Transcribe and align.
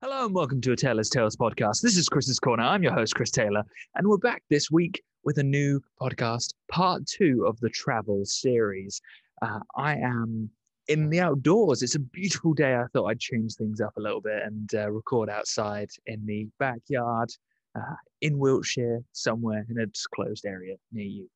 Hello 0.00 0.26
and 0.26 0.32
welcome 0.32 0.60
to 0.60 0.70
a 0.70 0.76
Taylor's 0.76 1.10
Tales 1.10 1.34
podcast. 1.34 1.80
This 1.80 1.96
is 1.96 2.08
Chris's 2.08 2.38
Corner. 2.38 2.62
I'm 2.62 2.84
your 2.84 2.92
host, 2.92 3.16
Chris 3.16 3.32
Taylor, 3.32 3.64
and 3.96 4.06
we're 4.06 4.16
back 4.16 4.44
this 4.48 4.70
week 4.70 5.02
with 5.24 5.38
a 5.38 5.42
new 5.42 5.82
podcast, 6.00 6.54
part 6.70 7.04
two 7.04 7.44
of 7.44 7.58
the 7.58 7.68
travel 7.68 8.24
series. 8.24 9.02
Uh, 9.42 9.58
I 9.74 9.96
am 9.96 10.50
in 10.86 11.10
the 11.10 11.18
outdoors. 11.18 11.82
It's 11.82 11.96
a 11.96 11.98
beautiful 11.98 12.54
day. 12.54 12.76
I 12.76 12.84
thought 12.92 13.06
I'd 13.06 13.18
change 13.18 13.56
things 13.56 13.80
up 13.80 13.96
a 13.96 14.00
little 14.00 14.20
bit 14.20 14.40
and 14.44 14.72
uh, 14.72 14.88
record 14.88 15.28
outside 15.28 15.88
in 16.06 16.24
the 16.24 16.46
backyard 16.60 17.30
uh, 17.74 17.96
in 18.20 18.38
Wiltshire, 18.38 19.02
somewhere 19.14 19.66
in 19.68 19.80
a 19.80 19.86
disclosed 19.86 20.46
area 20.46 20.76
near 20.92 21.06
you. 21.06 21.28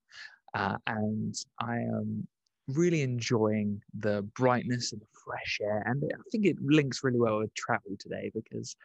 Uh, 0.54 0.76
and 0.86 1.34
I 1.60 1.78
am 1.78 2.28
really 2.68 3.02
enjoying 3.02 3.82
the 3.98 4.22
brightness 4.36 4.92
and 4.92 5.00
the 5.00 5.06
fresh 5.24 5.58
air. 5.62 5.82
And 5.86 6.02
I 6.04 6.22
think 6.30 6.46
it 6.46 6.56
links 6.60 7.02
really 7.02 7.20
well 7.20 7.38
with 7.38 7.54
travel 7.54 7.96
today 7.98 8.30
because 8.34 8.76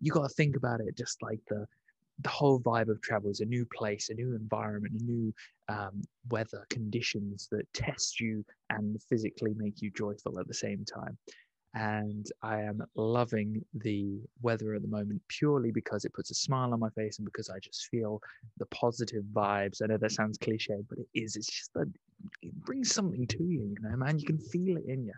you 0.00 0.12
got 0.12 0.28
to 0.28 0.34
think 0.34 0.56
about 0.56 0.80
it 0.80 0.96
just 0.96 1.22
like 1.22 1.40
the 1.48 1.66
the 2.20 2.28
whole 2.30 2.58
vibe 2.60 2.88
of 2.88 3.02
travel 3.02 3.30
is 3.30 3.40
a 3.40 3.44
new 3.44 3.66
place, 3.66 4.08
a 4.08 4.14
new 4.14 4.34
environment, 4.34 4.98
a 4.98 5.04
new 5.04 5.34
um, 5.68 6.00
weather 6.30 6.64
conditions 6.70 7.46
that 7.52 7.70
test 7.74 8.20
you 8.20 8.42
and 8.70 8.96
physically 9.02 9.52
make 9.54 9.82
you 9.82 9.90
joyful 9.90 10.40
at 10.40 10.48
the 10.48 10.54
same 10.54 10.82
time 10.82 11.18
and 11.76 12.32
I 12.42 12.62
am 12.62 12.82
loving 12.94 13.62
the 13.74 14.18
weather 14.40 14.74
at 14.74 14.80
the 14.80 14.88
moment 14.88 15.20
purely 15.28 15.70
because 15.70 16.06
it 16.06 16.14
puts 16.14 16.30
a 16.30 16.34
smile 16.34 16.72
on 16.72 16.80
my 16.80 16.88
face 16.90 17.18
and 17.18 17.26
because 17.26 17.50
I 17.50 17.58
just 17.58 17.88
feel 17.88 18.20
the 18.56 18.64
positive 18.66 19.24
vibes. 19.34 19.82
I 19.82 19.86
know 19.86 19.98
that 19.98 20.12
sounds 20.12 20.38
cliche, 20.38 20.78
but 20.88 20.98
it 20.98 21.06
is. 21.14 21.36
It's 21.36 21.46
just 21.46 21.74
that 21.74 21.92
it 22.42 22.54
brings 22.64 22.92
something 22.92 23.26
to 23.26 23.42
you, 23.42 23.74
you 23.74 23.76
know, 23.80 23.96
man. 23.96 24.18
You 24.18 24.26
can 24.26 24.38
feel 24.38 24.76
it 24.76 24.84
in 24.86 25.04
you. 25.04 25.12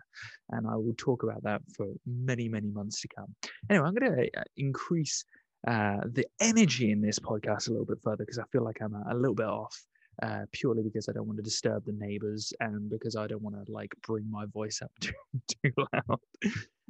And 0.51 0.67
I 0.67 0.75
will 0.75 0.95
talk 0.97 1.23
about 1.23 1.43
that 1.43 1.61
for 1.75 1.87
many, 2.05 2.49
many 2.49 2.69
months 2.69 3.01
to 3.01 3.07
come. 3.15 3.33
Anyway, 3.69 3.87
I'm 3.87 3.93
going 3.93 4.15
to 4.15 4.39
uh, 4.39 4.43
increase 4.57 5.23
uh, 5.67 5.97
the 6.11 6.25
energy 6.39 6.91
in 6.91 7.01
this 7.01 7.19
podcast 7.19 7.67
a 7.67 7.71
little 7.71 7.85
bit 7.85 7.99
further 8.03 8.23
because 8.23 8.39
I 8.39 8.43
feel 8.51 8.63
like 8.63 8.77
I'm 8.81 8.93
a, 8.93 9.03
a 9.11 9.15
little 9.15 9.35
bit 9.35 9.47
off 9.47 9.77
uh, 10.21 10.41
purely 10.51 10.83
because 10.83 11.07
I 11.09 11.13
don't 11.13 11.27
want 11.27 11.37
to 11.37 11.43
disturb 11.43 11.85
the 11.85 11.93
neighbors 11.97 12.53
and 12.59 12.89
because 12.89 13.15
I 13.15 13.27
don't 13.27 13.41
want 13.41 13.55
to 13.55 13.71
like 13.71 13.93
bring 14.05 14.29
my 14.29 14.45
voice 14.53 14.81
up 14.81 14.91
too, 14.99 15.13
too 15.47 15.71
loud. 15.93 16.19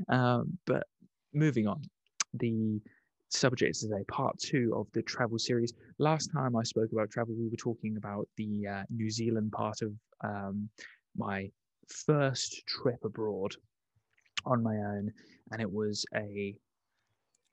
Um, 0.08 0.58
but 0.66 0.84
moving 1.34 1.68
on, 1.68 1.82
the 2.34 2.82
subject 3.30 3.78
is 3.78 3.92
a 3.92 4.04
part 4.12 4.38
two 4.40 4.74
of 4.76 4.88
the 4.94 5.02
travel 5.02 5.40
series. 5.40 5.74
Last 5.98 6.32
time 6.34 6.56
I 6.56 6.64
spoke 6.64 6.92
about 6.92 7.12
travel, 7.12 7.36
we 7.36 7.50
were 7.50 7.58
talking 7.58 7.98
about 7.98 8.28
the 8.38 8.68
uh, 8.68 8.84
New 8.90 9.10
Zealand 9.10 9.52
part 9.52 9.82
of 9.82 9.94
um, 10.24 10.70
my 11.16 11.50
first 11.88 12.66
trip 12.68 13.04
abroad 13.04 13.56
on 14.46 14.64
my 14.64 14.76
own, 14.76 15.12
and 15.52 15.62
it 15.62 15.72
was 15.72 16.06
a 16.16 16.56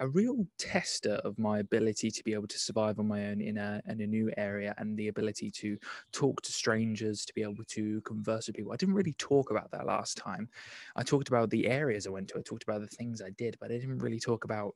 a 0.00 0.08
real 0.08 0.46
tester 0.58 1.14
of 1.24 1.38
my 1.38 1.58
ability 1.60 2.10
to 2.10 2.22
be 2.22 2.34
able 2.34 2.46
to 2.46 2.58
survive 2.58 2.98
on 2.98 3.08
my 3.08 3.28
own 3.28 3.40
in 3.40 3.56
a 3.56 3.80
in 3.86 4.00
a 4.02 4.06
new 4.06 4.30
area 4.36 4.74
and 4.76 4.96
the 4.96 5.08
ability 5.08 5.50
to 5.50 5.78
talk 6.12 6.42
to 6.42 6.52
strangers 6.52 7.24
to 7.24 7.32
be 7.32 7.42
able 7.42 7.64
to 7.66 8.00
converse 8.02 8.46
with 8.46 8.56
people. 8.56 8.72
I 8.72 8.76
didn't 8.76 8.94
really 8.94 9.14
talk 9.14 9.50
about 9.50 9.70
that 9.70 9.86
last 9.86 10.18
time. 10.18 10.48
I 10.96 11.02
talked 11.02 11.28
about 11.28 11.48
the 11.48 11.66
areas 11.66 12.06
i 12.06 12.10
went 12.10 12.28
to. 12.28 12.38
I 12.38 12.42
talked 12.42 12.64
about 12.64 12.82
the 12.82 12.86
things 12.88 13.22
i 13.22 13.30
did 13.38 13.56
but 13.60 13.70
i 13.70 13.78
didn't 13.78 13.98
really 13.98 14.20
talk 14.20 14.44
about 14.44 14.74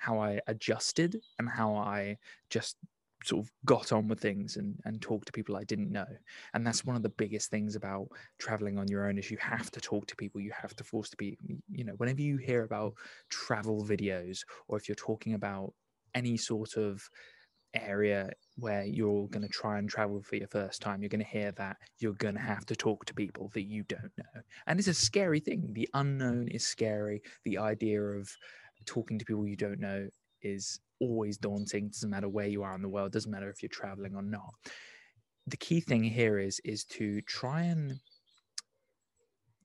how 0.00 0.18
i 0.18 0.40
adjusted 0.48 1.20
and 1.38 1.48
how 1.48 1.76
i 1.76 2.16
just 2.50 2.76
sort 3.24 3.44
of 3.44 3.52
got 3.64 3.92
on 3.92 4.08
with 4.08 4.20
things 4.20 4.56
and, 4.56 4.74
and 4.84 5.00
talk 5.02 5.24
to 5.24 5.32
people 5.32 5.56
I 5.56 5.64
didn't 5.64 5.92
know. 5.92 6.06
And 6.54 6.66
that's 6.66 6.84
one 6.84 6.96
of 6.96 7.02
the 7.02 7.10
biggest 7.10 7.50
things 7.50 7.76
about 7.76 8.08
traveling 8.38 8.78
on 8.78 8.88
your 8.88 9.08
own 9.08 9.18
is 9.18 9.30
you 9.30 9.36
have 9.38 9.70
to 9.72 9.80
talk 9.80 10.06
to 10.06 10.16
people. 10.16 10.40
You 10.40 10.52
have 10.58 10.74
to 10.76 10.84
force 10.84 11.10
to 11.10 11.16
be, 11.16 11.36
you 11.70 11.84
know, 11.84 11.92
whenever 11.98 12.22
you 12.22 12.38
hear 12.38 12.64
about 12.64 12.94
travel 13.28 13.84
videos 13.84 14.40
or 14.68 14.78
if 14.78 14.88
you're 14.88 14.96
talking 14.96 15.34
about 15.34 15.74
any 16.14 16.36
sort 16.36 16.76
of 16.76 17.02
area 17.74 18.30
where 18.56 18.84
you're 18.84 19.28
going 19.28 19.46
to 19.46 19.48
try 19.48 19.78
and 19.78 19.88
travel 19.88 20.22
for 20.22 20.36
your 20.36 20.48
first 20.48 20.82
time, 20.82 21.02
you're 21.02 21.08
going 21.08 21.24
to 21.24 21.30
hear 21.30 21.52
that 21.52 21.76
you're 21.98 22.14
going 22.14 22.34
to 22.34 22.40
have 22.40 22.66
to 22.66 22.74
talk 22.74 23.04
to 23.04 23.14
people 23.14 23.50
that 23.54 23.62
you 23.62 23.84
don't 23.84 24.12
know. 24.16 24.40
And 24.66 24.78
it's 24.78 24.88
a 24.88 24.94
scary 24.94 25.40
thing. 25.40 25.70
The 25.72 25.88
unknown 25.94 26.48
is 26.48 26.66
scary. 26.66 27.22
The 27.44 27.58
idea 27.58 28.02
of 28.02 28.30
talking 28.86 29.18
to 29.18 29.24
people 29.24 29.46
you 29.46 29.56
don't 29.56 29.80
know 29.80 30.08
is 30.42 30.80
always 31.00 31.36
daunting. 31.36 31.88
Doesn't 31.88 32.10
matter 32.10 32.28
where 32.28 32.46
you 32.46 32.62
are 32.62 32.74
in 32.74 32.82
the 32.82 32.88
world, 32.88 33.12
doesn't 33.12 33.30
matter 33.30 33.50
if 33.50 33.62
you're 33.62 33.68
traveling 33.68 34.14
or 34.14 34.22
not. 34.22 34.54
The 35.46 35.56
key 35.56 35.80
thing 35.80 36.04
here 36.04 36.38
is 36.38 36.60
is 36.64 36.84
to 36.84 37.20
try 37.22 37.62
and 37.62 37.98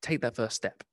take 0.02 0.22
that 0.22 0.36
first 0.36 0.56
step 0.56 0.84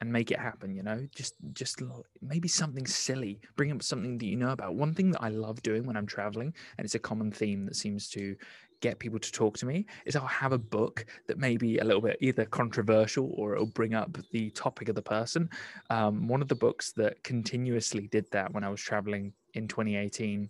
and 0.00 0.12
make 0.12 0.30
it 0.30 0.38
happen 0.38 0.74
you 0.74 0.82
know 0.82 1.06
just 1.14 1.34
just 1.52 1.82
maybe 2.20 2.48
something 2.48 2.86
silly 2.86 3.40
bring 3.56 3.72
up 3.72 3.82
something 3.82 4.18
that 4.18 4.26
you 4.26 4.36
know 4.36 4.50
about 4.50 4.74
one 4.74 4.94
thing 4.94 5.10
that 5.10 5.22
i 5.22 5.28
love 5.28 5.62
doing 5.62 5.86
when 5.86 5.96
i'm 5.96 6.06
traveling 6.06 6.52
and 6.76 6.84
it's 6.84 6.94
a 6.94 6.98
common 6.98 7.30
theme 7.30 7.64
that 7.64 7.76
seems 7.76 8.08
to 8.08 8.36
get 8.80 8.98
people 8.98 9.18
to 9.18 9.32
talk 9.32 9.56
to 9.58 9.66
me 9.66 9.86
is 10.04 10.16
I'll 10.16 10.26
have 10.26 10.52
a 10.52 10.58
book 10.58 11.06
that 11.26 11.38
may 11.38 11.56
be 11.56 11.78
a 11.78 11.84
little 11.84 12.02
bit 12.02 12.18
either 12.20 12.44
controversial 12.44 13.32
or 13.36 13.54
it'll 13.54 13.66
bring 13.66 13.94
up 13.94 14.16
the 14.32 14.50
topic 14.50 14.88
of 14.88 14.94
the 14.94 15.02
person. 15.02 15.48
Um, 15.90 16.28
one 16.28 16.42
of 16.42 16.48
the 16.48 16.54
books 16.54 16.92
that 16.92 17.22
continuously 17.22 18.08
did 18.08 18.30
that 18.32 18.52
when 18.52 18.64
I 18.64 18.68
was 18.68 18.80
traveling 18.80 19.32
in 19.54 19.68
2018 19.68 20.48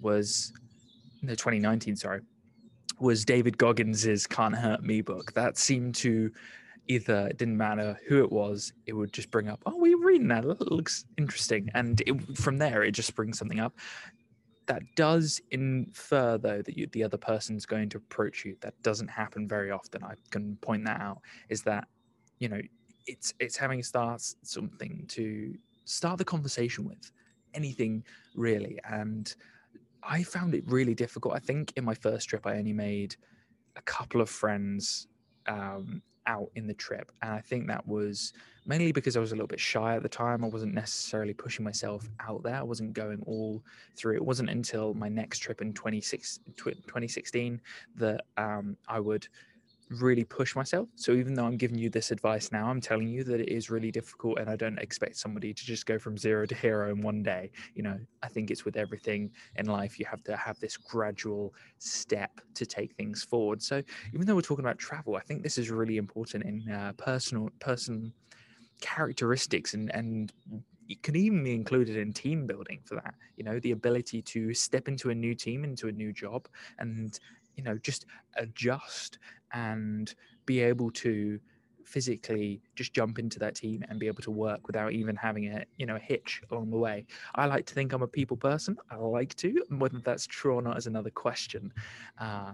was 0.00 0.52
no 1.22 1.32
2019, 1.32 1.96
sorry, 1.96 2.20
was 3.00 3.24
David 3.24 3.58
Goggins's 3.58 4.26
Can't 4.26 4.54
Hurt 4.54 4.82
Me 4.82 5.00
book. 5.00 5.32
That 5.34 5.58
seemed 5.58 5.94
to 5.96 6.30
either 6.88 7.28
it 7.28 7.36
didn't 7.36 7.56
matter 7.56 7.98
who 8.08 8.22
it 8.24 8.32
was, 8.32 8.72
it 8.86 8.94
would 8.94 9.12
just 9.12 9.30
bring 9.30 9.48
up, 9.48 9.62
oh, 9.66 9.76
we're 9.76 9.98
reading 9.98 10.28
that. 10.28 10.44
It 10.44 10.72
looks 10.72 11.04
interesting. 11.18 11.68
And 11.74 12.00
it, 12.06 12.38
from 12.38 12.56
there, 12.56 12.82
it 12.82 12.92
just 12.92 13.14
brings 13.14 13.38
something 13.38 13.60
up 13.60 13.74
that 14.68 14.82
does 14.94 15.40
infer 15.50 16.38
though 16.38 16.62
that 16.62 16.76
you, 16.76 16.86
the 16.92 17.02
other 17.02 17.16
person's 17.16 17.66
going 17.66 17.88
to 17.88 17.98
approach 17.98 18.44
you 18.44 18.56
that 18.60 18.80
doesn't 18.82 19.08
happen 19.08 19.48
very 19.48 19.70
often 19.70 20.02
i 20.04 20.14
can 20.30 20.56
point 20.60 20.84
that 20.84 21.00
out 21.00 21.18
is 21.48 21.62
that 21.62 21.88
you 22.38 22.48
know 22.48 22.60
it's 23.08 23.34
it's 23.40 23.56
having 23.56 23.82
start 23.82 24.22
something 24.42 25.04
to 25.08 25.54
start 25.84 26.18
the 26.18 26.24
conversation 26.24 26.84
with 26.84 27.10
anything 27.54 28.04
really. 28.36 28.78
And 28.84 29.34
i 30.02 30.22
found 30.22 30.54
it 30.54 30.64
really 30.66 30.94
difficult. 30.94 31.34
I 31.34 31.40
think 31.40 31.72
in 31.76 31.84
my 31.84 31.94
first 31.94 32.28
trip 32.28 32.46
i 32.46 32.56
only 32.56 32.72
made 32.72 33.16
a 33.76 33.82
couple 33.82 34.20
of 34.20 34.30
friends 34.30 35.08
um, 35.46 36.02
out 36.28 36.50
in 36.54 36.68
the 36.68 36.74
trip. 36.74 37.10
And 37.22 37.32
I 37.32 37.40
think 37.40 37.66
that 37.66 37.84
was 37.88 38.32
mainly 38.66 38.92
because 38.92 39.16
I 39.16 39.20
was 39.20 39.32
a 39.32 39.34
little 39.34 39.48
bit 39.48 39.58
shy 39.58 39.96
at 39.96 40.02
the 40.02 40.08
time. 40.08 40.44
I 40.44 40.48
wasn't 40.48 40.74
necessarily 40.74 41.34
pushing 41.34 41.64
myself 41.64 42.08
out 42.20 42.44
there. 42.44 42.54
I 42.54 42.62
wasn't 42.62 42.92
going 42.92 43.22
all 43.26 43.64
through. 43.96 44.14
It 44.14 44.24
wasn't 44.24 44.50
until 44.50 44.94
my 44.94 45.08
next 45.08 45.38
trip 45.38 45.60
in 45.60 45.72
2016 45.72 47.60
that 47.96 48.20
um, 48.36 48.76
I 48.86 49.00
would 49.00 49.26
really 49.90 50.24
push 50.24 50.54
myself. 50.54 50.88
So 50.96 51.12
even 51.12 51.34
though 51.34 51.46
I'm 51.46 51.56
giving 51.56 51.78
you 51.78 51.90
this 51.90 52.10
advice 52.10 52.52
now, 52.52 52.68
I'm 52.68 52.80
telling 52.80 53.08
you 53.08 53.24
that 53.24 53.40
it 53.40 53.48
is 53.48 53.70
really 53.70 53.90
difficult 53.90 54.38
and 54.38 54.48
I 54.50 54.56
don't 54.56 54.78
expect 54.78 55.16
somebody 55.16 55.54
to 55.54 55.64
just 55.64 55.86
go 55.86 55.98
from 55.98 56.18
zero 56.18 56.46
to 56.46 56.54
hero 56.54 56.90
in 56.90 57.00
one 57.02 57.22
day. 57.22 57.50
You 57.74 57.82
know, 57.82 57.98
I 58.22 58.28
think 58.28 58.50
it's 58.50 58.64
with 58.64 58.76
everything 58.76 59.30
in 59.56 59.66
life, 59.66 59.98
you 59.98 60.06
have 60.06 60.22
to 60.24 60.36
have 60.36 60.58
this 60.60 60.76
gradual 60.76 61.54
step 61.78 62.40
to 62.54 62.66
take 62.66 62.94
things 62.94 63.22
forward. 63.22 63.62
So 63.62 63.82
even 64.12 64.26
though 64.26 64.34
we're 64.34 64.42
talking 64.42 64.64
about 64.64 64.78
travel, 64.78 65.16
I 65.16 65.20
think 65.20 65.42
this 65.42 65.58
is 65.58 65.70
really 65.70 65.96
important 65.96 66.44
in 66.44 66.70
uh, 66.70 66.92
personal 66.98 67.50
person 67.60 68.12
characteristics 68.80 69.74
and 69.74 69.90
and 69.94 70.32
it 70.88 71.02
can 71.02 71.16
even 71.16 71.44
be 71.44 71.54
included 71.54 71.96
in 71.96 72.12
team 72.12 72.46
building 72.46 72.80
for 72.84 72.94
that 72.94 73.14
you 73.36 73.44
know 73.44 73.58
the 73.60 73.72
ability 73.72 74.22
to 74.22 74.54
step 74.54 74.88
into 74.88 75.10
a 75.10 75.14
new 75.14 75.34
team 75.34 75.64
into 75.64 75.88
a 75.88 75.92
new 75.92 76.12
job 76.12 76.48
and 76.78 77.18
you 77.56 77.62
know 77.62 77.76
just 77.78 78.06
adjust 78.36 79.18
and 79.52 80.14
be 80.46 80.60
able 80.60 80.90
to 80.90 81.38
physically 81.88 82.60
just 82.74 82.92
jump 82.92 83.18
into 83.18 83.38
that 83.38 83.54
team 83.54 83.82
and 83.88 83.98
be 83.98 84.06
able 84.06 84.22
to 84.22 84.30
work 84.30 84.66
without 84.66 84.92
even 84.92 85.16
having 85.16 85.48
a 85.48 85.64
you 85.78 85.86
know 85.86 85.96
a 85.96 85.98
hitch 85.98 86.42
along 86.50 86.70
the 86.70 86.76
way. 86.76 87.06
I 87.34 87.46
like 87.46 87.64
to 87.66 87.74
think 87.74 87.92
i'm 87.92 88.02
a 88.02 88.06
people 88.06 88.36
person. 88.36 88.76
I 88.90 88.96
like 88.96 89.34
to 89.36 89.54
whether 89.70 89.98
that's 89.98 90.26
true 90.26 90.54
or 90.54 90.62
not 90.62 90.76
is 90.76 90.86
another 90.86 91.10
question. 91.10 91.72
Uh, 92.20 92.52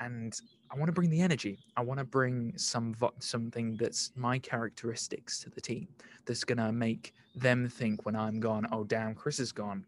and 0.00 0.40
i 0.70 0.76
want 0.76 0.86
to 0.86 0.92
bring 0.92 1.10
the 1.10 1.20
energy. 1.20 1.58
I 1.76 1.82
want 1.82 1.98
to 1.98 2.04
bring 2.04 2.56
some 2.56 2.94
something 3.18 3.76
that's 3.76 4.12
my 4.14 4.38
characteristics 4.38 5.40
to 5.40 5.50
the 5.50 5.60
team 5.60 5.88
that's 6.24 6.44
going 6.44 6.58
to 6.58 6.70
make 6.72 7.14
them 7.34 7.68
think 7.68 8.04
when 8.04 8.16
i'm 8.16 8.40
gone 8.40 8.66
oh 8.72 8.84
damn 8.84 9.14
chris 9.14 9.40
is 9.40 9.52
gone. 9.52 9.84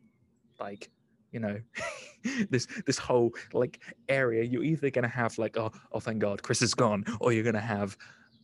Like 0.58 0.90
you 1.32 1.40
know 1.40 1.58
this 2.50 2.66
this 2.86 2.98
whole 2.98 3.30
like 3.52 3.80
area 4.08 4.42
you're 4.44 4.62
either 4.62 4.90
going 4.90 5.02
to 5.02 5.08
have 5.08 5.36
like 5.38 5.56
oh 5.56 5.70
oh 5.92 6.00
thank 6.00 6.18
god 6.18 6.42
chris 6.42 6.62
is 6.62 6.74
gone 6.74 7.04
or 7.20 7.32
you're 7.32 7.42
going 7.42 7.54
to 7.54 7.60
have 7.60 7.96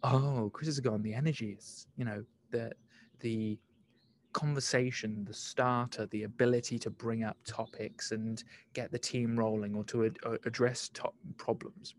oh 0.03 0.51
chris 0.53 0.69
is 0.69 0.81
gone. 0.81 1.03
The 1.03 1.15
energy 1.15 1.57
is 1.59 1.87
you 1.97 2.05
know 2.05 2.25
the 2.51 2.73
the 3.21 3.59
conversation 4.33 5.25
the 5.25 5.33
starter 5.33 6.05
the 6.07 6.25
ability 6.25 6.79
to 6.79 6.91
bring 6.91 7.25
up 7.25 7.39
topics 7.47 8.13
and 8.13 8.45
get 8.75 8.93
the 8.93 8.99
team 8.99 9.35
rolling 9.35 9.75
or 9.75 9.83
to 9.85 10.05
ad- 10.05 10.19
uh, 10.27 10.37
address 10.45 10.91
top 10.93 11.15
problems. 11.39 11.95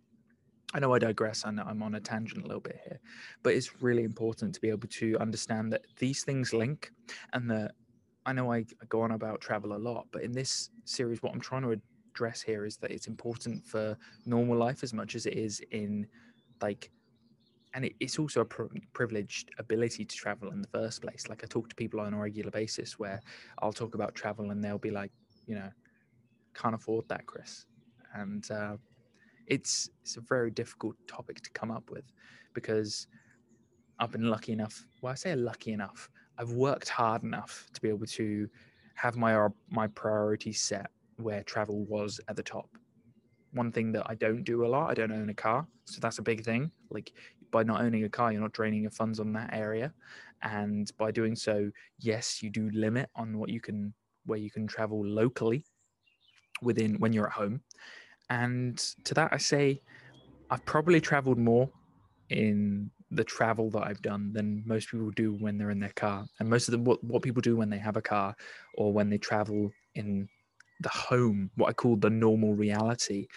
I 0.73 0.79
know 0.79 0.93
I 0.93 0.99
digress 0.99 1.45
and 1.45 1.59
I'm 1.59 1.81
on 1.81 1.95
a 1.95 1.99
tangent 1.99 2.43
a 2.43 2.47
little 2.47 2.61
bit 2.61 2.79
here, 2.83 2.99
but 3.41 3.53
it's 3.55 3.81
really 3.81 4.03
important 4.03 4.53
to 4.53 4.61
be 4.61 4.69
able 4.69 4.87
to 4.89 5.17
understand 5.17 5.73
that 5.73 5.85
these 5.97 6.23
things 6.23 6.53
link 6.53 6.91
and 7.33 7.49
that 7.49 7.71
I 8.27 8.33
know 8.33 8.51
I 8.51 8.65
go 8.89 9.01
on 9.01 9.11
about 9.11 9.39
travel 9.39 9.73
a 9.73 9.77
lot, 9.79 10.05
but 10.11 10.21
in 10.21 10.33
this 10.33 10.69
series, 10.83 11.23
what 11.23 11.33
I'm 11.33 11.39
trying 11.39 11.61
to 11.61 11.79
address 12.13 12.41
here 12.41 12.65
is 12.65 12.75
that 12.77 12.91
it's 12.91 13.07
important 13.07 13.65
for 13.65 13.97
normal 14.25 14.57
life 14.57 14.83
as 14.83 14.93
much 14.93 15.15
as 15.15 15.25
it 15.25 15.33
is 15.33 15.61
in 15.71 16.05
like 16.61 16.91
and 17.73 17.85
it, 17.85 17.93
it's 17.99 18.17
also 18.19 18.41
a 18.41 18.45
pr- 18.45 18.65
privileged 18.93 19.51
ability 19.59 20.03
to 20.03 20.15
travel 20.15 20.51
in 20.51 20.61
the 20.61 20.67
first 20.69 21.01
place 21.01 21.27
like 21.29 21.43
i 21.43 21.47
talk 21.47 21.69
to 21.69 21.75
people 21.75 21.99
on 21.99 22.13
a 22.13 22.17
regular 22.17 22.49
basis 22.49 22.97
where 22.97 23.21
i'll 23.59 23.73
talk 23.73 23.93
about 23.93 24.15
travel 24.15 24.49
and 24.49 24.63
they'll 24.63 24.79
be 24.79 24.89
like 24.89 25.11
you 25.45 25.53
know 25.53 25.69
can't 26.55 26.73
afford 26.73 27.07
that 27.07 27.25
chris 27.27 27.67
and 28.15 28.49
uh, 28.49 28.75
it's 29.45 29.89
it's 30.01 30.17
a 30.17 30.21
very 30.21 30.49
difficult 30.49 30.95
topic 31.07 31.39
to 31.41 31.51
come 31.51 31.69
up 31.69 31.91
with 31.91 32.05
because 32.53 33.07
I've 33.99 34.11
been 34.11 34.29
lucky 34.29 34.51
enough. 34.51 34.85
Well, 35.01 35.11
I 35.11 35.15
say 35.15 35.35
lucky 35.35 35.71
enough. 35.73 36.09
I've 36.37 36.51
worked 36.51 36.89
hard 36.89 37.23
enough 37.23 37.67
to 37.73 37.81
be 37.81 37.89
able 37.89 38.05
to 38.05 38.49
have 38.95 39.15
my 39.15 39.35
uh, 39.35 39.49
my 39.69 39.87
priorities 39.87 40.61
set 40.61 40.89
where 41.17 41.43
travel 41.43 41.85
was 41.85 42.19
at 42.27 42.35
the 42.35 42.43
top. 42.43 42.69
One 43.53 43.71
thing 43.71 43.91
that 43.93 44.05
I 44.07 44.15
don't 44.15 44.43
do 44.43 44.65
a 44.65 44.67
lot, 44.67 44.89
I 44.91 44.93
don't 44.93 45.11
own 45.11 45.29
a 45.29 45.33
car, 45.33 45.67
so 45.85 45.99
that's 45.99 46.19
a 46.19 46.23
big 46.23 46.43
thing. 46.43 46.71
Like 46.89 47.13
by 47.51 47.63
not 47.63 47.81
owning 47.81 48.03
a 48.03 48.09
car, 48.09 48.31
you're 48.31 48.41
not 48.41 48.53
draining 48.53 48.81
your 48.81 48.91
funds 48.91 49.19
on 49.19 49.33
that 49.33 49.53
area, 49.53 49.93
and 50.41 50.91
by 50.97 51.11
doing 51.11 51.35
so, 51.35 51.71
yes, 51.99 52.43
you 52.43 52.49
do 52.49 52.69
limit 52.73 53.09
on 53.15 53.37
what 53.37 53.49
you 53.49 53.61
can 53.61 53.93
where 54.25 54.39
you 54.39 54.51
can 54.51 54.67
travel 54.67 55.05
locally 55.05 55.63
within 56.61 56.95
when 56.99 57.13
you're 57.13 57.27
at 57.27 57.33
home. 57.33 57.61
And 58.29 58.77
to 59.05 59.13
that, 59.13 59.29
I 59.31 59.37
say 59.37 59.81
I've 60.49 60.65
probably 60.65 60.99
traveled 60.99 61.37
more 61.37 61.69
in 62.29 62.91
the 63.11 63.23
travel 63.23 63.69
that 63.71 63.83
I've 63.83 64.01
done 64.01 64.33
than 64.33 64.63
most 64.65 64.91
people 64.91 65.11
do 65.11 65.33
when 65.33 65.57
they're 65.57 65.71
in 65.71 65.79
their 65.79 65.93
car. 65.95 66.25
And 66.39 66.49
most 66.49 66.67
of 66.67 66.73
them, 66.73 66.83
what, 66.83 67.03
what 67.03 67.21
people 67.21 67.41
do 67.41 67.55
when 67.55 67.69
they 67.69 67.77
have 67.77 67.97
a 67.97 68.01
car 68.01 68.35
or 68.75 68.91
when 68.91 69.09
they 69.09 69.17
travel 69.17 69.71
in 69.95 70.27
the 70.81 70.89
home, 70.89 71.49
what 71.55 71.69
I 71.69 71.73
call 71.73 71.95
the 71.95 72.09
normal 72.09 72.53
reality, 72.53 73.27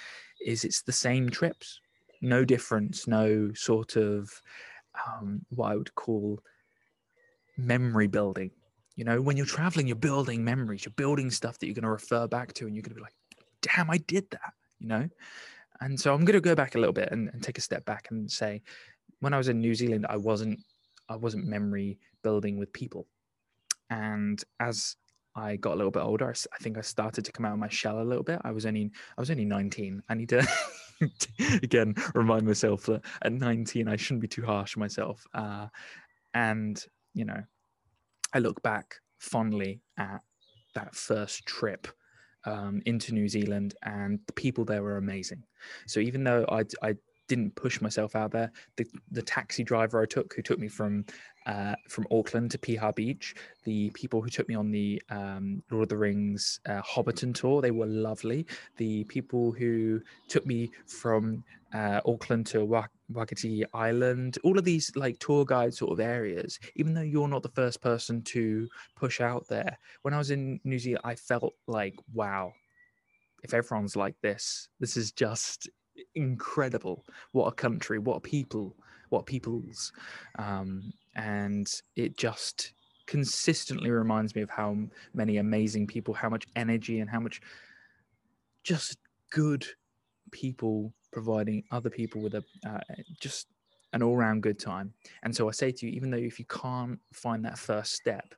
is 0.44 0.64
it's 0.64 0.82
the 0.82 0.92
same 0.92 1.30
trips, 1.30 1.80
no 2.20 2.44
difference, 2.44 3.06
no 3.06 3.52
sort 3.54 3.96
of 3.96 4.30
um, 5.06 5.44
what 5.50 5.72
I 5.72 5.76
would 5.76 5.94
call 5.94 6.40
memory 7.56 8.08
building. 8.08 8.50
You 8.96 9.04
know, 9.04 9.22
when 9.22 9.36
you're 9.36 9.46
traveling, 9.46 9.86
you're 9.86 9.96
building 9.96 10.44
memories, 10.44 10.84
you're 10.84 10.92
building 10.96 11.30
stuff 11.30 11.58
that 11.58 11.66
you're 11.66 11.74
going 11.74 11.84
to 11.84 11.90
refer 11.90 12.26
back 12.26 12.52
to, 12.54 12.66
and 12.66 12.74
you're 12.74 12.82
going 12.82 12.94
to 12.94 12.96
be 12.96 13.02
like, 13.02 13.14
damn, 13.62 13.90
I 13.90 13.98
did 13.98 14.28
that, 14.30 14.52
you 14.78 14.88
know? 14.88 15.08
And 15.80 15.98
so 15.98 16.12
I'm 16.12 16.24
going 16.24 16.34
to 16.34 16.40
go 16.40 16.54
back 16.54 16.74
a 16.74 16.78
little 16.78 16.92
bit 16.92 17.10
and, 17.10 17.30
and 17.32 17.42
take 17.42 17.56
a 17.56 17.62
step 17.62 17.86
back 17.86 18.08
and 18.10 18.30
say, 18.30 18.60
when 19.20 19.34
I 19.34 19.38
was 19.38 19.48
in 19.48 19.60
New 19.60 19.74
Zealand, 19.74 20.06
I 20.08 20.16
wasn't 20.16 20.60
I 21.08 21.16
wasn't 21.16 21.46
memory 21.46 21.98
building 22.22 22.58
with 22.58 22.72
people, 22.72 23.06
and 23.90 24.42
as 24.58 24.96
I 25.36 25.56
got 25.56 25.74
a 25.74 25.76
little 25.76 25.90
bit 25.90 26.02
older, 26.02 26.28
I, 26.28 26.62
think 26.62 26.76
I 26.76 26.80
started 26.80 27.24
to 27.24 27.32
come 27.32 27.46
out 27.46 27.52
of 27.52 27.58
my 27.58 27.68
shell 27.68 28.00
a 28.00 28.02
little 28.02 28.24
bit. 28.24 28.40
I 28.42 28.50
was 28.50 28.66
only 28.66 28.90
I 29.16 29.20
was 29.20 29.30
only 29.30 29.44
19. 29.44 30.02
I 30.08 30.14
need 30.14 30.28
to 30.30 30.46
again 31.62 31.94
remind 32.14 32.46
myself 32.46 32.86
that 32.86 33.04
at 33.22 33.32
19 33.32 33.88
I 33.88 33.96
shouldn't 33.96 34.22
be 34.22 34.28
too 34.28 34.44
harsh 34.44 34.76
on 34.76 34.80
myself. 34.80 35.24
Uh, 35.32 35.66
and 36.34 36.82
you 37.14 37.24
know, 37.24 37.42
I 38.32 38.38
look 38.38 38.62
back 38.62 38.96
fondly 39.18 39.82
at 39.98 40.20
that 40.74 40.94
first 40.94 41.46
trip 41.46 41.86
um, 42.44 42.80
into 42.86 43.14
New 43.14 43.28
Zealand, 43.28 43.74
and 43.82 44.20
the 44.26 44.32
people 44.32 44.64
there 44.64 44.82
were 44.82 44.96
amazing. 44.96 45.44
So 45.86 46.00
even 46.00 46.24
though 46.24 46.44
I 46.48 46.64
I 46.82 46.94
didn't 47.30 47.54
push 47.54 47.80
myself 47.80 48.16
out 48.16 48.32
there. 48.32 48.50
The 48.76 48.84
the 49.12 49.22
taxi 49.22 49.62
driver 49.62 50.02
I 50.02 50.06
took, 50.06 50.34
who 50.34 50.42
took 50.42 50.58
me 50.58 50.66
from 50.68 51.04
uh, 51.46 51.76
from 51.88 52.06
Auckland 52.10 52.50
to 52.50 52.58
Piha 52.58 52.94
Beach, 52.94 53.34
the 53.64 53.90
people 53.90 54.20
who 54.20 54.28
took 54.28 54.48
me 54.48 54.56
on 54.56 54.70
the 54.72 55.00
um, 55.10 55.62
Lord 55.70 55.84
of 55.84 55.88
the 55.88 55.96
Rings 55.96 56.60
uh, 56.66 56.82
Hobbiton 56.82 57.32
tour, 57.32 57.62
they 57.62 57.70
were 57.70 57.86
lovely. 57.86 58.46
The 58.76 59.04
people 59.04 59.52
who 59.52 60.02
took 60.28 60.44
me 60.44 60.70
from 60.86 61.44
uh, 61.72 62.00
Auckland 62.04 62.46
to 62.48 62.64
Wak- 62.64 62.90
Waikiki 63.08 63.64
Island, 63.72 64.38
all 64.42 64.58
of 64.58 64.64
these 64.64 64.90
like 64.96 65.18
tour 65.20 65.44
guide 65.44 65.72
sort 65.72 65.92
of 65.92 66.00
areas, 66.00 66.58
even 66.74 66.92
though 66.92 67.00
you're 67.00 67.28
not 67.28 67.44
the 67.44 67.48
first 67.60 67.80
person 67.80 68.22
to 68.22 68.68
push 68.96 69.20
out 69.20 69.46
there. 69.48 69.78
When 70.02 70.14
I 70.14 70.18
was 70.18 70.32
in 70.32 70.60
New 70.64 70.80
Zealand, 70.80 71.04
I 71.04 71.14
felt 71.14 71.54
like, 71.68 71.94
wow, 72.12 72.52
if 73.44 73.54
everyone's 73.54 73.96
like 73.96 74.16
this, 74.20 74.68
this 74.80 74.96
is 74.96 75.12
just 75.12 75.68
incredible. 76.14 77.04
What 77.32 77.48
a 77.48 77.52
country, 77.52 77.98
what 77.98 78.16
a 78.16 78.20
people, 78.20 78.76
what 79.10 79.26
peoples. 79.26 79.92
Um, 80.38 80.92
and 81.16 81.66
it 81.96 82.16
just 82.16 82.72
consistently 83.06 83.90
reminds 83.90 84.34
me 84.34 84.42
of 84.42 84.50
how 84.50 84.76
many 85.14 85.38
amazing 85.38 85.86
people, 85.86 86.14
how 86.14 86.28
much 86.28 86.46
energy, 86.56 87.00
and 87.00 87.10
how 87.10 87.20
much 87.20 87.40
just 88.62 88.98
good 89.30 89.66
people 90.30 90.92
providing 91.12 91.64
other 91.72 91.90
people 91.90 92.22
with 92.22 92.34
a 92.34 92.44
uh, 92.64 92.78
just 93.20 93.48
an 93.92 94.02
all-round 94.02 94.42
good 94.42 94.58
time. 94.58 94.94
And 95.24 95.34
so 95.34 95.48
I 95.48 95.50
say 95.50 95.72
to 95.72 95.86
you, 95.86 95.92
even 95.92 96.10
though 96.10 96.16
if 96.16 96.38
you 96.38 96.44
can't 96.44 97.00
find 97.12 97.44
that 97.44 97.58
first 97.58 97.94
step, 97.94 98.34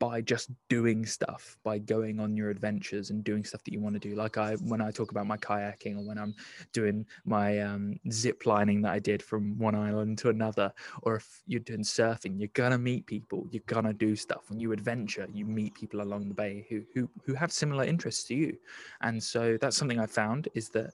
by 0.00 0.22
just 0.22 0.50
doing 0.70 1.04
stuff, 1.04 1.58
by 1.62 1.78
going 1.78 2.18
on 2.18 2.34
your 2.34 2.48
adventures 2.48 3.10
and 3.10 3.22
doing 3.22 3.44
stuff 3.44 3.62
that 3.62 3.72
you 3.72 3.80
want 3.80 3.94
to 3.94 4.00
do. 4.00 4.16
Like 4.16 4.38
I, 4.38 4.54
when 4.54 4.80
I 4.80 4.90
talk 4.90 5.10
about 5.10 5.26
my 5.26 5.36
kayaking 5.36 5.98
or 5.98 6.08
when 6.08 6.18
I'm 6.18 6.34
doing 6.72 7.04
my 7.26 7.60
um, 7.60 8.00
zip 8.10 8.46
lining 8.46 8.80
that 8.82 8.92
I 8.92 8.98
did 8.98 9.22
from 9.22 9.58
one 9.58 9.74
island 9.74 10.16
to 10.18 10.30
another, 10.30 10.72
or 11.02 11.16
if 11.16 11.42
you're 11.46 11.60
doing 11.60 11.82
surfing, 11.82 12.38
you're 12.38 12.48
gonna 12.54 12.78
meet 12.78 13.06
people, 13.06 13.46
you're 13.50 13.62
gonna 13.66 13.92
do 13.92 14.16
stuff. 14.16 14.48
When 14.48 14.58
you 14.58 14.72
adventure, 14.72 15.28
you 15.32 15.44
meet 15.44 15.74
people 15.74 16.00
along 16.00 16.28
the 16.28 16.34
bay 16.34 16.66
who 16.70 16.82
who 16.94 17.08
who 17.26 17.34
have 17.34 17.52
similar 17.52 17.84
interests 17.84 18.24
to 18.24 18.34
you, 18.34 18.56
and 19.02 19.22
so 19.22 19.58
that's 19.60 19.76
something 19.76 20.00
I 20.00 20.06
found 20.06 20.48
is 20.54 20.70
that 20.70 20.90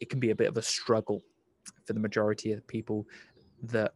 it 0.00 0.08
can 0.08 0.20
be 0.20 0.30
a 0.30 0.34
bit 0.34 0.48
of 0.48 0.56
a 0.56 0.62
struggle 0.62 1.22
for 1.84 1.92
the 1.92 2.00
majority 2.00 2.52
of 2.52 2.66
people 2.66 3.06
that 3.64 3.92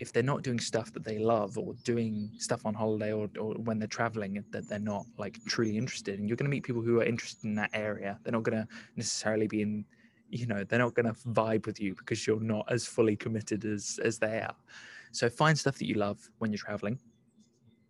if 0.00 0.12
they're 0.12 0.22
not 0.22 0.42
doing 0.42 0.60
stuff 0.60 0.92
that 0.92 1.04
they 1.04 1.18
love 1.18 1.58
or 1.58 1.74
doing 1.84 2.30
stuff 2.38 2.64
on 2.64 2.74
holiday 2.74 3.12
or, 3.12 3.28
or 3.38 3.54
when 3.54 3.78
they're 3.78 3.88
traveling 3.88 4.42
that 4.50 4.68
they're 4.68 4.78
not 4.78 5.04
like 5.16 5.36
truly 5.46 5.76
interested 5.76 6.18
in 6.18 6.28
you're 6.28 6.36
going 6.36 6.46
to 6.46 6.50
meet 6.50 6.62
people 6.62 6.82
who 6.82 7.00
are 7.00 7.04
interested 7.04 7.44
in 7.44 7.54
that 7.54 7.70
area. 7.74 8.18
They're 8.22 8.32
not 8.32 8.44
going 8.44 8.58
to 8.58 8.68
necessarily 8.96 9.46
be 9.46 9.62
in 9.62 9.84
you 10.30 10.46
know 10.46 10.62
they're 10.62 10.78
not 10.78 10.94
going 10.94 11.06
to 11.06 11.14
vibe 11.30 11.66
with 11.66 11.80
you 11.80 11.94
because 11.94 12.26
you're 12.26 12.40
not 12.40 12.66
as 12.70 12.86
fully 12.86 13.16
committed 13.16 13.64
as 13.64 13.98
as 14.04 14.18
they 14.18 14.40
are. 14.40 14.54
So 15.12 15.28
find 15.28 15.58
stuff 15.58 15.78
that 15.78 15.86
you 15.86 15.94
love 15.94 16.18
when 16.38 16.52
you're 16.52 16.58
traveling. 16.58 16.98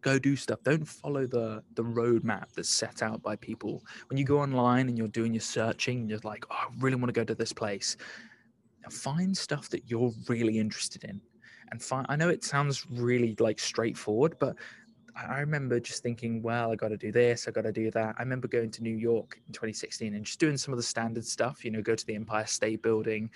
Go 0.02 0.18
do 0.18 0.36
stuff. 0.36 0.62
Don't 0.62 0.86
follow 0.86 1.26
the 1.26 1.62
the 1.74 1.82
roadmap 1.82 2.52
that's 2.54 2.70
set 2.70 3.02
out 3.02 3.22
by 3.22 3.36
people. 3.36 3.82
When 4.08 4.16
you 4.16 4.24
go 4.24 4.38
online 4.38 4.88
and 4.88 4.96
you're 4.96 5.08
doing 5.08 5.34
your 5.34 5.40
searching 5.40 6.08
you're 6.08 6.20
like 6.22 6.44
oh 6.50 6.54
i 6.54 6.66
really 6.78 6.96
want 6.96 7.08
to 7.08 7.20
go 7.20 7.24
to 7.24 7.34
this 7.34 7.52
place. 7.52 7.96
Find 8.90 9.36
stuff 9.36 9.68
that 9.70 9.90
you're 9.90 10.12
really 10.28 10.58
interested 10.58 11.04
in 11.04 11.20
and 11.70 11.82
find. 11.82 12.06
I 12.08 12.16
know 12.16 12.28
it 12.28 12.44
sounds 12.44 12.86
really 12.90 13.36
like 13.38 13.58
straightforward, 13.58 14.36
but 14.38 14.56
I 15.16 15.40
remember 15.40 15.80
just 15.80 16.02
thinking, 16.02 16.42
well, 16.42 16.70
I 16.70 16.76
got 16.76 16.88
to 16.88 16.96
do 16.96 17.10
this, 17.10 17.48
I 17.48 17.50
got 17.50 17.62
to 17.62 17.72
do 17.72 17.90
that. 17.90 18.14
I 18.18 18.22
remember 18.22 18.46
going 18.46 18.70
to 18.70 18.82
New 18.82 18.96
York 18.96 19.40
in 19.46 19.52
2016 19.52 20.14
and 20.14 20.24
just 20.24 20.38
doing 20.38 20.56
some 20.56 20.72
of 20.72 20.78
the 20.78 20.82
standard 20.82 21.24
stuff, 21.24 21.64
you 21.64 21.70
know, 21.70 21.82
go 21.82 21.94
to 21.94 22.06
the 22.06 22.14
Empire 22.14 22.46
State 22.46 22.82
Building. 22.82 23.30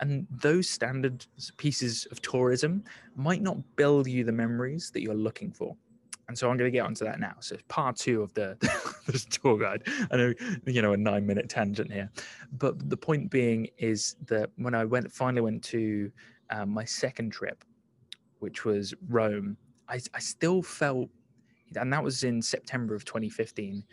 And 0.00 0.26
those 0.30 0.68
standard 0.68 1.26
pieces 1.56 2.06
of 2.10 2.20
tourism 2.22 2.84
might 3.14 3.42
not 3.42 3.56
build 3.76 4.08
you 4.08 4.24
the 4.24 4.32
memories 4.32 4.90
that 4.92 5.02
you're 5.02 5.14
looking 5.14 5.52
for. 5.52 5.76
And 6.28 6.36
so 6.36 6.50
I'm 6.50 6.56
going 6.56 6.70
to 6.70 6.76
get 6.76 6.84
onto 6.84 7.04
that 7.04 7.20
now. 7.20 7.34
So 7.40 7.56
part 7.68 7.96
two 7.96 8.22
of 8.22 8.34
the 8.34 8.56
tour 9.30 9.58
guide. 9.58 9.84
I 10.10 10.16
know, 10.16 10.34
you 10.66 10.82
know, 10.82 10.92
a 10.92 10.96
nine 10.96 11.26
minute 11.26 11.48
tangent 11.48 11.90
here, 11.90 12.10
but 12.52 12.90
the 12.90 12.96
point 12.96 13.30
being 13.30 13.68
is 13.78 14.16
that 14.26 14.50
when 14.56 14.74
I 14.74 14.84
went 14.84 15.10
finally 15.10 15.40
went 15.40 15.62
to 15.64 16.12
um, 16.50 16.70
my 16.70 16.84
second 16.84 17.30
trip, 17.30 17.64
which 18.40 18.64
was 18.64 18.94
Rome, 19.08 19.56
I, 19.88 20.00
I 20.14 20.18
still 20.18 20.62
felt, 20.62 21.08
and 21.76 21.92
that 21.92 22.02
was 22.02 22.24
in 22.24 22.42
September 22.42 22.94
of 22.94 23.04
2015. 23.04 23.84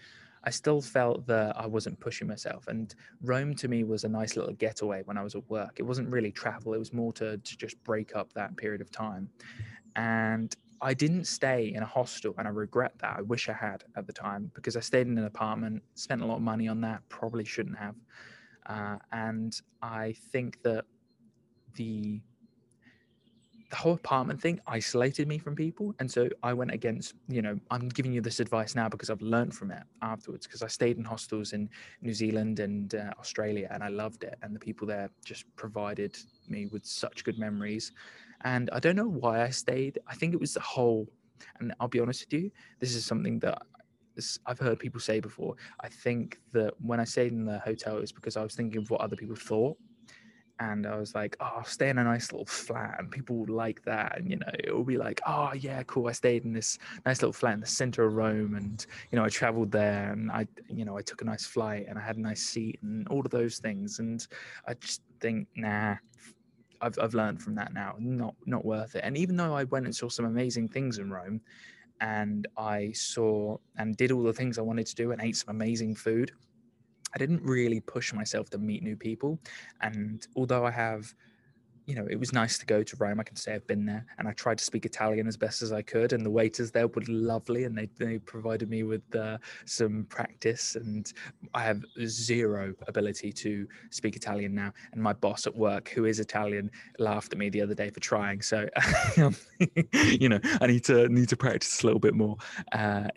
I 0.44 0.50
still 0.52 0.80
felt 0.80 1.26
that 1.26 1.60
I 1.60 1.66
wasn't 1.66 2.00
pushing 2.00 2.28
myself. 2.28 2.68
And 2.68 2.94
Rome 3.24 3.56
to 3.56 3.68
me 3.68 3.84
was 3.84 4.04
a 4.04 4.10
nice 4.10 4.36
little 4.36 4.54
getaway 4.54 5.02
when 5.06 5.18
I 5.18 5.24
was 5.24 5.34
at 5.34 5.50
work. 5.50 5.80
It 5.80 5.84
wasn't 5.84 6.10
really 6.10 6.32
travel, 6.32 6.74
it 6.74 6.80
was 6.80 6.94
more 6.94 7.12
to, 7.14 7.38
to 7.38 7.58
just 7.58 7.84
break 7.84 8.16
up 8.16 8.32
that 8.34 8.56
period 8.56 8.82
of 8.82 8.92
time. 8.92 9.30
And 9.96 10.56
I 10.82 10.94
didn't 10.94 11.26
stay 11.26 11.72
in 11.74 11.82
a 11.82 11.86
hostel, 11.86 12.36
and 12.38 12.48
I 12.48 12.52
regret 12.52 12.94
that. 13.00 13.16
I 13.18 13.22
wish 13.22 13.50
I 13.50 13.54
had 13.54 13.86
at 13.96 14.06
the 14.06 14.14
time 14.14 14.52
because 14.54 14.76
I 14.76 14.82
stayed 14.82 15.08
in 15.08 15.18
an 15.18 15.26
apartment, 15.26 15.82
spent 15.96 16.22
a 16.22 16.26
lot 16.26 16.36
of 16.36 16.42
money 16.42 16.68
on 16.68 16.82
that, 16.82 17.02
probably 17.10 17.46
shouldn't 17.46 17.78
have. 17.78 17.96
Uh, 18.68 18.98
and 19.12 19.60
I 19.82 20.16
think 20.32 20.62
that 20.64 20.86
the 21.76 22.22
the 23.76 23.82
whole 23.82 23.96
apartment 23.96 24.42
thing 24.42 24.58
isolated 24.68 25.28
me 25.28 25.38
from 25.38 25.54
people 25.54 25.94
and 26.00 26.10
so 26.10 26.30
i 26.44 26.54
went 26.54 26.72
against 26.72 27.14
you 27.28 27.42
know 27.42 27.60
i'm 27.72 27.90
giving 27.90 28.14
you 28.14 28.22
this 28.22 28.40
advice 28.40 28.74
now 28.74 28.88
because 28.88 29.10
i've 29.10 29.22
learned 29.22 29.54
from 29.54 29.70
it 29.70 29.84
afterwards 30.02 30.48
because 30.48 30.64
i 30.64 30.68
stayed 30.68 30.98
in 30.98 31.04
hostels 31.04 31.52
in 31.52 31.70
new 32.02 32.14
zealand 32.14 32.62
and 32.62 32.96
uh, 32.96 33.12
australia 33.20 33.68
and 33.72 33.84
i 33.84 33.90
loved 33.90 34.24
it 34.24 34.36
and 34.44 34.56
the 34.56 34.60
people 34.60 34.88
there 34.88 35.10
just 35.26 35.44
provided 35.58 36.18
me 36.48 36.68
with 36.68 36.86
such 36.86 37.26
good 37.26 37.38
memories 37.38 37.92
and 38.46 38.70
i 38.72 38.80
don't 38.80 38.96
know 38.96 39.10
why 39.10 39.44
i 39.44 39.50
stayed 39.50 40.00
i 40.08 40.16
think 40.16 40.34
it 40.34 40.40
was 40.40 40.54
the 40.54 40.62
whole 40.62 41.06
and 41.60 41.74
i'll 41.82 41.90
be 41.90 42.00
honest 42.00 42.26
with 42.26 42.42
you 42.42 42.50
this 42.80 42.96
is 42.96 43.06
something 43.06 43.40
that 43.40 43.62
I've 44.46 44.60
heard 44.60 44.80
people 44.80 45.02
say 45.02 45.20
before. 45.20 45.56
I 45.82 45.90
think 45.90 46.40
that 46.54 46.74
when 46.80 47.02
I 47.02 47.04
stayed 47.04 47.34
in 47.34 47.44
the 47.44 47.60
hotel, 47.60 47.98
it 47.98 48.00
was 48.00 48.14
because 48.14 48.38
I 48.38 48.44
was 48.44 48.56
thinking 48.56 48.82
of 48.82 48.90
what 48.90 49.02
other 49.02 49.18
people 49.18 49.36
thought 49.36 49.78
and 50.60 50.88
I 50.88 50.98
was 50.98 51.14
like, 51.14 51.36
oh, 51.40 51.52
I'll 51.58 51.66
stay 51.66 51.90
in 51.90 51.98
a 51.98 52.04
nice 52.04 52.32
little 52.32 52.46
flat, 52.46 52.96
and 53.00 53.12
people 53.12 53.36
would 53.38 53.50
like 53.50 53.84
that, 53.84 54.18
and 54.18 54.30
you 54.30 54.38
know, 54.38 54.52
it 54.64 54.74
will 54.74 54.84
be 54.84 54.98
like, 54.98 55.22
oh 55.28 55.52
yeah, 55.54 55.84
cool. 55.84 56.08
I 56.08 56.14
stayed 56.14 56.46
in 56.46 56.54
this 56.54 56.78
nice 57.06 57.22
little 57.22 57.34
flat 57.34 57.56
in 57.56 57.60
the 57.60 57.68
center 57.68 58.06
of 58.06 58.14
Rome, 58.14 58.56
and 58.56 58.86
you 59.12 59.18
know, 59.18 59.26
I 59.26 59.30
traveled 59.30 59.72
there, 59.72 60.12
and 60.12 60.32
I, 60.32 60.48
you 60.70 60.86
know, 60.86 60.98
I 60.98 61.02
took 61.02 61.22
a 61.22 61.26
nice 61.26 61.46
flight, 61.46 61.86
and 61.90 62.00
I 62.00 62.02
had 62.02 62.18
a 62.18 62.22
nice 62.22 62.42
seat, 62.42 62.80
and 62.84 63.08
all 63.10 63.22
of 63.22 63.32
those 63.32 63.58
things, 63.60 64.00
and 64.00 64.26
I 64.68 64.74
just 64.76 65.02
think, 65.20 65.48
nah. 65.56 65.96
I've, 66.82 67.00
I've 67.02 67.14
learned 67.14 67.42
from 67.42 67.56
that 67.56 67.74
now, 67.74 67.96
not 68.00 68.36
not 68.46 68.66
worth 68.66 68.96
it. 68.96 69.02
And 69.06 69.18
even 69.18 69.38
though 69.38 69.56
I 69.56 69.64
went 69.64 69.86
and 69.86 69.96
saw 69.96 70.10
some 70.10 70.26
amazing 70.26 70.68
things 70.68 71.00
in 71.00 71.10
Rome, 71.10 71.40
and 72.02 72.48
I 72.58 72.92
saw 72.92 73.58
and 73.78 73.96
did 73.96 74.12
all 74.12 74.24
the 74.24 74.34
things 74.34 74.60
I 74.60 74.62
wanted 74.62 74.86
to 74.88 74.96
do 74.96 75.12
and 75.12 75.22
ate 75.22 75.38
some 75.38 75.56
amazing 75.56 75.96
food, 75.96 76.34
I 77.16 77.18
didn't 77.18 77.44
really 77.44 77.80
push 77.80 78.14
myself 78.14 78.50
to 78.52 78.58
meet 78.58 78.84
new 78.84 78.98
people. 78.98 79.40
And 79.82 80.26
although 80.36 80.66
I 80.66 80.72
have 80.72 81.16
you 81.86 81.96
know, 81.96 82.08
it 82.10 82.20
was 82.20 82.34
nice 82.34 82.58
to 82.58 82.66
go 82.66 82.82
to 82.82 82.96
Rome. 82.98 83.20
I 83.20 83.24
can 83.24 83.36
say 83.36 83.54
I've 83.54 83.68
been 83.68 83.86
there, 83.86 84.06
and 84.18 84.28
I 84.28 84.32
tried 84.32 84.58
to 84.58 84.64
speak 84.64 84.86
Italian 84.86 85.28
as 85.28 85.38
best 85.38 85.62
as 85.62 85.72
I 85.72 85.82
could. 85.82 86.14
And 86.14 86.26
the 86.26 86.30
waiters 86.30 86.72
there 86.72 86.88
were 86.88 87.04
lovely, 87.08 87.66
and 87.66 87.78
they 87.78 87.90
they 87.98 88.18
provided 88.18 88.70
me 88.70 88.84
with 88.84 89.04
uh, 89.16 89.38
some 89.66 90.06
practice. 90.10 90.76
And 90.76 91.12
I 91.54 91.62
have 91.62 91.84
zero 92.06 92.74
ability 92.88 93.32
to 93.34 93.68
speak 93.92 94.16
Italian 94.16 94.56
now. 94.56 94.74
And 94.94 95.02
my 95.02 95.14
boss 95.14 95.46
at 95.46 95.56
work, 95.56 95.90
who 95.90 96.06
is 96.06 96.20
Italian, 96.20 96.72
laughed 96.98 97.34
at 97.34 97.38
me 97.38 97.50
the 97.50 97.62
other 97.62 97.76
day 97.76 97.90
for 97.92 98.00
trying. 98.00 98.42
So, 98.42 98.68
you 99.94 100.30
know, 100.30 100.40
I 100.62 100.68
need 100.68 100.84
to 100.86 101.08
need 101.10 101.30
to 101.30 101.38
practice 101.38 101.84
a 101.84 101.86
little 101.86 102.00
bit 102.00 102.16
more. 102.16 102.38
Uh, 102.72 103.10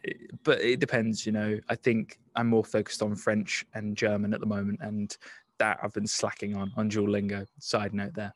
but 0.44 0.60
it 0.60 0.78
depends. 0.78 1.25
You 1.25 1.32
know, 1.32 1.58
I 1.70 1.75
think 1.75 2.18
I'm 2.37 2.48
more 2.48 2.64
focused 2.64 3.02
on 3.02 3.16
French 3.16 3.64
and 3.75 3.96
German 3.96 4.34
at 4.34 4.40
the 4.40 4.46
moment, 4.46 4.80
and 4.82 5.16
that 5.59 5.79
I've 5.83 5.93
been 5.93 6.07
slacking 6.07 6.57
on 6.57 6.73
on 6.77 6.91
Duolingo. 6.91 7.47
Side 7.59 7.95
note 7.95 8.15
there. 8.15 8.33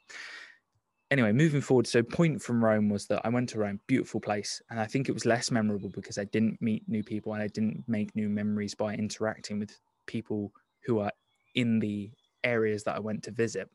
Anyway, 1.11 1.33
moving 1.33 1.61
forward. 1.61 1.87
So, 1.87 2.03
point 2.03 2.41
from 2.41 2.65
Rome 2.65 2.89
was 2.89 3.07
that 3.09 3.21
I 3.25 3.29
went 3.29 3.51
to 3.51 3.59
Rome, 3.59 3.81
beautiful 3.87 4.21
place, 4.21 4.63
and 4.71 4.81
I 4.81 4.87
think 4.87 5.09
it 5.09 5.13
was 5.13 5.27
less 5.27 5.51
memorable 5.51 5.91
because 5.91 6.17
I 6.17 6.25
didn't 6.25 6.61
meet 6.63 6.89
new 6.89 7.03
people 7.03 7.35
and 7.35 7.43
I 7.43 7.49
didn't 7.49 7.85
make 7.87 8.17
new 8.17 8.29
memories 8.29 8.75
by 8.75 8.95
interacting 8.95 9.59
with 9.59 9.79
people 10.07 10.53
who 10.87 11.01
are 11.01 11.13
in 11.55 11.79
the 11.79 12.11
areas 12.45 12.85
that 12.85 12.97
I 12.97 13.01
went 13.01 13.23
to 13.25 13.31
visit. 13.31 13.69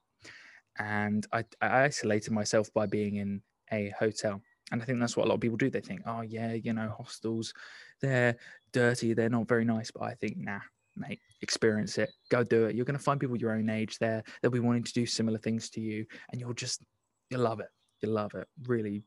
And 0.80 1.25
I, 1.32 1.44
I 1.62 1.84
isolated 1.84 2.32
myself 2.32 2.74
by 2.74 2.86
being 2.86 3.16
in 3.16 3.42
a 3.72 3.94
hotel. 3.98 4.42
And 4.72 4.82
I 4.82 4.86
think 4.86 5.00
that's 5.00 5.16
what 5.16 5.25
a 5.25 5.30
lot 5.30 5.36
of 5.36 5.42
people 5.42 5.58
do. 5.58 5.70
They 5.70 5.82
think, 5.82 6.01
oh, 6.06 6.22
yeah, 6.22 6.54
you 6.54 6.74
know, 6.74 6.94
hostels, 6.98 7.54
they're 8.01 8.36
dirty, 8.74 9.13
they're 9.13 9.30
not 9.30 9.48
very 9.48 9.63
nice. 9.63 9.92
But 9.92 10.04
I 10.04 10.13
think, 10.16 10.38
nah, 10.38 10.60
mate, 10.98 11.20
experience 11.42 11.98
it. 11.98 12.10
Go 12.30 12.44
do 12.44 12.66
it. 12.66 12.75
You're 12.75 12.86
going 12.86 12.98
to 12.98 13.04
find 13.04 13.20
people 13.20 13.38
your 13.38 13.54
own 13.54 13.70
age 13.70 13.98
there. 14.00 14.24
They'll 14.42 14.51
be 14.51 14.60
wanting 14.60 14.84
to 14.84 14.94
do 14.94 15.06
similar 15.06 15.38
things 15.38 15.70
to 15.72 15.82
you, 15.82 16.06
and 16.32 16.39
you'll 16.39 16.54
just 16.54 16.82
you'll 17.30 17.42
love 17.42 17.60
it. 17.60 17.70
You'll 18.01 18.13
love 18.13 18.34
it. 18.36 18.48
Really, 18.66 19.04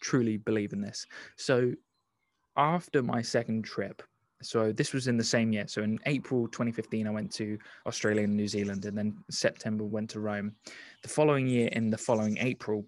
truly 0.00 0.36
believe 0.36 0.72
in 0.72 0.80
this. 0.80 1.06
So, 1.36 1.72
after 2.56 3.02
my 3.02 3.22
second 3.22 3.64
trip, 3.64 4.02
so 4.42 4.72
this 4.72 4.92
was 4.92 5.08
in 5.08 5.16
the 5.16 5.24
same 5.24 5.52
year. 5.52 5.66
So 5.66 5.82
in 5.82 5.98
April 6.06 6.46
2015, 6.48 7.06
I 7.06 7.10
went 7.10 7.32
to 7.32 7.58
Australia 7.86 8.22
and 8.22 8.36
New 8.36 8.46
Zealand, 8.46 8.84
and 8.84 8.96
then 8.96 9.16
September 9.30 9.84
went 9.84 10.10
to 10.10 10.20
Rome. 10.20 10.52
The 11.02 11.08
following 11.08 11.46
year, 11.46 11.68
in 11.72 11.90
the 11.90 11.98
following 11.98 12.38
April, 12.38 12.84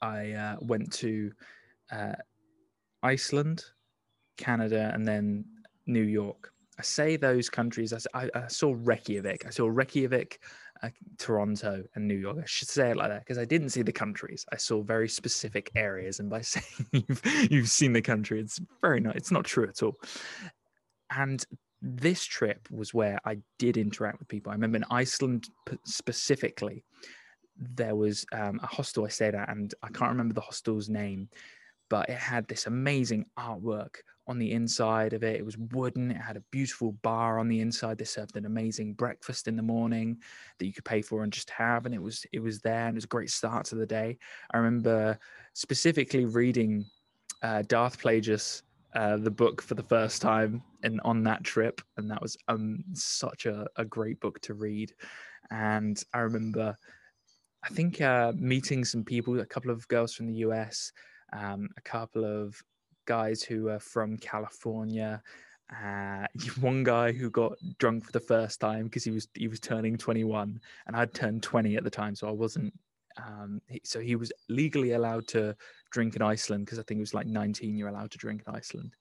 I 0.00 0.32
uh, 0.32 0.56
went 0.60 0.92
to 0.94 1.32
uh, 1.92 2.14
Iceland, 3.02 3.64
Canada, 4.36 4.90
and 4.94 5.06
then 5.06 5.44
New 5.86 6.02
York. 6.02 6.52
I 6.78 6.82
say 6.82 7.16
those 7.16 7.50
countries. 7.50 7.92
I, 8.14 8.30
I 8.34 8.46
saw 8.46 8.74
Reykjavik. 8.76 9.44
I 9.46 9.50
saw 9.50 9.66
Reykjavik, 9.66 10.40
uh, 10.82 10.90
Toronto, 11.18 11.82
and 11.94 12.06
New 12.06 12.14
York. 12.14 12.38
I 12.40 12.46
should 12.46 12.68
say 12.68 12.90
it 12.90 12.96
like 12.96 13.08
that 13.08 13.20
because 13.20 13.38
I 13.38 13.44
didn't 13.44 13.70
see 13.70 13.82
the 13.82 13.92
countries. 13.92 14.46
I 14.52 14.56
saw 14.56 14.82
very 14.82 15.08
specific 15.08 15.72
areas, 15.74 16.20
and 16.20 16.30
by 16.30 16.40
saying 16.42 16.86
you've 16.92 17.50
you've 17.50 17.68
seen 17.68 17.92
the 17.92 18.02
country, 18.02 18.40
it's 18.40 18.60
very 18.80 19.00
nice. 19.00 19.16
It's 19.16 19.32
not 19.32 19.44
true 19.44 19.66
at 19.68 19.82
all. 19.82 19.96
And 21.10 21.44
this 21.82 22.24
trip 22.24 22.68
was 22.70 22.94
where 22.94 23.18
I 23.24 23.38
did 23.58 23.76
interact 23.76 24.20
with 24.20 24.28
people. 24.28 24.50
I 24.50 24.54
remember 24.54 24.76
in 24.76 24.84
Iceland 24.90 25.48
specifically, 25.84 26.84
there 27.56 27.96
was 27.96 28.24
um, 28.32 28.60
a 28.62 28.66
hostel 28.66 29.04
I 29.04 29.08
stayed 29.08 29.34
at, 29.34 29.48
and 29.48 29.74
I 29.82 29.88
can't 29.88 30.10
remember 30.10 30.34
the 30.34 30.40
hostel's 30.40 30.88
name, 30.88 31.28
but 31.88 32.08
it 32.08 32.18
had 32.18 32.46
this 32.46 32.66
amazing 32.66 33.26
artwork 33.38 33.96
on 34.28 34.38
the 34.38 34.52
inside 34.52 35.14
of 35.14 35.24
it. 35.24 35.36
It 35.36 35.44
was 35.44 35.56
wooden. 35.56 36.10
It 36.10 36.18
had 36.18 36.36
a 36.36 36.44
beautiful 36.50 36.92
bar 37.02 37.38
on 37.38 37.48
the 37.48 37.60
inside. 37.60 37.98
They 37.98 38.04
served 38.04 38.36
an 38.36 38.44
amazing 38.44 38.92
breakfast 38.94 39.48
in 39.48 39.56
the 39.56 39.62
morning 39.62 40.18
that 40.58 40.66
you 40.66 40.72
could 40.72 40.84
pay 40.84 41.02
for 41.02 41.22
and 41.22 41.32
just 41.32 41.50
have. 41.50 41.86
And 41.86 41.94
it 41.94 42.02
was 42.02 42.26
it 42.32 42.40
was 42.40 42.60
there, 42.60 42.86
and 42.86 42.94
it 42.94 42.98
was 42.98 43.04
a 43.04 43.08
great 43.08 43.30
start 43.30 43.64
to 43.66 43.74
the 43.74 43.86
day. 43.86 44.18
I 44.52 44.58
remember 44.58 45.18
specifically 45.54 46.26
reading 46.26 46.84
uh, 47.42 47.62
Darth 47.66 48.00
Plagueis, 48.00 48.62
uh, 48.94 49.16
the 49.16 49.30
book 49.30 49.62
for 49.62 49.74
the 49.74 49.82
first 49.82 50.20
time, 50.20 50.62
and 50.82 51.00
on 51.04 51.22
that 51.24 51.42
trip, 51.42 51.80
and 51.96 52.10
that 52.10 52.20
was 52.20 52.36
um, 52.48 52.84
such 52.92 53.46
a, 53.46 53.66
a 53.76 53.84
great 53.84 54.20
book 54.20 54.40
to 54.42 54.54
read. 54.54 54.92
And 55.50 56.02
I 56.12 56.18
remember, 56.18 56.76
I 57.64 57.68
think 57.70 58.00
uh, 58.02 58.32
meeting 58.36 58.84
some 58.84 59.04
people, 59.04 59.40
a 59.40 59.46
couple 59.46 59.70
of 59.70 59.88
girls 59.88 60.14
from 60.14 60.26
the 60.26 60.40
US. 60.46 60.92
Um, 61.30 61.68
a 61.76 61.82
couple 61.82 62.24
of 62.24 62.58
guys 63.08 63.42
who 63.42 63.68
are 63.68 63.80
from 63.80 64.18
California. 64.18 65.22
Uh, 65.74 66.26
one 66.60 66.84
guy 66.84 67.10
who 67.10 67.30
got 67.30 67.54
drunk 67.78 68.04
for 68.04 68.12
the 68.12 68.20
first 68.20 68.60
time 68.60 68.84
because 68.84 69.02
he 69.02 69.10
was 69.10 69.26
he 69.34 69.48
was 69.48 69.58
turning 69.58 69.96
21 69.96 70.60
and 70.86 70.96
I'd 70.96 71.14
turned 71.14 71.42
20 71.42 71.76
at 71.76 71.84
the 71.84 71.90
time, 71.90 72.14
so 72.14 72.28
I 72.28 72.32
wasn't. 72.32 72.72
Um, 73.16 73.60
he, 73.66 73.80
so 73.82 73.98
he 73.98 74.14
was 74.14 74.30
legally 74.48 74.92
allowed 74.92 75.26
to 75.28 75.56
drink 75.90 76.14
in 76.14 76.22
Iceland 76.22 76.66
because 76.66 76.78
I 76.78 76.82
think 76.82 76.98
it 76.98 77.00
was 77.00 77.14
like 77.14 77.26
19 77.26 77.76
you're 77.76 77.88
allowed 77.88 78.12
to 78.12 78.18
drink 78.18 78.44
in 78.46 78.54
Iceland 78.54 78.94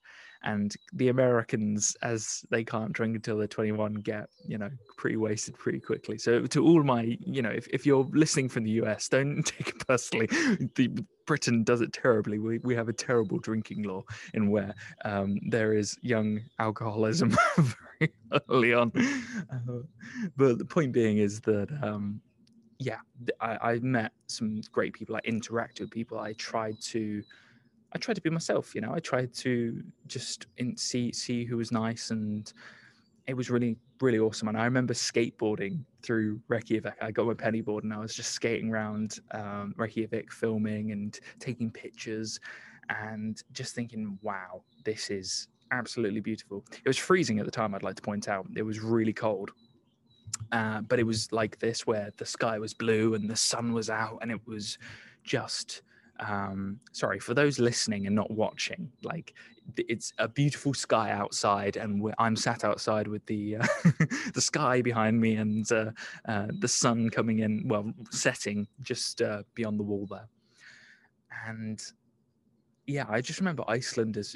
and 0.43 0.73
the 0.93 1.09
Americans, 1.09 1.95
as 2.01 2.45
they 2.49 2.63
can't 2.63 2.93
drink 2.93 3.15
until 3.15 3.37
they're 3.37 3.47
21, 3.47 3.95
get 3.95 4.29
you 4.45 4.57
know 4.57 4.69
pretty 4.97 5.17
wasted 5.17 5.57
pretty 5.57 5.79
quickly. 5.79 6.17
So 6.17 6.45
to 6.47 6.65
all 6.65 6.83
my, 6.83 7.17
you 7.19 7.41
know, 7.41 7.49
if, 7.49 7.67
if 7.67 7.85
you're 7.85 8.07
listening 8.11 8.49
from 8.49 8.63
the 8.63 8.71
US, 8.71 9.07
don't 9.09 9.43
take 9.45 9.69
it 9.69 9.87
personally. 9.87 10.27
The 10.75 10.89
Britain 11.25 11.63
does 11.63 11.81
it 11.81 11.93
terribly. 11.93 12.39
We 12.39 12.59
we 12.59 12.75
have 12.75 12.89
a 12.89 12.93
terrible 12.93 13.39
drinking 13.39 13.83
law 13.83 14.03
in 14.33 14.49
where 14.49 14.73
um, 15.05 15.37
there 15.49 15.73
is 15.73 15.97
young 16.01 16.41
alcoholism 16.59 17.35
very 17.57 18.13
early 18.49 18.73
on. 18.73 18.91
Uh, 19.51 19.81
but 20.35 20.57
the 20.57 20.65
point 20.65 20.91
being 20.91 21.17
is 21.17 21.41
that. 21.41 21.69
Um, 21.81 22.21
yeah, 22.79 22.99
I, 23.41 23.71
I 23.71 23.79
met 23.79 24.11
some 24.27 24.61
great 24.71 24.93
people. 24.93 25.15
I 25.15 25.21
interacted 25.21 25.79
with 25.81 25.89
people. 25.89 26.19
I 26.19 26.33
tried 26.33 26.79
to 26.81 27.23
I 27.93 27.97
tried 27.97 28.15
to 28.15 28.21
be 28.21 28.29
myself. 28.29 28.75
You 28.75 28.81
know, 28.81 28.93
I 28.93 28.99
tried 28.99 29.33
to 29.35 29.83
just 30.07 30.47
in, 30.57 30.75
see 30.77 31.11
see 31.11 31.45
who 31.45 31.57
was 31.57 31.71
nice, 31.71 32.11
and 32.11 32.51
it 33.27 33.35
was 33.35 33.49
really 33.49 33.77
really 34.01 34.19
awesome. 34.19 34.47
And 34.47 34.57
I 34.57 34.65
remember 34.65 34.93
skateboarding 34.93 35.83
through 36.03 36.39
Reykjavik. 36.47 36.93
I 37.01 37.11
got 37.11 37.25
my 37.25 37.33
penny 37.33 37.61
board 37.61 37.83
and 37.83 37.93
I 37.93 37.97
was 37.97 38.13
just 38.13 38.31
skating 38.31 38.69
around 38.69 39.19
um, 39.31 39.73
Reykjavik, 39.77 40.31
filming 40.31 40.91
and 40.91 41.19
taking 41.39 41.71
pictures, 41.71 42.39
and 42.89 43.41
just 43.51 43.75
thinking, 43.75 44.17
wow, 44.21 44.61
this 44.85 45.09
is 45.09 45.47
absolutely 45.71 46.21
beautiful. 46.21 46.63
It 46.71 46.87
was 46.87 46.97
freezing 46.97 47.39
at 47.39 47.45
the 47.45 47.51
time. 47.51 47.75
I'd 47.75 47.83
like 47.83 47.95
to 47.95 48.01
point 48.01 48.27
out 48.27 48.47
it 48.55 48.63
was 48.63 48.79
really 48.79 49.13
cold. 49.13 49.51
Uh, 50.51 50.81
but 50.81 50.99
it 50.99 51.03
was 51.03 51.31
like 51.31 51.57
this 51.59 51.87
where 51.87 52.11
the 52.17 52.25
sky 52.25 52.59
was 52.59 52.73
blue 52.73 53.15
and 53.15 53.29
the 53.29 53.35
sun 53.35 53.73
was 53.73 53.89
out 53.89 54.19
and 54.21 54.31
it 54.31 54.39
was 54.45 54.77
just 55.23 55.81
um, 56.19 56.79
sorry 56.91 57.19
for 57.19 57.33
those 57.33 57.59
listening 57.59 58.07
and 58.07 58.15
not 58.15 58.31
watching 58.31 58.91
like 59.03 59.33
it's 59.75 60.13
a 60.17 60.27
beautiful 60.27 60.73
sky 60.73 61.11
outside 61.11 61.75
and 61.75 62.13
i'm 62.19 62.35
sat 62.35 62.63
outside 62.63 63.07
with 63.07 63.25
the 63.25 63.57
uh, 63.57 63.67
the 64.33 64.41
sky 64.41 64.81
behind 64.81 65.19
me 65.19 65.35
and 65.35 65.71
uh, 65.71 65.91
uh, 66.27 66.47
the 66.59 66.67
sun 66.67 67.09
coming 67.09 67.39
in 67.39 67.67
well 67.67 67.91
setting 68.09 68.67
just 68.81 69.21
uh, 69.21 69.43
beyond 69.55 69.79
the 69.79 69.83
wall 69.83 70.07
there. 70.09 70.27
And 71.47 71.81
yeah 72.87 73.05
i 73.09 73.21
just 73.21 73.39
remember 73.39 73.63
iceland 73.67 74.17
as 74.17 74.35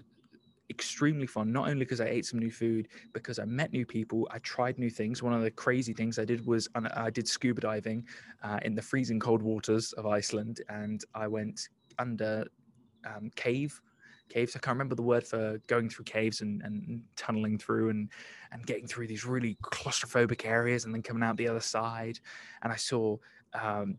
extremely 0.71 1.27
fun 1.27 1.51
not 1.51 1.67
only 1.67 1.85
because 1.85 2.01
i 2.01 2.05
ate 2.05 2.25
some 2.25 2.39
new 2.39 2.49
food 2.49 2.87
because 3.13 3.37
i 3.37 3.45
met 3.45 3.71
new 3.71 3.85
people 3.85 4.27
i 4.31 4.39
tried 4.39 4.79
new 4.79 4.89
things. 4.89 5.21
One 5.21 5.33
of 5.33 5.43
the 5.43 5.51
crazy 5.51 5.93
things 5.93 6.17
i 6.17 6.25
did 6.25 6.45
was 6.47 6.67
i 6.95 7.09
did 7.09 7.27
scuba 7.27 7.61
diving 7.61 8.03
uh, 8.41 8.59
in 8.63 8.73
the 8.73 8.81
freezing 8.81 9.19
cold 9.19 9.41
waters 9.43 9.93
of 9.93 10.07
iceland 10.07 10.61
and 10.69 11.03
i 11.13 11.27
went 11.27 11.69
under 11.99 12.45
um, 13.05 13.29
cave 13.35 13.79
caves. 14.31 14.55
I 14.55 14.59
can't 14.59 14.75
remember 14.75 14.95
the 14.95 15.01
word 15.01 15.27
for 15.27 15.59
going 15.67 15.89
through 15.89 16.05
caves 16.05 16.41
and, 16.41 16.61
and 16.61 17.01
tunneling 17.15 17.57
through 17.57 17.89
and 17.89 18.09
and 18.51 18.65
getting 18.65 18.87
through 18.87 19.07
these 19.07 19.25
really 19.25 19.57
claustrophobic 19.61 20.45
areas 20.45 20.85
and 20.85 20.93
then 20.93 21.03
coming 21.03 21.23
out 21.23 21.37
the 21.37 21.47
other 21.47 21.59
side. 21.59 22.19
And 22.63 22.71
i 22.71 22.75
saw 22.75 23.17
um, 23.53 23.97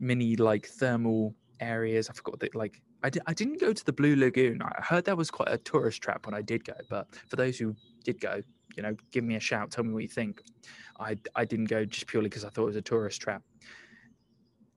mini 0.00 0.36
like 0.36 0.66
thermal 0.66 1.34
areas. 1.60 2.10
I 2.10 2.12
forgot 2.12 2.40
that 2.40 2.54
like 2.54 2.82
I, 3.02 3.10
di- 3.10 3.20
I 3.26 3.34
didn't 3.34 3.60
go 3.60 3.72
to 3.72 3.84
the 3.84 3.92
Blue 3.92 4.16
Lagoon. 4.16 4.60
I 4.62 4.82
heard 4.82 5.04
that 5.04 5.16
was 5.16 5.30
quite 5.30 5.48
a 5.50 5.58
tourist 5.58 6.02
trap 6.02 6.26
when 6.26 6.34
I 6.34 6.42
did 6.42 6.64
go. 6.64 6.74
But 6.88 7.06
for 7.28 7.36
those 7.36 7.58
who 7.58 7.74
did 8.04 8.20
go, 8.20 8.42
you 8.76 8.82
know, 8.82 8.96
give 9.12 9.24
me 9.24 9.36
a 9.36 9.40
shout. 9.40 9.70
Tell 9.70 9.84
me 9.84 9.92
what 9.92 10.02
you 10.02 10.08
think. 10.08 10.42
I 10.98 11.16
I 11.34 11.44
didn't 11.44 11.66
go 11.66 11.84
just 11.84 12.06
purely 12.06 12.28
because 12.28 12.44
I 12.44 12.48
thought 12.48 12.62
it 12.62 12.66
was 12.66 12.76
a 12.76 12.82
tourist 12.82 13.20
trap. 13.20 13.42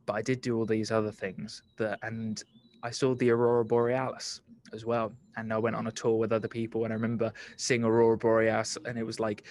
But 0.05 0.13
I 0.13 0.21
did 0.21 0.41
do 0.41 0.57
all 0.57 0.65
these 0.65 0.91
other 0.91 1.11
things 1.11 1.61
that, 1.77 1.99
and 2.01 2.43
I 2.83 2.91
saw 2.91 3.13
the 3.15 3.29
aurora 3.29 3.63
borealis 3.63 4.41
as 4.73 4.85
well. 4.85 5.13
And 5.37 5.53
I 5.53 5.57
went 5.57 5.75
on 5.75 5.87
a 5.87 5.91
tour 5.91 6.17
with 6.17 6.31
other 6.31 6.47
people, 6.47 6.83
and 6.83 6.93
I 6.93 6.95
remember 6.95 7.31
seeing 7.57 7.83
aurora 7.83 8.17
borealis, 8.17 8.77
and 8.85 8.97
it 8.97 9.05
was 9.05 9.19
like 9.19 9.45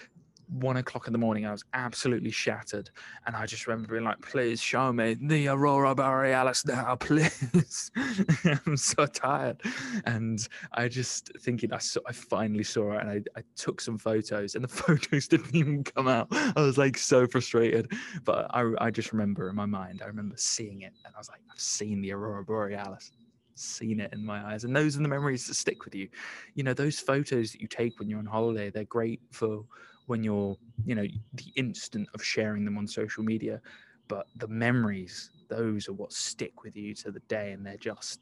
one 0.50 0.76
o'clock 0.76 1.06
in 1.06 1.12
the 1.12 1.18
morning. 1.18 1.46
I 1.46 1.52
was 1.52 1.64
absolutely 1.72 2.30
shattered, 2.30 2.90
and 3.26 3.36
I 3.36 3.46
just 3.46 3.66
remember 3.66 3.92
being 3.92 4.04
like, 4.04 4.20
"Please 4.20 4.60
show 4.60 4.92
me 4.92 5.14
the 5.14 5.48
aurora 5.48 5.94
borealis 5.94 6.64
now, 6.66 6.96
please." 7.00 7.90
I'm 8.66 8.76
so 8.76 9.06
tired, 9.06 9.60
and 10.04 10.46
I 10.72 10.88
just 10.88 11.30
thinking 11.40 11.72
I 11.72 11.78
saw, 11.78 12.00
I 12.06 12.12
finally 12.12 12.64
saw 12.64 12.92
it, 12.92 13.02
and 13.02 13.10
I, 13.10 13.38
I 13.38 13.42
took 13.56 13.80
some 13.80 13.98
photos, 13.98 14.54
and 14.54 14.64
the 14.64 14.68
photos 14.82 15.28
didn't 15.28 15.54
even 15.54 15.84
come 15.84 16.08
out. 16.08 16.28
I 16.30 16.52
was 16.56 16.78
like 16.78 16.98
so 16.98 17.26
frustrated, 17.26 17.92
but 18.24 18.46
I 18.50 18.70
I 18.78 18.90
just 18.90 19.12
remember 19.12 19.48
in 19.48 19.56
my 19.56 19.66
mind, 19.66 20.00
I 20.02 20.06
remember 20.06 20.36
seeing 20.36 20.82
it, 20.82 20.92
and 21.04 21.14
I 21.14 21.18
was 21.18 21.28
like, 21.28 21.40
"I've 21.50 21.60
seen 21.60 22.00
the 22.00 22.12
aurora 22.12 22.44
borealis." 22.44 23.12
seen 23.56 24.00
it 24.00 24.10
in 24.14 24.24
my 24.24 24.54
eyes 24.54 24.64
and 24.64 24.74
those 24.74 24.96
are 24.96 25.02
the 25.02 25.08
memories 25.08 25.46
that 25.46 25.54
stick 25.54 25.84
with 25.84 25.94
you 25.94 26.08
you 26.54 26.62
know 26.62 26.72
those 26.72 26.98
photos 26.98 27.52
that 27.52 27.60
you 27.60 27.68
take 27.68 27.98
when 27.98 28.08
you're 28.08 28.18
on 28.18 28.24
holiday 28.24 28.70
they're 28.70 28.84
great 28.84 29.20
for 29.32 29.64
when 30.10 30.24
you're 30.24 30.56
you 30.84 30.96
know 30.96 31.06
the 31.34 31.52
instant 31.54 32.08
of 32.14 32.22
sharing 32.22 32.64
them 32.64 32.76
on 32.76 32.84
social 32.84 33.22
media 33.22 33.60
but 34.08 34.26
the 34.38 34.48
memories 34.48 35.30
those 35.48 35.88
are 35.88 35.92
what 35.92 36.12
stick 36.12 36.64
with 36.64 36.76
you 36.76 36.92
to 36.92 37.12
the 37.12 37.20
day 37.28 37.52
and 37.52 37.64
they're 37.64 37.76
just 37.76 38.18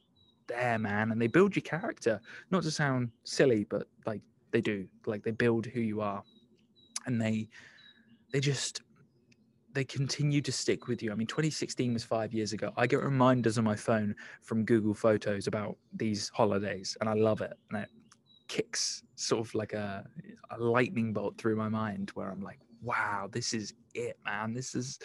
there 0.49 0.78
man 0.78 1.11
and 1.11 1.21
they 1.21 1.26
build 1.26 1.57
your 1.57 1.62
character 1.62 2.21
not 2.50 2.62
to 2.62 2.71
sound 2.71 3.11
silly 3.25 3.64
but 3.71 3.87
like 4.04 4.21
they 4.50 4.61
do 4.61 4.87
like 5.07 5.23
they 5.23 5.30
build 5.30 5.64
who 5.64 5.80
you 5.80 6.02
are 6.02 6.23
and 7.07 7.18
they 7.18 7.49
they 8.35 8.40
just 8.40 8.83
they 9.75 9.85
continue 9.85 10.40
to 10.40 10.50
stick 10.50 10.88
with 10.88 11.02
you. 11.02 11.12
I 11.12 11.14
mean, 11.14 11.26
2016 11.26 11.92
was 11.92 12.02
five 12.02 12.33
years 12.33 12.52
ago. 12.52 12.73
I 12.76 12.87
get 12.87 13.02
reminders 13.02 13.59
on 13.59 13.64
my 13.64 13.76
phone 13.76 14.14
from 14.42 14.64
Google 14.64 14.95
Photos 14.95 15.47
about 15.47 15.76
these 15.92 16.30
holidays, 16.35 16.97
and 17.00 17.09
I 17.09 17.12
love 17.12 17.42
it. 17.42 17.52
And 17.71 17.83
it 17.83 17.90
kicks 18.49 19.02
sort 19.14 19.47
of 19.47 19.55
like 19.55 19.73
a, 19.73 20.05
a 20.50 20.59
lightning 20.59 21.12
bolt 21.12 21.38
through 21.38 21.57
my 21.57 21.69
mind 21.69 22.11
where 22.14 22.31
I'm 22.31 22.43
like, 22.43 22.61
wow, 22.83 23.28
this 23.31 23.55
is 23.55 23.75
it, 23.95 24.17
man. 24.25 24.55
This 24.55 24.75
is 24.75 24.99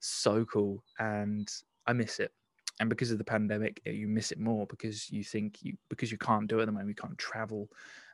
so 0.00 0.44
cool. 0.44 0.82
And 0.98 1.50
I 1.86 1.92
miss 1.92 2.20
it. 2.20 2.32
And 2.80 2.88
because 2.88 3.10
of 3.10 3.18
the 3.18 3.24
pandemic, 3.24 3.80
you 3.84 4.08
miss 4.08 4.32
it 4.32 4.38
more 4.38 4.66
because 4.66 5.10
you 5.10 5.22
think 5.22 5.62
you 5.62 5.76
because 5.90 6.10
you 6.10 6.16
can't 6.16 6.48
do 6.48 6.58
it 6.58 6.62
at 6.62 6.66
the 6.66 6.72
moment, 6.72 6.88
you 6.88 6.94
can't 6.94 7.18
travel 7.18 7.68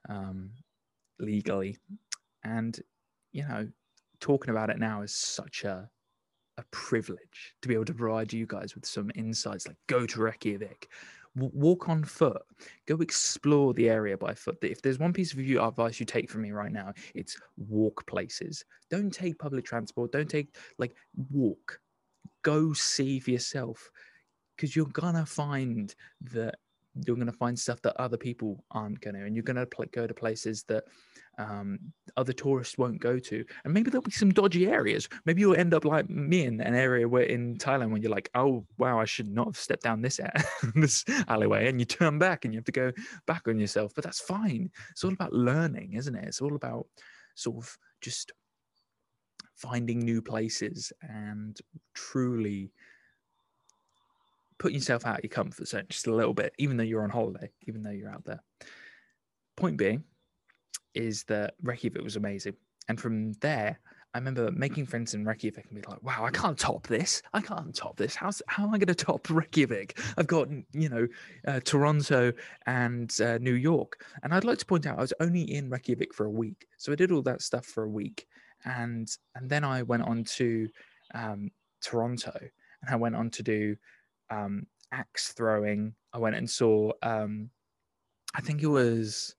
um, 0.08 0.50
legally. 1.20 1.78
And 2.42 2.78
you 3.32 3.46
know, 3.46 3.68
talking 4.20 4.50
about 4.50 4.70
it 4.70 4.78
now 4.78 5.02
is 5.02 5.14
such 5.14 5.62
a 5.64 5.88
a 6.58 6.64
privilege 6.70 7.54
to 7.60 7.68
be 7.68 7.74
able 7.74 7.84
to 7.84 7.94
provide 7.94 8.32
you 8.32 8.46
guys 8.46 8.74
with 8.74 8.86
some 8.86 9.10
insights 9.14 9.66
like 9.66 9.76
go 9.88 10.06
to 10.06 10.20
Reykjavik, 10.20 10.88
walk 11.36 11.88
on 11.88 12.04
foot, 12.04 12.42
go 12.86 12.96
explore 12.96 13.74
the 13.74 13.88
area 13.88 14.16
by 14.16 14.34
foot. 14.34 14.58
If 14.62 14.82
there's 14.82 14.98
one 14.98 15.12
piece 15.12 15.32
of 15.32 15.38
advice 15.38 16.00
you 16.00 16.06
take 16.06 16.30
from 16.30 16.42
me 16.42 16.52
right 16.52 16.72
now, 16.72 16.92
it's 17.14 17.38
walk 17.56 18.06
places. 18.06 18.64
Don't 18.90 19.12
take 19.12 19.38
public 19.38 19.64
transport, 19.64 20.12
don't 20.12 20.30
take 20.30 20.56
like 20.78 20.94
walk. 21.30 21.80
Go 22.42 22.72
see 22.72 23.20
for 23.20 23.30
yourself 23.30 23.90
because 24.56 24.74
you're 24.74 24.86
gonna 24.86 25.26
find 25.26 25.94
that 26.32 26.56
you're 27.04 27.16
going 27.16 27.26
to 27.26 27.32
find 27.32 27.58
stuff 27.58 27.82
that 27.82 28.00
other 28.00 28.16
people 28.16 28.64
aren't 28.70 29.00
going 29.00 29.14
to, 29.14 29.24
and 29.24 29.34
you're 29.34 29.42
going 29.42 29.56
to 29.56 29.66
pl- 29.66 29.86
go 29.92 30.06
to 30.06 30.14
places 30.14 30.62
that 30.64 30.84
um, 31.38 31.78
other 32.16 32.32
tourists 32.32 32.78
won't 32.78 33.00
go 33.00 33.18
to, 33.18 33.44
and 33.64 33.74
maybe 33.74 33.90
there'll 33.90 34.02
be 34.02 34.10
some 34.10 34.30
dodgy 34.30 34.66
areas. 34.66 35.08
Maybe 35.24 35.40
you'll 35.40 35.56
end 35.56 35.74
up 35.74 35.84
like 35.84 36.08
me 36.08 36.44
in 36.44 36.60
an 36.60 36.74
area 36.74 37.06
where 37.06 37.24
in 37.24 37.56
Thailand 37.58 37.90
when 37.90 38.02
you're 38.02 38.10
like, 38.10 38.30
oh 38.34 38.64
wow, 38.78 38.98
I 38.98 39.04
should 39.04 39.28
not 39.28 39.48
have 39.48 39.56
stepped 39.56 39.82
down 39.82 40.00
this 40.00 40.20
this 40.74 41.04
alleyway, 41.28 41.68
and 41.68 41.80
you 41.80 41.84
turn 41.84 42.18
back 42.18 42.44
and 42.44 42.54
you 42.54 42.58
have 42.58 42.64
to 42.66 42.72
go 42.72 42.92
back 43.26 43.48
on 43.48 43.58
yourself. 43.58 43.92
But 43.94 44.04
that's 44.04 44.20
fine. 44.20 44.70
It's 44.90 45.04
all 45.04 45.12
about 45.12 45.32
learning, 45.32 45.94
isn't 45.94 46.14
it? 46.14 46.24
It's 46.24 46.40
all 46.40 46.54
about 46.54 46.86
sort 47.34 47.58
of 47.58 47.76
just 48.00 48.32
finding 49.56 49.98
new 50.00 50.20
places 50.20 50.92
and 51.00 51.58
truly 51.94 52.70
put 54.58 54.72
yourself 54.72 55.06
out 55.06 55.18
of 55.18 55.24
your 55.24 55.30
comfort 55.30 55.68
zone 55.68 55.84
just 55.88 56.06
a 56.06 56.14
little 56.14 56.34
bit, 56.34 56.54
even 56.58 56.76
though 56.76 56.84
you're 56.84 57.04
on 57.04 57.10
holiday, 57.10 57.50
even 57.66 57.82
though 57.82 57.90
you're 57.90 58.10
out 58.10 58.24
there. 58.24 58.42
Point 59.56 59.76
being 59.76 60.04
is 60.94 61.24
that 61.24 61.54
Reykjavik 61.62 62.02
was 62.02 62.16
amazing. 62.16 62.54
And 62.88 63.00
from 63.00 63.32
there, 63.34 63.78
I 64.14 64.18
remember 64.18 64.50
making 64.50 64.86
friends 64.86 65.12
in 65.12 65.26
Reykjavik 65.26 65.66
and 65.68 65.82
be 65.82 65.86
like, 65.86 66.02
wow, 66.02 66.24
I 66.24 66.30
can't 66.30 66.58
top 66.58 66.86
this. 66.86 67.20
I 67.34 67.42
can't 67.42 67.74
top 67.74 67.98
this. 67.98 68.14
How's, 68.14 68.40
how 68.46 68.62
am 68.62 68.72
I 68.72 68.78
going 68.78 68.86
to 68.86 68.94
top 68.94 69.28
Reykjavik? 69.30 69.98
I've 70.16 70.26
got, 70.26 70.48
you 70.72 70.88
know, 70.88 71.06
uh, 71.46 71.60
Toronto 71.60 72.32
and 72.66 73.14
uh, 73.20 73.36
New 73.38 73.52
York. 73.52 74.02
And 74.22 74.32
I'd 74.32 74.44
like 74.44 74.58
to 74.58 74.64
point 74.66 74.86
out 74.86 74.96
I 74.96 75.02
was 75.02 75.12
only 75.20 75.42
in 75.42 75.68
Reykjavik 75.68 76.14
for 76.14 76.24
a 76.24 76.30
week. 76.30 76.66
So 76.78 76.92
I 76.92 76.94
did 76.94 77.12
all 77.12 77.20
that 77.22 77.42
stuff 77.42 77.66
for 77.66 77.84
a 77.84 77.90
week. 77.90 78.26
And, 78.64 79.06
and 79.34 79.50
then 79.50 79.64
I 79.64 79.82
went 79.82 80.04
on 80.04 80.24
to 80.24 80.68
um, 81.14 81.50
Toronto 81.82 82.38
and 82.40 82.90
I 82.90 82.96
went 82.96 83.16
on 83.16 83.28
to 83.30 83.42
do 83.42 83.76
um, 84.30 84.66
axe 84.92 85.32
throwing. 85.32 85.94
I 86.12 86.18
went 86.18 86.36
and 86.36 86.48
saw, 86.48 86.92
um, 87.02 87.50
I 88.34 88.40
think 88.40 88.62
it 88.62 88.68
was 88.68 89.34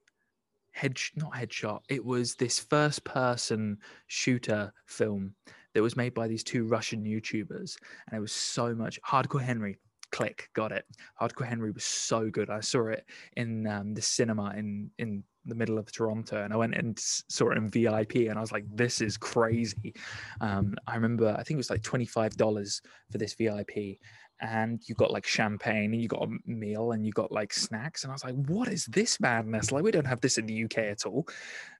head, 0.71 0.97
not 1.15 1.33
headshot. 1.33 1.81
It 1.89 2.03
was 2.03 2.35
this 2.35 2.59
first 2.59 3.03
person 3.03 3.77
shooter 4.07 4.71
film 4.85 5.33
that 5.73 5.81
was 5.81 5.97
made 5.97 6.13
by 6.13 6.27
these 6.27 6.43
two 6.43 6.65
Russian 6.65 7.03
YouTubers, 7.03 7.77
and 8.07 8.17
it 8.17 8.19
was 8.19 8.31
so 8.31 8.73
much 8.73 8.99
Hardcore 9.01 9.41
Henry. 9.41 9.77
Click, 10.09 10.49
got 10.53 10.71
it. 10.71 10.85
Hardcore 11.21 11.45
Henry 11.45 11.71
was 11.71 11.83
so 11.83 12.29
good. 12.29 12.49
I 12.49 12.61
saw 12.61 12.87
it 12.87 13.05
in 13.35 13.67
um, 13.67 13.93
the 13.93 14.01
cinema 14.01 14.53
in 14.55 14.89
in 14.99 15.23
the 15.45 15.55
middle 15.55 15.77
of 15.77 15.91
Toronto, 15.91 16.43
and 16.43 16.53
I 16.53 16.57
went 16.57 16.75
and 16.75 16.97
saw 16.97 17.49
it 17.49 17.57
in 17.57 17.69
VIP, 17.69 18.15
and 18.15 18.37
I 18.37 18.41
was 18.41 18.51
like, 18.51 18.65
"This 18.73 19.01
is 19.01 19.17
crazy." 19.17 19.93
Um, 20.39 20.75
I 20.87 20.95
remember, 20.95 21.35
I 21.37 21.43
think 21.43 21.51
it 21.51 21.57
was 21.57 21.69
like 21.69 21.83
twenty 21.83 22.05
five 22.05 22.37
dollars 22.37 22.81
for 23.11 23.17
this 23.17 23.33
VIP, 23.33 23.99
and 24.41 24.81
you 24.87 24.95
got 24.95 25.11
like 25.11 25.25
champagne 25.25 25.93
and 25.93 26.01
you 26.01 26.07
got 26.07 26.23
a 26.23 26.49
meal 26.49 26.91
and 26.91 27.05
you 27.05 27.11
got 27.11 27.31
like 27.31 27.51
snacks 27.51 28.03
and 28.03 28.11
i 28.11 28.13
was 28.13 28.23
like 28.23 28.35
what 28.47 28.67
is 28.67 28.85
this 28.85 29.19
madness? 29.19 29.71
Like 29.71 29.83
we 29.83 29.91
don't 29.91 30.05
have 30.05 30.21
this 30.21 30.37
in 30.37 30.45
the 30.45 30.63
uk 30.65 30.77
at 30.77 31.05
all. 31.05 31.27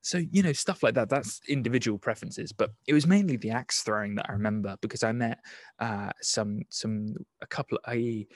So 0.01 0.17
you 0.31 0.43
know 0.43 0.53
stuff 0.53 0.83
like 0.83 0.95
that 0.95 1.09
that's 1.09 1.41
individual 1.47 1.97
preferences 1.97 2.51
but 2.51 2.71
it 2.87 2.93
was 2.93 3.05
mainly 3.07 3.37
the 3.37 3.51
axe 3.51 3.81
throwing 3.83 4.15
that 4.15 4.27
i 4.29 4.33
remember 4.33 4.77
because 4.81 5.03
i 5.03 5.11
met 5.11 5.39
uh, 5.79 6.11
some 6.21 6.61
some 6.69 7.15
a 7.41 7.47
couple 7.47 7.79
a, 7.87 8.27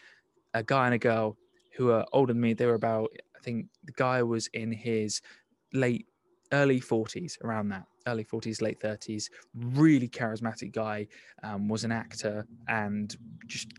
a 0.54 0.64
guy 0.64 0.86
and 0.86 0.96
a 0.96 1.00
girl 1.00 1.38
who 1.78 1.92
are 1.92 2.06
older 2.12 2.34
than 2.34 2.42
me. 2.42 2.54
They 2.54 2.66
were 2.66 2.76
about 2.76 3.10
i 3.36 3.40
think 3.44 3.68
the 3.86 3.94
guy 3.94 4.22
was 4.22 4.48
in 4.54 4.72
his 4.72 5.22
late 5.74 6.08
early 6.52 6.82
40s 6.82 7.42
around 7.44 7.70
that 7.70 7.86
early 8.08 8.26
40s 8.26 8.62
late 8.62 8.80
30s 8.80 9.30
really 9.56 10.10
charismatic 10.10 10.74
guy 10.74 11.08
um, 11.44 11.68
was 11.68 11.84
an 11.84 11.92
actor 11.92 12.46
and 12.68 13.16
just 13.48 13.70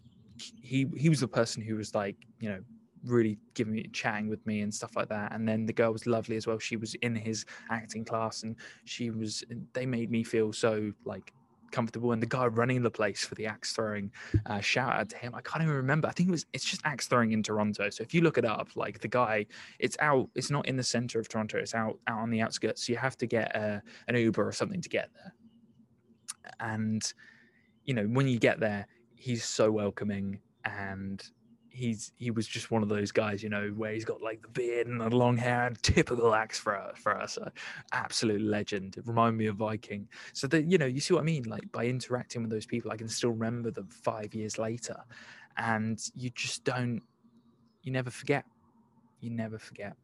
he 0.60 0.86
he 0.96 1.08
was 1.08 1.20
the 1.20 1.28
person 1.28 1.62
who 1.62 1.76
was 1.76 1.94
like 1.94 2.16
you 2.40 2.48
know 2.48 2.60
really 3.04 3.38
giving 3.54 3.74
me 3.74 3.88
chatting 3.92 4.28
with 4.28 4.44
me 4.46 4.60
and 4.60 4.72
stuff 4.72 4.96
like 4.96 5.08
that. 5.08 5.32
And 5.32 5.48
then 5.48 5.66
the 5.66 5.72
girl 5.72 5.92
was 5.92 6.06
lovely 6.06 6.36
as 6.36 6.46
well. 6.46 6.58
She 6.58 6.76
was 6.76 6.94
in 6.96 7.14
his 7.14 7.44
acting 7.70 8.04
class 8.04 8.42
and 8.42 8.56
she 8.84 9.10
was 9.10 9.42
they 9.72 9.86
made 9.86 10.10
me 10.10 10.22
feel 10.22 10.52
so 10.52 10.92
like 11.04 11.32
comfortable. 11.72 12.12
And 12.12 12.22
the 12.22 12.26
guy 12.26 12.46
running 12.46 12.82
the 12.82 12.90
place 12.90 13.24
for 13.24 13.34
the 13.34 13.46
axe 13.46 13.72
throwing 13.72 14.10
uh, 14.46 14.60
shout 14.60 14.92
out 14.92 15.08
to 15.10 15.16
him. 15.16 15.34
I 15.34 15.40
can't 15.40 15.62
even 15.62 15.74
remember. 15.74 16.08
I 16.08 16.12
think 16.12 16.28
it 16.28 16.32
was 16.32 16.46
it's 16.52 16.64
just 16.64 16.82
axe 16.84 17.08
throwing 17.08 17.32
in 17.32 17.42
toronto. 17.42 17.90
So 17.90 18.02
if 18.02 18.14
you 18.14 18.20
look 18.20 18.38
it 18.38 18.44
up 18.44 18.68
like 18.76 19.00
the 19.00 19.08
guy 19.08 19.46
it's 19.78 19.96
out 20.00 20.28
it's 20.34 20.50
not 20.50 20.66
in 20.66 20.76
the 20.76 20.84
center 20.84 21.18
of 21.18 21.28
toronto. 21.28 21.58
It's 21.58 21.74
out 21.74 21.98
out 22.06 22.18
on 22.18 22.30
the 22.30 22.40
outskirts. 22.40 22.86
So 22.86 22.92
you 22.92 22.98
have 22.98 23.16
to 23.18 23.26
get 23.26 23.54
a, 23.56 23.76
uh, 23.76 23.80
an 24.08 24.16
uber 24.16 24.46
or 24.46 24.52
something 24.52 24.80
to 24.80 24.88
get 24.88 25.10
there. 25.14 25.34
And 26.60 27.02
you 27.84 27.94
know 27.94 28.04
when 28.04 28.28
you 28.28 28.38
get 28.38 28.60
there 28.60 28.86
he's 29.22 29.44
so 29.44 29.70
welcoming 29.70 30.40
and 30.64 31.22
he's 31.70 32.12
he 32.18 32.32
was 32.32 32.46
just 32.46 32.72
one 32.72 32.82
of 32.82 32.88
those 32.88 33.12
guys, 33.12 33.40
you 33.40 33.48
know, 33.48 33.68
where 33.76 33.92
he's 33.92 34.04
got 34.04 34.20
like 34.20 34.42
the 34.42 34.48
beard 34.48 34.88
and 34.88 35.00
the 35.00 35.08
long 35.10 35.36
hair 35.36 35.66
and 35.66 35.80
typical 35.82 36.34
axe 36.34 36.58
for 36.58 36.90
for 36.96 37.16
us. 37.16 37.38
Uh, 37.38 37.50
absolute 37.92 38.42
legend. 38.42 38.96
It 38.96 39.06
reminded 39.06 39.38
me 39.38 39.46
of 39.46 39.56
Viking. 39.56 40.08
So 40.32 40.48
that 40.48 40.64
you 40.64 40.76
know, 40.76 40.86
you 40.86 40.98
see 41.00 41.14
what 41.14 41.20
I 41.20 41.24
mean? 41.24 41.44
Like 41.44 41.70
by 41.70 41.86
interacting 41.86 42.42
with 42.42 42.50
those 42.50 42.66
people, 42.66 42.90
I 42.90 42.96
can 42.96 43.08
still 43.08 43.30
remember 43.30 43.70
them 43.70 43.88
five 43.88 44.34
years 44.34 44.58
later. 44.58 44.96
And 45.56 46.02
you 46.14 46.30
just 46.30 46.64
don't 46.64 47.00
you 47.84 47.92
never 47.92 48.10
forget. 48.10 48.44
You 49.20 49.30
never 49.30 49.58
forget. 49.58 49.96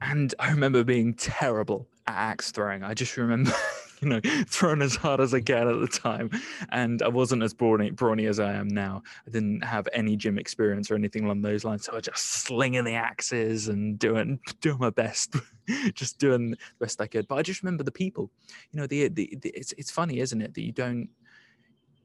And 0.00 0.32
I 0.38 0.50
remember 0.50 0.84
being 0.84 1.14
terrible 1.14 1.88
at 2.06 2.14
axe 2.14 2.52
throwing. 2.52 2.84
I 2.84 2.94
just 2.94 3.16
remember 3.16 3.52
you 4.00 4.08
know, 4.08 4.20
thrown 4.46 4.82
as 4.82 4.96
hard 4.96 5.20
as 5.20 5.34
I 5.34 5.40
can 5.40 5.68
at 5.68 5.80
the 5.80 5.88
time. 5.88 6.30
And 6.70 7.02
I 7.02 7.08
wasn't 7.08 7.42
as 7.42 7.54
brawny, 7.54 7.90
brawny 7.90 8.26
as 8.26 8.40
I 8.40 8.54
am 8.54 8.68
now. 8.68 9.02
I 9.26 9.30
didn't 9.30 9.62
have 9.62 9.88
any 9.92 10.16
gym 10.16 10.38
experience 10.38 10.90
or 10.90 10.94
anything 10.94 11.24
along 11.24 11.42
those 11.42 11.64
lines. 11.64 11.84
So 11.84 11.92
I 11.92 11.96
was 11.96 12.04
just 12.04 12.24
slinging 12.24 12.84
the 12.84 12.94
axes 12.94 13.68
and 13.68 13.98
doing 13.98 14.40
doing 14.60 14.78
my 14.78 14.90
best, 14.90 15.36
just 15.94 16.18
doing 16.18 16.50
the 16.50 16.56
best 16.80 17.00
I 17.00 17.06
could. 17.06 17.28
But 17.28 17.36
I 17.36 17.42
just 17.42 17.62
remember 17.62 17.84
the 17.84 17.92
people. 17.92 18.30
You 18.72 18.80
know, 18.80 18.86
the, 18.86 19.08
the, 19.08 19.36
the 19.40 19.50
it's 19.50 19.72
it's 19.72 19.90
funny, 19.90 20.20
isn't 20.20 20.40
it, 20.40 20.54
that 20.54 20.62
you 20.62 20.72
don't 20.72 21.08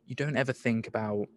you 0.06 0.16
don't 0.16 0.38
ever 0.38 0.54
think 0.54 0.88
about 0.88 1.28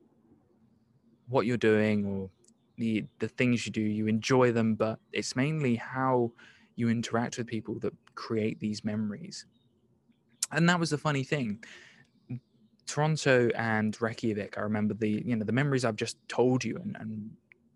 what 1.28 1.46
you're 1.46 1.56
doing 1.56 2.04
or 2.06 2.30
the 2.76 3.04
the 3.18 3.28
things 3.28 3.66
you 3.66 3.72
do. 3.72 3.80
You 3.80 4.06
enjoy 4.06 4.52
them, 4.52 4.74
but 4.74 4.98
it's 5.12 5.36
mainly 5.36 5.76
how 5.76 6.32
you 6.76 6.88
interact 6.88 7.36
with 7.38 7.46
people 7.48 7.78
that 7.80 7.92
create 8.14 8.60
these 8.60 8.84
memories. 8.84 9.46
And 10.52 10.68
that 10.68 10.80
was 10.80 10.90
the 10.90 10.98
funny 10.98 11.24
thing. 11.24 11.62
Toronto 12.86 13.50
and 13.54 14.00
Reykjavik, 14.00 14.56
I 14.56 14.62
remember 14.62 14.94
the 14.94 15.22
you 15.24 15.36
know 15.36 15.44
the 15.44 15.52
memories 15.52 15.84
I've 15.84 15.96
just 15.96 16.16
told 16.28 16.64
you 16.64 16.76
and, 16.76 16.96
and 16.98 17.30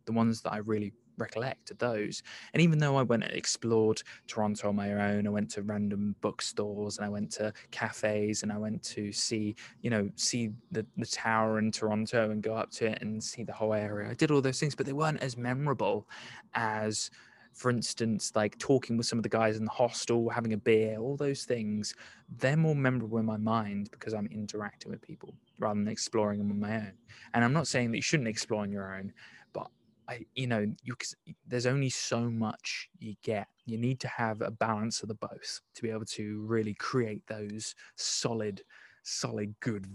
the 0.07 0.13
ones 0.13 0.41
that 0.43 0.53
I 0.53 0.59
really 0.59 0.93
recollect 1.19 1.71
are 1.71 1.75
those. 1.75 2.23
And 2.53 2.63
even 2.63 2.79
though 2.79 2.97
I 2.97 3.03
went 3.03 3.25
and 3.25 3.33
explored 3.33 4.03
Toronto 4.27 4.69
on 4.69 4.77
my 4.77 4.93
own, 4.93 5.27
I 5.27 5.31
went 5.31 5.51
to 5.53 5.63
random 5.63 6.17
bookstores 6.21 6.97
and 6.97 7.07
I 7.07 7.09
went 7.09 7.31
to 7.33 7.53
cafes 7.71 8.43
and 8.43 8.53
I 8.53 8.59
went 8.59 8.83
to 8.85 9.13
see, 9.13 9.55
you 9.83 9.91
know, 9.91 10.11
see 10.17 10.51
the, 10.71 10.87
the 10.97 11.07
tower 11.07 11.59
in 11.59 11.71
Toronto 11.71 12.31
and 12.31 12.43
go 12.43 12.55
up 12.55 12.71
to 12.73 12.87
it 12.87 13.03
and 13.03 13.23
see 13.23 13.45
the 13.45 13.53
whole 13.53 13.75
area. 13.75 14.11
I 14.11 14.15
did 14.15 14.31
all 14.31 14.41
those 14.41 14.61
things, 14.61 14.75
but 14.75 14.87
they 14.87 14.93
weren't 14.93 15.23
as 15.23 15.37
memorable 15.37 16.09
as 16.55 17.11
for 17.53 17.71
instance, 17.71 18.33
like 18.35 18.59
talking 18.59 18.97
with 18.97 19.07
some 19.07 19.19
of 19.19 19.23
the 19.23 19.29
guys 19.29 19.57
in 19.57 19.65
the 19.65 19.71
hostel, 19.71 20.29
having 20.29 20.53
a 20.53 20.57
beer, 20.57 20.99
all 20.99 21.17
those 21.17 21.45
things, 21.45 21.95
they're 22.39 22.57
more 22.57 22.75
memorable 22.75 23.19
in 23.19 23.27
my 23.27 23.37
mind 23.37 23.91
because 23.91 24.15
I'm 24.15 24.27
interacting 24.29 24.91
with 24.91 25.03
people 25.03 25.35
rather 25.59 25.79
than 25.79 25.89
exploring 25.89 26.39
them 26.39 26.51
on 26.51 26.61
my 26.61 26.75
own. 26.77 26.93
And 27.35 27.45
I'm 27.45 27.53
not 27.53 27.67
saying 27.67 27.91
that 27.91 27.99
you 27.99 28.03
shouldn't 28.03 28.29
explore 28.29 28.63
on 28.63 28.73
your 28.73 28.95
own, 28.95 29.13
but 29.53 29.69
I, 30.09 30.27
you 30.35 30.47
know, 30.47 30.67
you 30.83 30.95
there's 31.47 31.67
only 31.67 31.91
so 31.91 32.31
much 32.31 32.89
you 32.99 33.15
get. 33.23 33.49
You 33.67 33.79
need 33.79 34.01
to 34.01 34.09
have 34.09 34.41
a 34.41 34.51
balance 34.51 35.03
of 35.03 35.09
the 35.09 35.15
both 35.15 35.61
to 35.75 35.83
be 35.83 35.91
able 35.91 36.07
to 36.07 36.43
really 36.43 36.75
create 36.75 37.27
those 37.27 37.75
solid, 37.97 38.63
solid, 39.03 39.55
good, 39.61 39.87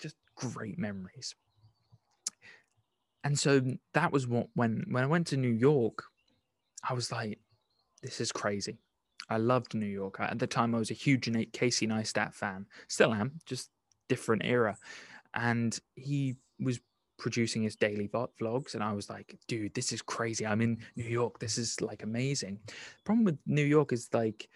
just 0.00 0.16
great 0.36 0.78
memories. 0.78 1.34
And 3.24 3.38
so 3.38 3.60
that 3.92 4.12
was 4.12 4.26
what 4.26 4.48
when 4.54 4.84
when 4.88 5.04
I 5.04 5.06
went 5.06 5.26
to 5.28 5.36
New 5.36 5.52
York, 5.52 6.04
I 6.88 6.94
was 6.94 7.12
like, 7.12 7.38
this 8.02 8.20
is 8.20 8.32
crazy. 8.32 8.78
I 9.28 9.36
loved 9.36 9.74
New 9.74 9.86
York. 9.86 10.16
At 10.18 10.38
the 10.38 10.46
time, 10.46 10.74
I 10.74 10.78
was 10.78 10.90
a 10.90 10.94
huge 10.94 11.30
Casey 11.52 11.86
Neistat 11.86 12.34
fan. 12.34 12.66
Still 12.88 13.14
am, 13.14 13.38
just 13.46 13.70
different 14.08 14.42
era. 14.44 14.76
And 15.34 15.78
he 15.94 16.36
was 16.58 16.80
producing 17.20 17.62
his 17.62 17.76
daily 17.76 18.08
vlogs 18.08 18.74
and 18.74 18.82
i 18.82 18.92
was 18.92 19.10
like 19.10 19.38
dude 19.46 19.74
this 19.74 19.92
is 19.92 20.00
crazy 20.00 20.46
i'm 20.46 20.62
in 20.62 20.78
new 20.96 21.04
york 21.04 21.38
this 21.38 21.58
is 21.58 21.78
like 21.82 22.02
amazing 22.02 22.58
problem 23.04 23.24
with 23.24 23.38
new 23.46 23.62
york 23.62 23.92
is 23.92 24.08
like 24.14 24.48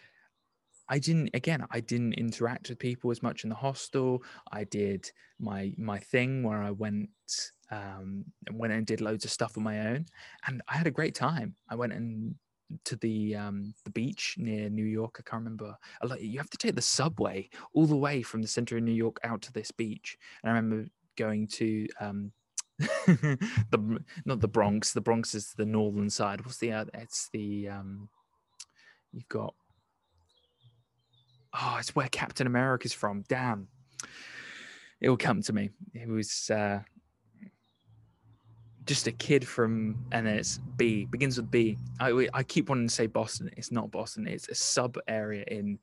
i 0.89 0.99
didn't 0.99 1.29
again 1.35 1.65
i 1.71 1.79
didn't 1.79 2.15
interact 2.15 2.71
with 2.71 2.79
people 2.79 3.11
as 3.11 3.23
much 3.23 3.45
in 3.45 3.51
the 3.51 3.55
hostel 3.55 4.23
i 4.51 4.65
did 4.65 5.11
my 5.39 5.75
my 5.77 5.99
thing 5.99 6.43
where 6.43 6.63
i 6.63 6.71
went 6.71 7.11
um, 7.75 8.25
went 8.53 8.73
and 8.73 8.87
did 8.87 9.01
loads 9.01 9.25
of 9.25 9.31
stuff 9.31 9.57
on 9.57 9.65
my 9.65 9.89
own, 9.89 10.07
and 10.47 10.63
I 10.69 10.77
had 10.77 10.87
a 10.87 10.93
great 10.93 11.15
time. 11.15 11.55
I 11.69 11.75
went 11.75 11.93
and 11.93 12.35
to 12.85 12.97
the 12.97 13.37
um, 13.37 13.75
the 13.85 13.91
beach 13.91 14.37
near 14.39 14.69
New 14.69 14.85
York. 14.85 15.17
I 15.19 15.29
can't 15.29 15.45
remember. 15.45 15.77
You 16.19 16.39
have 16.39 16.51
to 16.51 16.59
take 16.59 16.75
the 16.75 16.83
subway 16.83 17.49
all 17.73 17.87
the 17.87 17.97
way 17.97 18.23
from 18.23 18.43
the 18.43 18.49
center 18.49 18.77
of 18.77 18.83
New 18.83 18.93
York 18.93 19.19
out 19.25 19.43
to 19.43 19.53
this 19.53 19.71
beach. 19.71 20.17
And 20.43 20.51
I 20.51 20.55
remember 20.55 20.89
going 21.17 21.47
to 21.47 21.87
um, 22.01 22.33
the 22.79 24.03
not 24.25 24.41
the 24.41 24.49
Bronx. 24.49 24.93
The 24.93 25.01
Bronx 25.01 25.35
is 25.35 25.53
the 25.57 25.67
northern 25.67 26.11
side. 26.11 26.45
What's 26.45 26.59
the? 26.59 26.73
Uh, 26.73 26.85
it's 26.95 27.29
the 27.33 27.69
um, 27.69 28.09
you've 29.13 29.29
got. 29.29 29.55
Oh, 31.55 31.77
it's 31.79 31.95
where 31.95 32.09
Captain 32.09 32.49
America's 32.49 32.93
from. 32.93 33.23
Damn, 33.29 33.69
it 35.01 35.09
will 35.09 35.17
come 35.17 35.43
to 35.43 35.53
me. 35.53 35.71
It 35.93 36.09
was. 36.09 36.51
Uh, 36.51 36.81
just 38.87 39.07
a 39.07 39.13
kid 39.13 39.47
from 39.47 39.97
and 40.13 40.27
it's 40.29 40.59
B 40.77 41.07
begins 41.07 41.37
with 41.37 41.51
B. 41.51 41.79
I 42.01 42.29
I 42.35 42.43
keep 42.43 42.69
wanting 42.69 42.89
to 42.89 42.95
say 42.95 43.07
Boston. 43.07 43.51
It's 43.57 43.73
not 43.73 43.91
Boston. 43.91 44.27
It's 44.27 44.49
a 44.49 44.55
sub 44.55 44.99
area 45.09 45.45
in 45.49 45.79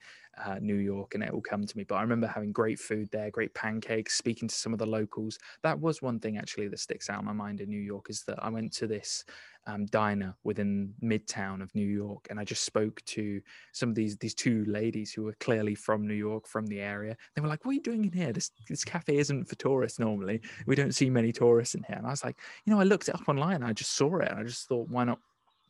uh, 0.45 0.57
New 0.59 0.75
York, 0.75 1.13
and 1.15 1.23
it 1.23 1.33
will 1.33 1.41
come 1.41 1.65
to 1.65 1.77
me. 1.77 1.83
But 1.83 1.95
I 1.95 2.01
remember 2.01 2.27
having 2.27 2.51
great 2.51 2.79
food 2.79 3.09
there, 3.11 3.29
great 3.29 3.53
pancakes, 3.53 4.15
speaking 4.15 4.47
to 4.47 4.55
some 4.55 4.73
of 4.73 4.79
the 4.79 4.85
locals. 4.85 5.37
That 5.63 5.79
was 5.79 6.01
one 6.01 6.19
thing 6.19 6.37
actually 6.37 6.67
that 6.69 6.79
sticks 6.79 7.09
out 7.09 7.19
in 7.19 7.25
my 7.25 7.33
mind 7.33 7.61
in 7.61 7.69
New 7.69 7.79
York 7.79 8.09
is 8.09 8.23
that 8.23 8.43
I 8.43 8.49
went 8.49 8.73
to 8.73 8.87
this 8.87 9.23
um, 9.67 9.85
diner 9.87 10.35
within 10.43 10.93
Midtown 11.03 11.61
of 11.61 11.73
New 11.75 11.85
York, 11.85 12.27
and 12.29 12.39
I 12.39 12.43
just 12.43 12.63
spoke 12.63 13.03
to 13.05 13.41
some 13.73 13.89
of 13.89 13.95
these 13.95 14.17
these 14.17 14.33
two 14.33 14.65
ladies 14.65 15.13
who 15.13 15.23
were 15.23 15.35
clearly 15.39 15.75
from 15.75 16.07
New 16.07 16.15
York, 16.15 16.47
from 16.47 16.65
the 16.65 16.79
area. 16.79 17.15
They 17.35 17.41
were 17.41 17.47
like, 17.47 17.63
"What 17.63 17.71
are 17.71 17.75
you 17.75 17.81
doing 17.81 18.05
in 18.05 18.11
here? 18.11 18.33
This 18.33 18.51
this 18.67 18.83
cafe 18.83 19.17
isn't 19.17 19.45
for 19.45 19.55
tourists 19.55 19.99
normally. 19.99 20.41
We 20.65 20.75
don't 20.75 20.95
see 20.95 21.09
many 21.09 21.31
tourists 21.31 21.75
in 21.75 21.83
here." 21.83 21.97
And 21.97 22.07
I 22.07 22.11
was 22.11 22.23
like, 22.23 22.39
"You 22.65 22.73
know, 22.73 22.79
I 22.79 22.83
looked 22.83 23.09
it 23.09 23.15
up 23.15 23.27
online. 23.29 23.63
I 23.63 23.73
just 23.73 23.91
saw 23.95 24.17
it, 24.17 24.29
and 24.29 24.39
I 24.39 24.43
just 24.43 24.67
thought, 24.67 24.89
why 24.89 25.03
not? 25.03 25.19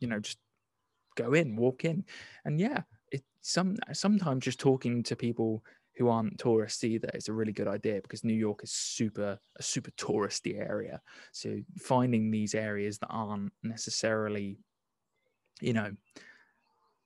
You 0.00 0.08
know, 0.08 0.20
just 0.20 0.38
go 1.14 1.34
in, 1.34 1.56
walk 1.56 1.84
in, 1.84 2.04
and 2.44 2.58
yeah." 2.60 2.82
Some 3.42 3.76
sometimes 3.92 4.44
just 4.44 4.60
talking 4.60 5.02
to 5.04 5.16
people 5.16 5.62
who 5.96 6.08
aren't 6.08 6.38
tourists 6.38 6.84
either 6.84 7.10
is 7.12 7.28
a 7.28 7.32
really 7.32 7.52
good 7.52 7.68
idea 7.68 8.00
because 8.00 8.24
New 8.24 8.34
York 8.34 8.60
is 8.62 8.72
super 8.72 9.38
a 9.56 9.62
super 9.62 9.90
touristy 9.92 10.58
area. 10.58 11.00
So 11.32 11.58
finding 11.78 12.30
these 12.30 12.54
areas 12.54 12.98
that 12.98 13.08
aren't 13.10 13.52
necessarily, 13.62 14.58
you 15.60 15.72
know, 15.74 15.90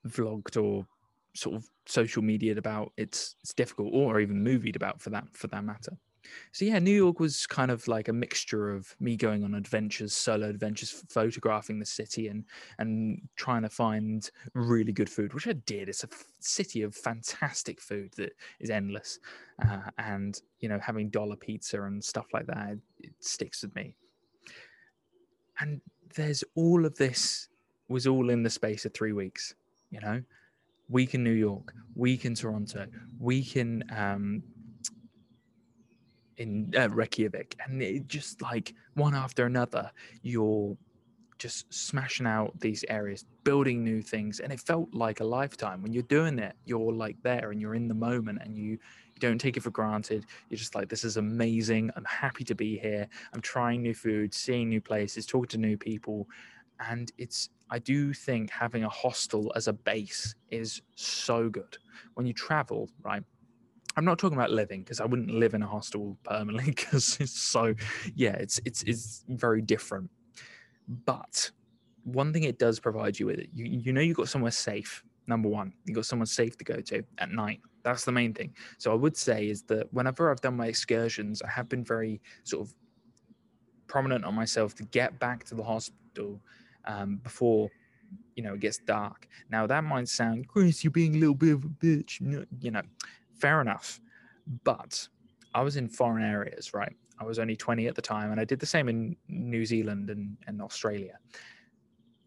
vlogged 0.07 0.61
or 0.61 0.87
sort 1.35 1.55
of 1.55 1.69
social 1.85 2.23
mediaed 2.23 2.57
about 2.57 2.91
it's 2.97 3.35
it's 3.41 3.53
difficult 3.53 3.93
or 3.93 4.19
even 4.19 4.43
movied 4.43 4.75
about 4.75 5.01
for 5.01 5.09
that 5.09 5.25
for 5.33 5.47
that 5.47 5.63
matter 5.63 5.97
so 6.51 6.65
yeah 6.65 6.79
new 6.79 6.91
york 6.91 7.19
was 7.19 7.45
kind 7.47 7.71
of 7.71 7.87
like 7.87 8.07
a 8.07 8.13
mixture 8.13 8.71
of 8.71 8.95
me 8.99 9.15
going 9.15 9.43
on 9.43 9.53
adventures 9.53 10.13
solo 10.13 10.49
adventures 10.49 11.03
photographing 11.09 11.79
the 11.79 11.85
city 11.85 12.27
and 12.27 12.45
and 12.79 13.21
trying 13.35 13.61
to 13.61 13.69
find 13.69 14.31
really 14.53 14.91
good 14.91 15.09
food 15.09 15.33
which 15.33 15.47
i 15.47 15.53
did. 15.67 15.89
It's 15.89 16.03
a 16.03 16.09
f- 16.11 16.25
city 16.39 16.81
of 16.81 16.95
fantastic 16.95 17.79
food 17.79 18.13
that 18.17 18.33
is 18.59 18.69
endless 18.69 19.19
uh, 19.63 19.89
and 19.97 20.39
you 20.59 20.69
know 20.69 20.79
having 20.79 21.09
dollar 21.09 21.35
pizza 21.35 21.83
and 21.83 22.03
stuff 22.03 22.27
like 22.33 22.47
that 22.47 22.69
it, 22.69 22.79
it 22.99 23.13
sticks 23.19 23.61
with 23.61 23.75
me. 23.75 23.95
And 25.59 25.81
there's 26.15 26.43
all 26.55 26.85
of 26.85 26.95
this 26.95 27.49
was 27.89 28.07
all 28.07 28.29
in 28.29 28.43
the 28.43 28.49
space 28.49 28.85
of 28.85 28.93
three 28.93 29.13
weeks 29.13 29.55
you 29.91 29.99
know? 29.99 30.21
Week 30.89 31.13
in 31.13 31.23
new 31.23 31.31
york 31.31 31.73
week 31.95 32.25
in 32.25 32.33
toronto 32.33 32.87
week 33.19 33.57
in 33.57 33.83
um, 33.95 34.41
in 36.37 36.73
uh, 36.77 36.89
Reykjavik, 36.89 37.55
and 37.65 37.81
it 37.81 38.07
just 38.07 38.41
like 38.41 38.73
one 38.93 39.15
after 39.15 39.45
another, 39.45 39.91
you're 40.21 40.77
just 41.37 41.71
smashing 41.73 42.25
out 42.25 42.59
these 42.59 42.83
areas, 42.89 43.25
building 43.43 43.83
new 43.83 44.01
things, 44.01 44.39
and 44.39 44.51
it 44.51 44.59
felt 44.59 44.93
like 44.93 45.19
a 45.19 45.23
lifetime. 45.23 45.81
When 45.81 45.93
you're 45.93 46.03
doing 46.03 46.39
it, 46.39 46.55
you're 46.65 46.93
like 46.93 47.17
there 47.23 47.51
and 47.51 47.61
you're 47.61 47.75
in 47.75 47.87
the 47.87 47.93
moment, 47.93 48.39
and 48.41 48.57
you 48.57 48.71
you 48.71 49.19
don't 49.19 49.39
take 49.39 49.57
it 49.57 49.63
for 49.63 49.71
granted. 49.71 50.25
You're 50.49 50.57
just 50.57 50.75
like, 50.75 50.89
this 50.89 51.03
is 51.03 51.17
amazing. 51.17 51.91
I'm 51.95 52.05
happy 52.05 52.43
to 52.43 52.55
be 52.55 52.77
here. 52.77 53.07
I'm 53.33 53.41
trying 53.41 53.81
new 53.81 53.95
food, 53.95 54.33
seeing 54.33 54.69
new 54.69 54.81
places, 54.81 55.25
talking 55.25 55.49
to 55.49 55.57
new 55.57 55.77
people, 55.77 56.27
and 56.87 57.11
it's. 57.17 57.49
I 57.69 57.79
do 57.79 58.13
think 58.13 58.49
having 58.49 58.85
a 58.85 58.89
hostel 58.89 59.51
as 59.53 59.67
a 59.67 59.73
base 59.73 60.35
is 60.51 60.81
so 60.95 61.49
good. 61.49 61.77
When 62.13 62.25
you 62.25 62.31
travel, 62.33 62.89
right? 63.03 63.23
I'm 63.97 64.05
not 64.05 64.19
talking 64.19 64.37
about 64.37 64.51
living 64.51 64.83
because 64.83 65.01
I 65.01 65.05
wouldn't 65.05 65.31
live 65.31 65.55
in 65.55 65.63
a 65.63 65.67
hostel 65.67 66.17
permanently 66.23 66.65
because 66.75 67.17
it's 67.19 67.37
so 67.37 67.73
yeah, 68.15 68.33
it's 68.33 68.61
it's 68.63 68.83
it's 68.83 69.25
very 69.27 69.61
different. 69.61 70.09
But 71.05 71.51
one 72.03 72.31
thing 72.31 72.43
it 72.43 72.59
does 72.59 72.79
provide 72.79 73.19
you 73.19 73.25
with 73.25 73.39
it, 73.39 73.49
you 73.53 73.65
you 73.65 73.91
know 73.91 74.01
you've 74.01 74.15
got 74.15 74.29
somewhere 74.29 74.51
safe. 74.51 75.03
Number 75.25 75.49
one, 75.49 75.73
you've 75.83 75.95
got 75.95 76.05
someone 76.05 76.27
safe 76.27 76.57
to 76.57 76.63
go 76.63 76.79
to 76.79 77.03
at 77.17 77.31
night. 77.31 77.59
That's 77.83 78.05
the 78.05 78.11
main 78.13 78.33
thing. 78.33 78.53
So 78.77 78.91
I 78.91 78.95
would 78.95 79.17
say 79.17 79.49
is 79.49 79.63
that 79.63 79.91
whenever 79.91 80.31
I've 80.31 80.39
done 80.41 80.55
my 80.55 80.67
excursions, 80.67 81.41
I 81.41 81.49
have 81.49 81.67
been 81.67 81.83
very 81.83 82.21
sort 82.43 82.65
of 82.67 82.73
prominent 83.87 84.23
on 84.23 84.35
myself 84.35 84.75
to 84.75 84.83
get 84.83 85.19
back 85.19 85.43
to 85.45 85.55
the 85.55 85.63
hospital 85.63 86.39
um, 86.85 87.17
before 87.23 87.69
you 88.35 88.43
know 88.43 88.53
it 88.53 88.59
gets 88.59 88.77
dark. 88.77 89.27
Now 89.49 89.65
that 89.65 89.83
might 89.83 90.07
sound, 90.07 90.47
Chris, 90.47 90.83
you're 90.83 90.91
being 90.91 91.15
a 91.15 91.19
little 91.19 91.35
bit 91.35 91.53
of 91.55 91.65
a 91.65 91.67
bitch. 91.67 92.21
You 92.61 92.71
know, 92.71 92.81
fair 93.39 93.61
enough. 93.61 93.99
But 94.63 95.07
I 95.53 95.61
was 95.61 95.77
in 95.77 95.89
foreign 95.89 96.23
areas, 96.23 96.73
right? 96.73 96.95
I 97.19 97.25
was 97.25 97.39
only 97.39 97.55
20 97.55 97.87
at 97.87 97.95
the 97.95 98.01
time, 98.01 98.31
and 98.31 98.39
I 98.39 98.45
did 98.45 98.59
the 98.59 98.65
same 98.65 98.89
in 98.89 99.15
New 99.27 99.65
Zealand 99.65 100.09
and, 100.09 100.37
and 100.47 100.61
Australia. 100.61 101.17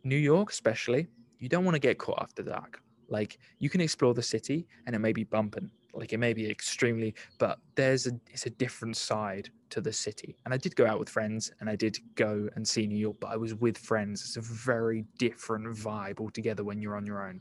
New 0.03 0.17
York, 0.17 0.51
especially, 0.51 1.07
you 1.39 1.49
don't 1.49 1.65
want 1.65 1.75
to 1.75 1.81
get 1.81 1.99
caught 1.99 2.21
after 2.21 2.43
dark. 2.43 2.83
Like 3.09 3.39
you 3.59 3.69
can 3.69 3.81
explore 3.81 4.15
the 4.15 4.23
city 4.23 4.67
and 4.87 4.95
it 4.95 5.01
may 5.01 5.13
be 5.13 5.25
bumping, 5.25 5.71
like 5.93 6.13
it 6.13 6.19
may 6.19 6.33
be 6.33 6.49
extremely, 6.49 7.15
but 7.39 7.59
there's 7.75 8.07
a 8.07 8.13
it's 8.31 8.47
a 8.47 8.51
different 8.51 8.97
side 8.97 9.51
to 9.71 9.81
the 9.81 9.93
city. 9.93 10.37
And 10.45 10.55
I 10.55 10.57
did 10.57 10.77
go 10.77 10.87
out 10.87 11.01
with 11.01 11.09
friends 11.09 11.51
and 11.61 11.69
I 11.69 11.77
did 11.77 11.99
go 12.15 12.49
and 12.55 12.67
see 12.67 12.87
New 12.87 12.97
York, 12.97 13.17
but 13.21 13.29
I 13.33 13.37
was 13.37 13.55
with 13.55 13.77
friends. 13.77 14.23
It's 14.23 14.37
a 14.37 14.41
very 14.41 15.05
different 15.19 15.67
vibe 15.77 16.21
altogether 16.21 16.63
when 16.63 16.81
you're 16.81 16.97
on 16.97 17.07
your 17.07 17.27
own. 17.27 17.41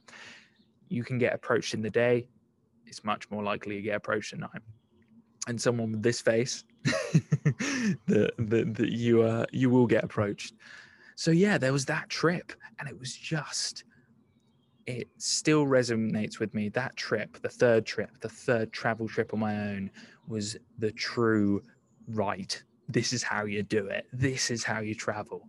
You 0.89 1.03
can 1.03 1.19
get 1.19 1.33
approached 1.33 1.75
in 1.75 1.83
the 1.83 1.89
day, 1.91 2.27
it's 2.89 3.03
much 3.03 3.29
more 3.29 3.43
likely 3.43 3.75
to 3.75 3.81
get 3.81 3.95
approached 3.95 4.33
at 4.33 4.39
night. 4.39 4.61
And 5.47 5.59
someone 5.59 5.91
with 5.91 6.03
this 6.03 6.19
face, 6.21 6.63
that 6.83 8.33
that 8.37 8.89
you 8.91 9.23
uh 9.23 9.45
you 9.51 9.69
will 9.69 9.87
get 9.87 10.03
approached. 10.03 10.53
So 11.15 11.31
yeah, 11.31 11.57
there 11.57 11.73
was 11.73 11.85
that 11.85 12.09
trip, 12.09 12.51
and 12.79 12.89
it 12.89 12.99
was 12.99 13.15
just 13.15 13.83
it 14.85 15.07
still 15.17 15.65
resonates 15.65 16.39
with 16.39 16.53
me. 16.53 16.69
That 16.69 16.95
trip, 16.95 17.39
the 17.41 17.49
third 17.49 17.85
trip, 17.85 18.09
the 18.21 18.29
third 18.29 18.73
travel 18.73 19.07
trip 19.07 19.33
on 19.33 19.39
my 19.39 19.55
own, 19.55 19.91
was 20.27 20.57
the 20.79 20.91
true 20.91 21.61
right. 22.07 22.61
This 22.87 23.13
is 23.13 23.21
how 23.21 23.45
you 23.45 23.61
do 23.61 23.85
it. 23.85 24.07
This 24.11 24.49
is 24.49 24.63
how 24.63 24.79
you 24.79 24.95
travel. 24.95 25.47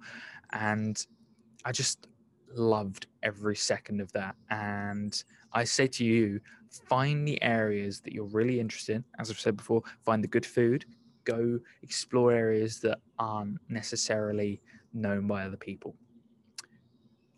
And 0.52 1.04
I 1.64 1.72
just 1.72 2.06
loved 2.54 3.06
every 3.22 3.56
second 3.56 4.00
of 4.00 4.12
that. 4.12 4.36
And 4.50 5.22
I 5.52 5.64
say 5.64 5.86
to 5.86 6.04
you, 6.04 6.40
find 6.70 7.26
the 7.26 7.42
areas 7.42 8.00
that 8.00 8.12
you're 8.12 8.24
really 8.24 8.60
interested 8.60 8.96
in. 8.96 9.04
As 9.18 9.30
I've 9.30 9.40
said 9.40 9.56
before, 9.56 9.82
find 10.04 10.22
the 10.22 10.28
good 10.28 10.46
food, 10.46 10.84
go 11.24 11.58
explore 11.82 12.32
areas 12.32 12.80
that 12.80 12.98
aren't 13.18 13.58
necessarily 13.68 14.60
known 14.92 15.26
by 15.26 15.44
other 15.44 15.56
people. 15.56 15.94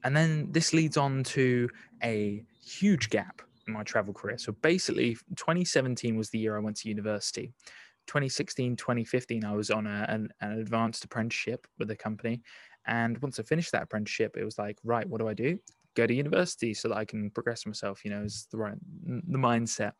And 0.05 0.17
then 0.17 0.49
this 0.51 0.73
leads 0.73 0.97
on 0.97 1.23
to 1.25 1.69
a 2.03 2.45
huge 2.65 3.11
gap 3.11 3.43
in 3.67 3.73
my 3.73 3.83
travel 3.85 4.13
career. 4.13 4.39
So 4.39 4.53
basically, 4.53 5.15
2017 5.37 6.17
was 6.17 6.31
the 6.31 6.39
year 6.39 6.57
I 6.57 6.61
went 6.61 6.77
to 6.79 6.89
university. 6.89 7.53
2016, 8.09 8.77
2015, 8.77 9.45
I 9.45 9.55
was 9.55 9.71
on 9.71 9.87
a, 9.87 10.05
an, 10.09 10.29
an 10.41 10.59
advanced 10.59 11.05
apprenticeship 11.05 11.67
with 11.79 11.91
a 11.91 11.97
company. 11.97 12.43
And 12.87 13.19
once 13.19 13.39
I 13.39 13.45
finished 13.45 13.71
that 13.73 13.85
apprenticeship, 13.85 14.37
it 14.37 14.45
was 14.45 14.59
like, 14.59 14.79
right, 14.83 15.09
what 15.09 15.21
do 15.21 15.29
I 15.29 15.35
do? 15.35 15.59
Go 15.95 16.07
to 16.07 16.15
university 16.15 16.75
so 16.75 16.89
that 16.89 16.97
I 16.97 17.05
can 17.05 17.31
progress 17.31 17.67
myself, 17.67 18.05
you 18.05 18.11
know, 18.11 18.23
is 18.23 18.47
the 18.51 18.59
right 18.59 18.77
the 19.05 19.39
mindset. 19.39 19.93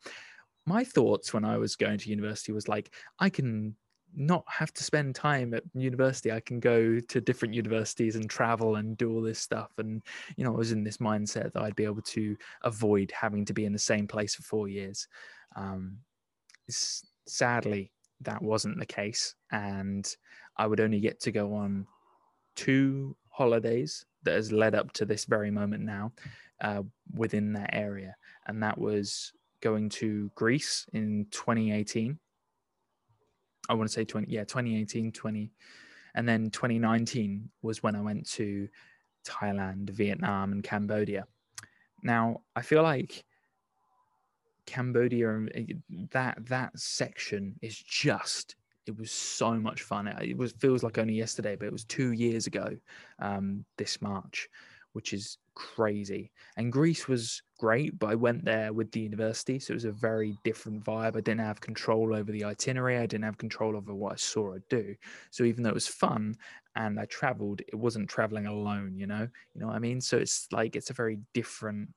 My 0.65 0.83
thoughts 0.83 1.33
when 1.33 1.43
I 1.43 1.57
was 1.57 1.75
going 1.75 1.97
to 1.97 2.09
university 2.09 2.51
was 2.51 2.67
like, 2.67 2.93
I 3.19 3.29
can 3.29 3.75
not 4.15 4.43
have 4.47 4.73
to 4.73 4.83
spend 4.83 5.15
time 5.15 5.53
at 5.53 5.63
university. 5.73 6.31
I 6.31 6.39
can 6.39 6.59
go 6.59 6.99
to 6.99 7.21
different 7.21 7.53
universities 7.53 8.15
and 8.15 8.29
travel 8.29 8.75
and 8.75 8.97
do 8.97 9.11
all 9.11 9.21
this 9.21 9.39
stuff. 9.39 9.71
And, 9.77 10.01
you 10.37 10.43
know, 10.43 10.53
I 10.53 10.57
was 10.57 10.71
in 10.71 10.83
this 10.83 10.97
mindset 10.97 11.53
that 11.53 11.63
I'd 11.63 11.75
be 11.75 11.85
able 11.85 12.01
to 12.01 12.37
avoid 12.63 13.11
having 13.11 13.45
to 13.45 13.53
be 13.53 13.65
in 13.65 13.73
the 13.73 13.79
same 13.79 14.07
place 14.07 14.35
for 14.35 14.43
four 14.43 14.67
years. 14.67 15.07
Um, 15.55 15.97
sadly, 16.69 17.91
that 18.21 18.41
wasn't 18.41 18.79
the 18.79 18.85
case. 18.85 19.35
And 19.51 20.07
I 20.57 20.67
would 20.67 20.79
only 20.79 20.99
get 20.99 21.19
to 21.21 21.31
go 21.31 21.55
on 21.55 21.87
two 22.55 23.15
holidays 23.29 24.05
that 24.23 24.35
has 24.35 24.51
led 24.51 24.75
up 24.75 24.91
to 24.93 25.05
this 25.05 25.25
very 25.25 25.51
moment 25.51 25.83
now 25.83 26.11
uh, 26.61 26.83
within 27.13 27.53
that 27.53 27.71
area. 27.73 28.15
And 28.47 28.63
that 28.63 28.77
was 28.77 29.33
going 29.61 29.89
to 29.89 30.31
Greece 30.35 30.85
in 30.93 31.27
2018 31.31 32.19
I 33.69 33.73
want 33.73 33.89
to 33.89 33.93
say 33.93 34.03
20, 34.03 34.31
yeah, 34.31 34.43
2018, 34.43 35.11
20. 35.11 35.51
And 36.15 36.27
then 36.27 36.49
2019 36.49 37.49
was 37.61 37.81
when 37.81 37.95
I 37.95 38.01
went 38.01 38.29
to 38.31 38.67
Thailand, 39.25 39.89
Vietnam, 39.89 40.51
and 40.51 40.63
Cambodia. 40.63 41.25
Now, 42.03 42.41
I 42.55 42.61
feel 42.61 42.83
like 42.83 43.23
Cambodia, 44.65 45.47
eh, 45.55 45.65
that 46.11 46.45
that 46.47 46.77
section 46.77 47.55
is 47.61 47.77
just 47.77 48.55
it 48.85 48.97
was 48.97 49.11
so 49.11 49.53
much 49.53 49.83
fun. 49.83 50.07
It 50.07 50.37
was 50.37 50.51
feels 50.53 50.83
like 50.83 50.97
only 50.97 51.13
yesterday, 51.13 51.55
but 51.55 51.65
it 51.67 51.71
was 51.71 51.85
two 51.85 52.11
years 52.11 52.47
ago 52.47 52.75
um, 53.19 53.65
this 53.77 54.01
March, 54.01 54.49
which 54.93 55.13
is 55.13 55.37
crazy. 55.55 56.31
And 56.57 56.71
Greece 56.71 57.07
was 57.07 57.41
great, 57.59 57.97
but 57.97 58.09
I 58.09 58.15
went 58.15 58.43
there 58.43 58.73
with 58.73 58.91
the 58.91 58.99
university, 58.99 59.59
so 59.59 59.71
it 59.71 59.75
was 59.75 59.85
a 59.85 59.91
very 59.91 60.35
different 60.43 60.83
vibe. 60.83 61.15
I 61.15 61.21
didn't 61.21 61.39
have 61.39 61.61
control 61.61 62.13
over 62.13 62.31
the 62.31 62.43
itinerary, 62.43 62.97
I 62.97 63.05
didn't 63.05 63.23
have 63.25 63.37
control 63.37 63.77
over 63.77 63.93
what 63.93 64.13
I 64.13 64.17
saw 64.17 64.53
or 64.53 64.63
do. 64.69 64.95
So 65.31 65.43
even 65.43 65.63
though 65.63 65.69
it 65.69 65.75
was 65.75 65.87
fun 65.87 66.35
and 66.75 66.99
I 66.99 67.05
traveled, 67.05 67.61
it 67.61 67.75
wasn't 67.75 68.09
traveling 68.09 68.47
alone, 68.47 68.95
you 68.97 69.07
know? 69.07 69.27
You 69.53 69.61
know 69.61 69.67
what 69.67 69.75
I 69.75 69.79
mean? 69.79 70.01
So 70.01 70.17
it's 70.17 70.47
like 70.51 70.75
it's 70.75 70.89
a 70.89 70.93
very 70.93 71.19
different 71.33 71.89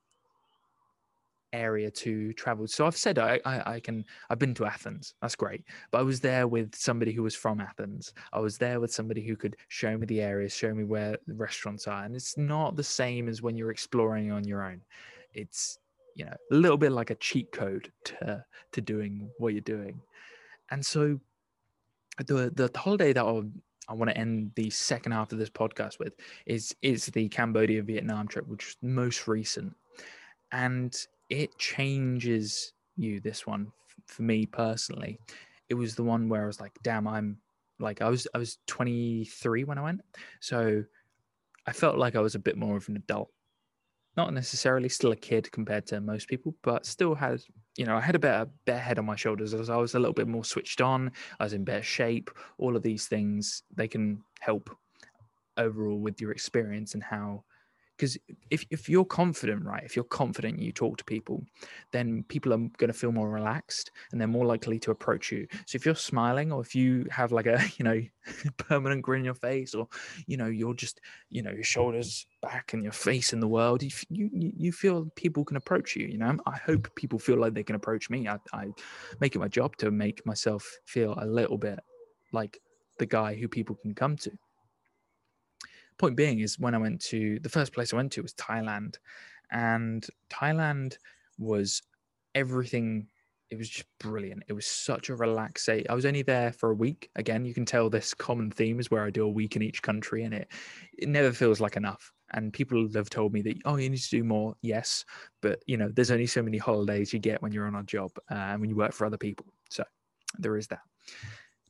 area 1.53 1.89
to 1.89 2.33
travel. 2.33 2.67
So 2.67 2.85
I've 2.85 2.97
said 2.97 3.19
I, 3.19 3.39
I, 3.45 3.73
I, 3.73 3.79
can 3.79 4.05
I've 4.29 4.39
been 4.39 4.53
to 4.55 4.65
Athens. 4.65 5.13
That's 5.21 5.35
great. 5.35 5.63
But 5.91 5.99
I 5.99 6.01
was 6.01 6.19
there 6.19 6.47
with 6.47 6.75
somebody 6.75 7.11
who 7.11 7.23
was 7.23 7.35
from 7.35 7.61
Athens. 7.61 8.13
I 8.33 8.39
was 8.39 8.57
there 8.57 8.79
with 8.79 8.93
somebody 8.93 9.25
who 9.25 9.35
could 9.35 9.55
show 9.67 9.97
me 9.97 10.05
the 10.05 10.21
areas, 10.21 10.53
show 10.53 10.73
me 10.73 10.83
where 10.83 11.17
the 11.27 11.33
restaurants 11.33 11.87
are. 11.87 12.03
And 12.03 12.15
it's 12.15 12.37
not 12.37 12.75
the 12.75 12.83
same 12.83 13.27
as 13.29 13.41
when 13.41 13.55
you're 13.55 13.71
exploring 13.71 14.31
on 14.31 14.43
your 14.43 14.63
own. 14.63 14.81
It's 15.33 15.79
you 16.15 16.25
know 16.25 16.33
a 16.51 16.55
little 16.55 16.77
bit 16.77 16.91
like 16.91 17.11
a 17.11 17.15
cheat 17.15 17.51
code 17.51 17.91
to 18.05 18.43
to 18.73 18.81
doing 18.81 19.29
what 19.37 19.53
you're 19.53 19.61
doing. 19.61 20.01
And 20.71 20.85
so 20.85 21.19
the 22.17 22.51
the, 22.53 22.71
holiday 22.75 23.13
that 23.13 23.23
I'll 23.23 23.49
I 23.87 23.93
want 23.93 24.09
to 24.09 24.17
end 24.17 24.51
the 24.55 24.69
second 24.69 25.13
half 25.13 25.31
of 25.31 25.37
this 25.37 25.49
podcast 25.49 25.99
with 25.99 26.13
is 26.45 26.75
is 26.81 27.05
the 27.05 27.29
Cambodia 27.29 27.83
Vietnam 27.83 28.27
trip, 28.27 28.47
which 28.47 28.65
was 28.65 28.77
most 28.81 29.27
recent. 29.27 29.75
And 30.51 30.95
it 31.29 31.57
changes 31.57 32.73
you 32.95 33.19
this 33.19 33.45
one 33.45 33.71
for 34.05 34.23
me 34.23 34.45
personally. 34.45 35.19
It 35.69 35.75
was 35.75 35.95
the 35.95 36.03
one 36.03 36.29
where 36.29 36.43
i 36.43 36.47
was 36.47 36.61
like 36.61 36.73
damn 36.83 37.07
i'm 37.07 37.37
like 37.79 38.01
i 38.01 38.09
was 38.09 38.27
i 38.33 38.37
was 38.37 38.57
23 38.67 39.63
when 39.65 39.77
i 39.77 39.81
went. 39.81 40.01
So 40.39 40.83
i 41.65 41.73
felt 41.73 41.97
like 41.97 42.15
i 42.15 42.21
was 42.21 42.35
a 42.35 42.39
bit 42.39 42.57
more 42.57 42.77
of 42.77 42.87
an 42.89 42.95
adult. 42.95 43.29
Not 44.15 44.33
necessarily 44.33 44.89
still 44.89 45.11
a 45.11 45.15
kid 45.15 45.51
compared 45.51 45.85
to 45.87 46.01
most 46.01 46.27
people 46.27 46.55
but 46.63 46.85
still 46.85 47.13
had 47.15 47.41
you 47.75 47.85
know 47.85 47.95
i 47.97 48.01
had 48.01 48.15
a 48.15 48.19
better 48.19 48.49
better 48.65 48.79
head 48.79 48.99
on 48.99 49.05
my 49.05 49.15
shoulders. 49.15 49.53
As 49.53 49.69
i 49.69 49.75
was 49.75 49.95
a 49.95 49.99
little 49.99 50.13
bit 50.13 50.27
more 50.27 50.45
switched 50.45 50.81
on 50.81 51.11
i 51.39 51.43
was 51.43 51.53
in 51.53 51.63
better 51.63 51.83
shape 51.83 52.31
all 52.57 52.75
of 52.75 52.83
these 52.83 53.07
things 53.07 53.63
they 53.75 53.87
can 53.87 54.23
help 54.39 54.69
overall 55.57 55.99
with 55.99 56.21
your 56.21 56.31
experience 56.31 56.93
and 56.93 57.03
how 57.03 57.43
because 57.97 58.17
if, 58.51 58.65
if 58.69 58.87
you're 58.87 59.05
confident 59.05 59.65
right 59.65 59.83
if 59.83 59.95
you're 59.95 60.05
confident 60.05 60.59
you 60.59 60.71
talk 60.71 60.97
to 60.97 61.03
people 61.03 61.43
then 61.91 62.23
people 62.27 62.53
are 62.53 62.57
going 62.57 62.87
to 62.87 62.93
feel 62.93 63.11
more 63.11 63.29
relaxed 63.29 63.91
and 64.11 64.21
they're 64.21 64.27
more 64.27 64.45
likely 64.45 64.79
to 64.79 64.91
approach 64.91 65.31
you. 65.31 65.47
So 65.65 65.75
if 65.75 65.85
you're 65.85 65.95
smiling 65.95 66.51
or 66.51 66.61
if 66.61 66.75
you 66.75 67.05
have 67.09 67.31
like 67.31 67.47
a 67.47 67.61
you 67.77 67.83
know 67.85 68.01
permanent 68.57 69.01
grin 69.01 69.21
on 69.21 69.25
your 69.25 69.33
face 69.33 69.73
or 69.73 69.87
you 70.25 70.37
know 70.37 70.47
you're 70.47 70.73
just 70.73 71.01
you 71.29 71.41
know 71.41 71.51
your 71.51 71.63
shoulders 71.63 72.25
back 72.41 72.73
and 72.73 72.83
your 72.83 72.91
face 72.91 73.33
in 73.33 73.39
the 73.39 73.47
world 73.47 73.81
you, 73.81 73.91
you 74.09 74.29
you 74.33 74.71
feel 74.71 75.09
people 75.15 75.43
can 75.43 75.57
approach 75.57 75.95
you 75.95 76.07
you 76.07 76.17
know? 76.17 76.37
I 76.45 76.57
hope 76.57 76.93
people 76.95 77.19
feel 77.19 77.37
like 77.37 77.53
they 77.53 77.63
can 77.63 77.75
approach 77.75 78.09
me. 78.09 78.27
I, 78.27 78.37
I 78.53 78.67
make 79.19 79.35
it 79.35 79.39
my 79.39 79.47
job 79.47 79.75
to 79.77 79.91
make 79.91 80.25
myself 80.25 80.77
feel 80.85 81.15
a 81.17 81.25
little 81.25 81.57
bit 81.57 81.79
like 82.31 82.59
the 82.99 83.05
guy 83.05 83.35
who 83.35 83.47
people 83.47 83.75
can 83.75 83.93
come 83.93 84.15
to 84.17 84.31
point 85.97 86.15
being 86.15 86.39
is 86.39 86.59
when 86.59 86.75
I 86.75 86.77
went 86.77 87.01
to 87.05 87.39
the 87.39 87.49
first 87.49 87.73
place 87.73 87.93
I 87.93 87.97
went 87.97 88.11
to 88.13 88.21
was 88.21 88.33
Thailand, 88.33 88.95
and 89.51 90.05
Thailand 90.29 90.97
was 91.37 91.81
everything. 92.35 93.07
It 93.49 93.57
was 93.57 93.69
just 93.69 93.87
brilliant. 93.99 94.43
It 94.47 94.53
was 94.53 94.65
such 94.65 95.09
a 95.09 95.15
relaxing. 95.15 95.85
I 95.89 95.93
was 95.93 96.05
only 96.05 96.21
there 96.21 96.51
for 96.51 96.71
a 96.71 96.75
week. 96.75 97.09
Again, 97.15 97.45
you 97.45 97.53
can 97.53 97.65
tell 97.65 97.89
this 97.89 98.13
common 98.13 98.51
theme 98.51 98.79
is 98.79 98.91
where 98.91 99.05
I 99.05 99.09
do 99.09 99.23
a 99.23 99.29
week 99.29 99.55
in 99.55 99.61
each 99.61 99.81
country, 99.81 100.23
and 100.23 100.33
it 100.33 100.49
it 100.97 101.09
never 101.09 101.31
feels 101.31 101.61
like 101.61 101.77
enough. 101.77 102.11
And 102.31 102.51
people 102.51 102.89
have 102.93 103.09
told 103.09 103.31
me 103.31 103.41
that 103.43 103.57
oh, 103.65 103.77
you 103.77 103.89
need 103.89 103.99
to 103.99 104.09
do 104.09 104.23
more. 104.23 104.55
Yes, 104.61 105.05
but 105.41 105.63
you 105.65 105.77
know, 105.77 105.89
there's 105.93 106.11
only 106.11 106.27
so 106.27 106.43
many 106.43 106.57
holidays 106.57 107.13
you 107.13 107.19
get 107.19 107.41
when 107.41 107.51
you're 107.51 107.67
on 107.67 107.75
a 107.75 107.83
job 107.83 108.11
uh, 108.29 108.35
and 108.35 108.61
when 108.61 108.69
you 108.69 108.75
work 108.75 108.91
for 108.91 109.05
other 109.05 109.17
people. 109.17 109.45
So 109.69 109.83
there 110.37 110.57
is 110.57 110.67
that. 110.67 110.81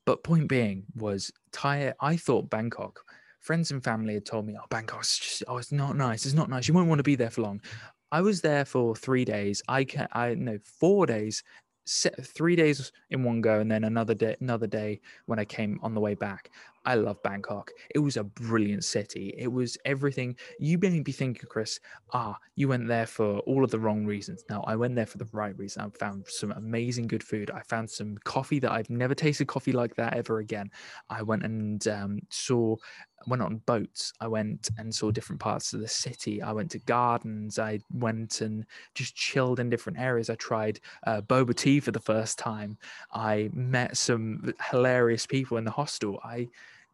But 0.06 0.24
point 0.24 0.48
being 0.48 0.86
was 0.96 1.32
Thai. 1.52 1.94
I 2.00 2.18
thought 2.18 2.50
Bangkok 2.50 3.04
friends 3.48 3.72
and 3.72 3.84
family 3.84 4.14
had 4.14 4.26
told 4.26 4.46
me, 4.46 4.56
"Oh, 4.62 4.68
Bangkok's 4.70 5.18
just 5.18 5.44
oh, 5.48 5.58
it's 5.58 5.72
not 5.72 5.96
nice. 5.96 6.26
It's 6.26 6.36
not 6.36 6.50
nice. 6.50 6.68
You 6.68 6.74
won't 6.76 6.90
want 6.90 7.00
to 7.00 7.04
be 7.04 7.16
there 7.16 7.32
for 7.32 7.42
long." 7.42 7.62
I 8.12 8.22
was 8.22 8.42
there 8.42 8.66
for 8.66 8.96
three 8.96 9.26
days. 9.26 9.62
I 9.68 9.84
can 9.86 10.08
I 10.14 10.36
know 10.36 10.60
four 10.64 11.06
days, 11.06 11.44
three 12.22 12.56
days 12.56 12.92
in 13.10 13.24
one 13.24 13.42
go, 13.42 13.60
and 13.60 13.72
then 13.72 13.84
another 13.84 14.14
day 14.14 14.36
another 14.42 14.68
day 14.68 15.00
when 15.26 15.40
I 15.40 15.46
came 15.46 15.80
on 15.82 15.94
the 15.94 16.02
way 16.02 16.14
back. 16.14 16.52
I 16.88 16.96
love 16.96 17.22
Bangkok. 17.22 17.72
It 17.94 18.00
was 18.00 18.16
a 18.16 18.24
brilliant 18.24 18.86
city. 18.86 19.36
It 19.38 19.52
was 19.52 19.78
everything. 19.84 20.38
You 20.58 20.78
may 20.78 21.02
be 21.02 21.12
thinking, 21.12 21.46
Chris, 21.50 21.82
ah, 22.14 22.38
you 22.56 22.70
went 22.70 22.88
there 22.88 23.06
for 23.06 23.40
all 23.40 23.66
of 23.66 23.72
the 23.72 23.80
wrong 23.80 24.06
reasons. 24.06 24.46
No, 24.50 24.62
I 24.62 24.78
went 24.78 24.96
there 24.96 25.06
for 25.06 25.18
the 25.18 25.28
right 25.34 25.56
reason. 25.58 25.82
I 25.82 25.90
found 26.00 26.26
some 26.30 26.54
amazing 26.54 27.08
good 27.08 27.26
food. 27.26 27.52
I 27.52 27.60
found 27.64 27.90
some 27.90 28.18
coffee 28.24 28.60
that 28.60 28.72
I've 28.72 28.90
never 28.90 29.14
tasted 29.14 29.50
coffee 29.50 29.74
like 29.74 29.96
that 29.96 30.14
ever 30.14 30.40
again. 30.40 30.72
I 31.10 31.24
went 31.24 31.44
and 31.44 31.86
um, 31.90 32.20
saw, 32.30 32.78
went 33.28 33.42
on 33.42 33.58
boats. 33.66 34.14
I 34.22 34.30
went 34.30 34.70
and 34.78 34.96
saw 34.96 35.12
different 35.12 35.42
parts 35.42 35.74
of 35.74 35.82
the 35.82 35.90
city. 35.90 36.42
I 36.42 36.54
went 36.54 36.72
to 36.72 36.80
gardens. 36.80 37.60
I 37.60 37.80
went 37.92 38.40
and 38.40 38.66
just 38.96 39.14
chilled 39.14 39.60
in 39.60 39.70
different 39.70 40.00
areas. 40.00 40.30
I 40.30 40.36
tried 40.36 40.80
uh, 41.06 41.20
boba 41.20 41.54
tea 41.54 41.82
for 41.82 41.92
the 41.92 42.00
first 42.00 42.40
time. 42.40 42.78
I 43.12 43.50
met 43.52 43.98
some 43.98 44.54
hilarious 44.72 45.26
people 45.26 45.58
in 45.58 45.66
the 45.66 45.72
hostel. 45.72 46.22
I 46.24 46.48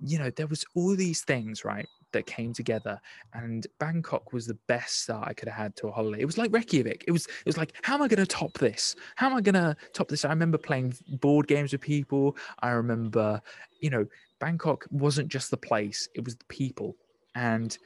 you 0.05 0.19
know, 0.19 0.29
there 0.29 0.47
was 0.47 0.65
all 0.75 0.95
these 0.95 1.21
things, 1.21 1.63
right, 1.63 1.87
that 2.11 2.25
came 2.25 2.53
together, 2.53 2.99
and 3.33 3.65
Bangkok 3.79 4.33
was 4.33 4.45
the 4.45 4.57
best 4.67 5.03
start 5.03 5.27
I 5.27 5.33
could 5.33 5.47
have 5.47 5.57
had 5.57 5.75
to 5.77 5.87
a 5.87 5.91
holiday. 5.91 6.21
It 6.21 6.25
was 6.25 6.37
like 6.37 6.53
Reykjavik. 6.53 7.05
It 7.07 7.11
was, 7.11 7.25
it 7.25 7.45
was 7.45 7.57
like, 7.57 7.73
how 7.81 7.95
am 7.95 8.01
I 8.01 8.07
going 8.07 8.19
to 8.19 8.25
top 8.25 8.53
this? 8.57 8.95
How 9.15 9.27
am 9.27 9.35
I 9.35 9.41
going 9.41 9.55
to 9.55 9.75
top 9.93 10.09
this? 10.09 10.25
I 10.25 10.29
remember 10.29 10.57
playing 10.57 10.93
board 11.19 11.47
games 11.47 11.71
with 11.71 11.81
people. 11.81 12.37
I 12.59 12.71
remember, 12.71 13.41
you 13.79 13.89
know, 13.89 14.05
Bangkok 14.39 14.85
wasn't 14.91 15.29
just 15.29 15.51
the 15.51 15.57
place; 15.57 16.09
it 16.15 16.23
was 16.23 16.35
the 16.35 16.45
people, 16.45 16.95
and 17.35 17.77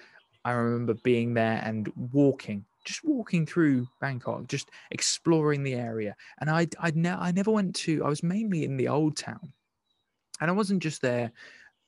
I 0.43 0.51
remember 0.51 0.95
being 1.03 1.33
there 1.33 1.61
and 1.63 1.91
walking 2.11 2.65
just 2.85 3.03
walking 3.03 3.45
through 3.45 3.85
Bangkok, 3.99 4.47
just 4.47 4.71
exploring 4.91 5.61
the 5.61 5.73
area. 5.73 6.15
And 6.39 6.49
I, 6.49 6.69
I, 6.79 6.93
ne- 6.95 7.09
I 7.09 7.33
never 7.33 7.51
went 7.51 7.75
to. 7.75 8.01
I 8.05 8.07
was 8.07 8.23
mainly 8.23 8.63
in 8.63 8.77
the 8.77 8.87
old 8.87 9.17
town, 9.17 9.51
and 10.39 10.49
I 10.49 10.53
wasn't 10.53 10.81
just 10.81 11.01
there 11.01 11.33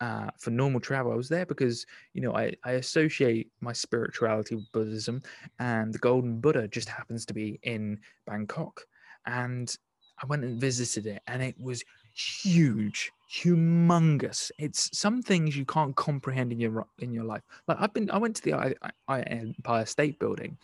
uh, 0.01 0.29
for 0.37 0.51
normal 0.51 0.79
travel. 0.79 1.11
I 1.11 1.15
was 1.15 1.29
there 1.29 1.45
because 1.45 1.85
you 2.13 2.21
know 2.21 2.35
I, 2.35 2.53
I 2.63 2.73
associate 2.73 3.51
my 3.61 3.73
spirituality 3.73 4.55
with 4.55 4.71
Buddhism, 4.71 5.21
and 5.59 5.93
the 5.93 5.99
Golden 5.99 6.39
Buddha 6.39 6.67
just 6.67 6.89
happens 6.89 7.25
to 7.25 7.33
be 7.33 7.59
in 7.63 7.99
Bangkok, 8.25 8.81
and 9.25 9.75
I 10.21 10.25
went 10.27 10.43
and 10.43 10.59
visited 10.59 11.05
it, 11.05 11.21
and 11.27 11.41
it 11.41 11.55
was 11.59 11.83
huge, 12.13 13.11
humongous. 13.31 14.51
It's 14.57 14.97
some 14.97 15.21
things 15.21 15.55
you 15.55 15.65
can't 15.65 15.95
comprehend 15.95 16.51
in 16.51 16.59
your 16.59 16.85
in 16.99 17.11
your 17.11 17.25
life. 17.25 17.43
Like 17.67 17.77
I've 17.79 17.93
been, 17.93 18.09
I 18.11 18.17
went 18.17 18.35
to 18.37 18.43
the 18.43 18.53
I, 18.53 18.73
I 19.07 19.21
Empire 19.21 19.85
State 19.85 20.19
Building, 20.19 20.57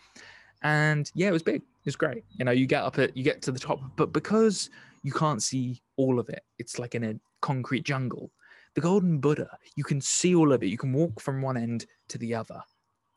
and 0.64 1.12
yeah, 1.16 1.28
it 1.28 1.34
was 1.34 1.44
big. 1.44 1.62
It 1.62 1.86
was 1.86 1.96
great. 1.96 2.24
You 2.38 2.46
know, 2.46 2.52
you 2.52 2.66
get 2.66 2.84
up 2.84 2.98
it, 3.00 3.16
you 3.16 3.24
get 3.24 3.42
to 3.44 3.52
the 3.52 3.60
top, 3.60 3.80
but 3.96 4.12
because 4.12 4.70
you 5.04 5.12
can't 5.12 5.44
see 5.44 5.82
all 5.98 6.20
of 6.20 6.30
it, 6.30 6.44
it's 6.58 6.80
like 6.80 6.96
in 6.96 7.04
a 7.04 7.16
concrete 7.42 7.84
jungle 7.84 8.32
the 8.76 8.82
Golden 8.82 9.20
Buddha, 9.20 9.50
you 9.76 9.84
can 9.84 10.02
see 10.02 10.36
all 10.36 10.52
of 10.52 10.62
it. 10.62 10.68
You 10.68 10.78
can 10.78 10.94
walk 10.94 11.20
from 11.20 11.42
one 11.42 11.58
end 11.58 11.86
to 12.10 12.18
the 12.18 12.36
other. 12.36 12.62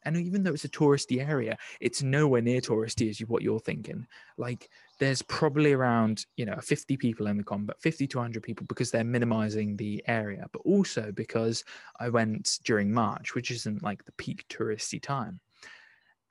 And 0.05 0.17
even 0.17 0.43
though 0.43 0.55
it's 0.55 0.65
a 0.65 0.71
touristy 0.71 1.27
area, 1.27 1.59
it's 1.81 2.03
nowhere 2.03 2.41
near 2.41 2.61
touristy 2.61 3.11
as 3.11 3.19
you, 3.19 3.27
what 3.27 3.43
you're 3.43 3.59
thinking. 3.59 4.07
Like 4.39 4.71
there's 5.01 5.23
probably 5.23 5.73
around, 5.73 6.25
you 6.37 6.47
know, 6.47 6.57
50 6.63 6.97
people 6.97 7.27
in 7.27 7.37
the 7.37 7.43
combat, 7.43 7.81
50 7.81 8.07
to 8.07 8.19
100 8.19 8.43
people 8.43 8.65
because 8.67 8.91
they're 8.91 9.05
minimizing 9.05 9.77
the 9.77 10.03
area, 10.07 10.47
but 10.53 10.63
also 10.65 11.13
because 11.13 11.65
I 11.99 12.09
went 12.09 12.61
during 12.65 12.93
March, 12.93 13.35
which 13.35 13.51
isn't 13.51 13.83
like 13.83 14.05
the 14.05 14.13
peak 14.13 14.47
touristy 14.49 15.03
time. 15.03 15.41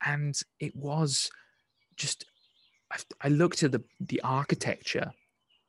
And 0.06 0.40
it 0.60 0.76
was 0.76 1.30
just, 1.98 2.26
I, 2.92 2.98
I 3.22 3.28
looked 3.28 3.64
at 3.64 3.74
the, 3.74 3.84
the 4.00 4.22
architecture 4.24 5.12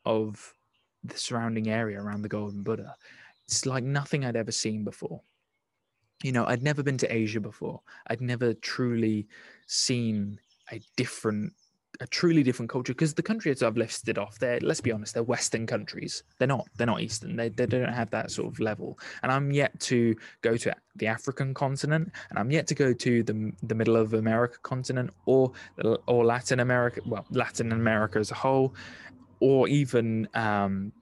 of 0.04 0.54
the 1.02 1.18
surrounding 1.18 1.68
area 1.68 2.00
around 2.00 2.22
the 2.22 2.28
Golden 2.28 2.62
Buddha 2.62 2.94
it's 3.48 3.64
like 3.64 3.82
nothing 3.82 4.24
I'd 4.24 4.36
ever 4.36 4.52
seen 4.52 4.84
before. 4.84 5.22
You 6.22 6.32
know, 6.32 6.44
I'd 6.44 6.62
never 6.62 6.82
been 6.82 6.98
to 6.98 7.12
Asia 7.12 7.40
before. 7.40 7.80
I'd 8.08 8.20
never 8.20 8.52
truly 8.52 9.26
seen 9.66 10.38
a 10.70 10.80
different, 10.96 11.54
a 12.00 12.06
truly 12.08 12.42
different 12.42 12.70
culture 12.70 12.92
because 12.92 13.14
the 13.14 13.22
countries 13.22 13.62
I've 13.62 13.78
listed 13.78 14.18
off, 14.18 14.38
they're, 14.38 14.60
let's 14.60 14.82
be 14.82 14.92
honest, 14.92 15.14
they're 15.14 15.22
Western 15.22 15.66
countries. 15.66 16.24
They're 16.38 16.48
not, 16.48 16.68
they're 16.76 16.86
not 16.86 17.00
Eastern. 17.00 17.36
They, 17.36 17.48
they 17.48 17.64
don't 17.64 17.92
have 17.92 18.10
that 18.10 18.30
sort 18.30 18.52
of 18.52 18.60
level. 18.60 18.98
And 19.22 19.32
I'm 19.32 19.50
yet 19.50 19.78
to 19.80 20.14
go 20.42 20.58
to 20.58 20.74
the 20.96 21.06
African 21.06 21.54
continent 21.54 22.12
and 22.28 22.38
I'm 22.38 22.50
yet 22.50 22.66
to 22.66 22.74
go 22.74 22.92
to 22.92 23.22
the, 23.22 23.52
the 23.62 23.74
middle 23.74 23.96
of 23.96 24.12
America 24.12 24.58
continent 24.62 25.10
or, 25.24 25.52
or 26.06 26.24
Latin 26.26 26.60
America, 26.60 27.00
well, 27.06 27.24
Latin 27.30 27.72
America 27.72 28.18
as 28.18 28.30
a 28.30 28.34
whole, 28.34 28.74
or 29.40 29.68
even 29.68 30.28
um, 30.34 30.92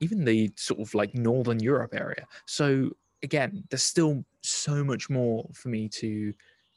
even 0.00 0.24
the 0.24 0.52
sort 0.56 0.80
of 0.80 0.94
like 0.94 1.14
northern 1.14 1.60
Europe 1.60 1.94
area. 1.94 2.26
So 2.46 2.90
again, 3.22 3.64
there's 3.70 3.82
still 3.82 4.24
so 4.42 4.84
much 4.84 5.08
more 5.10 5.48
for 5.52 5.68
me 5.68 5.88
to 5.88 6.32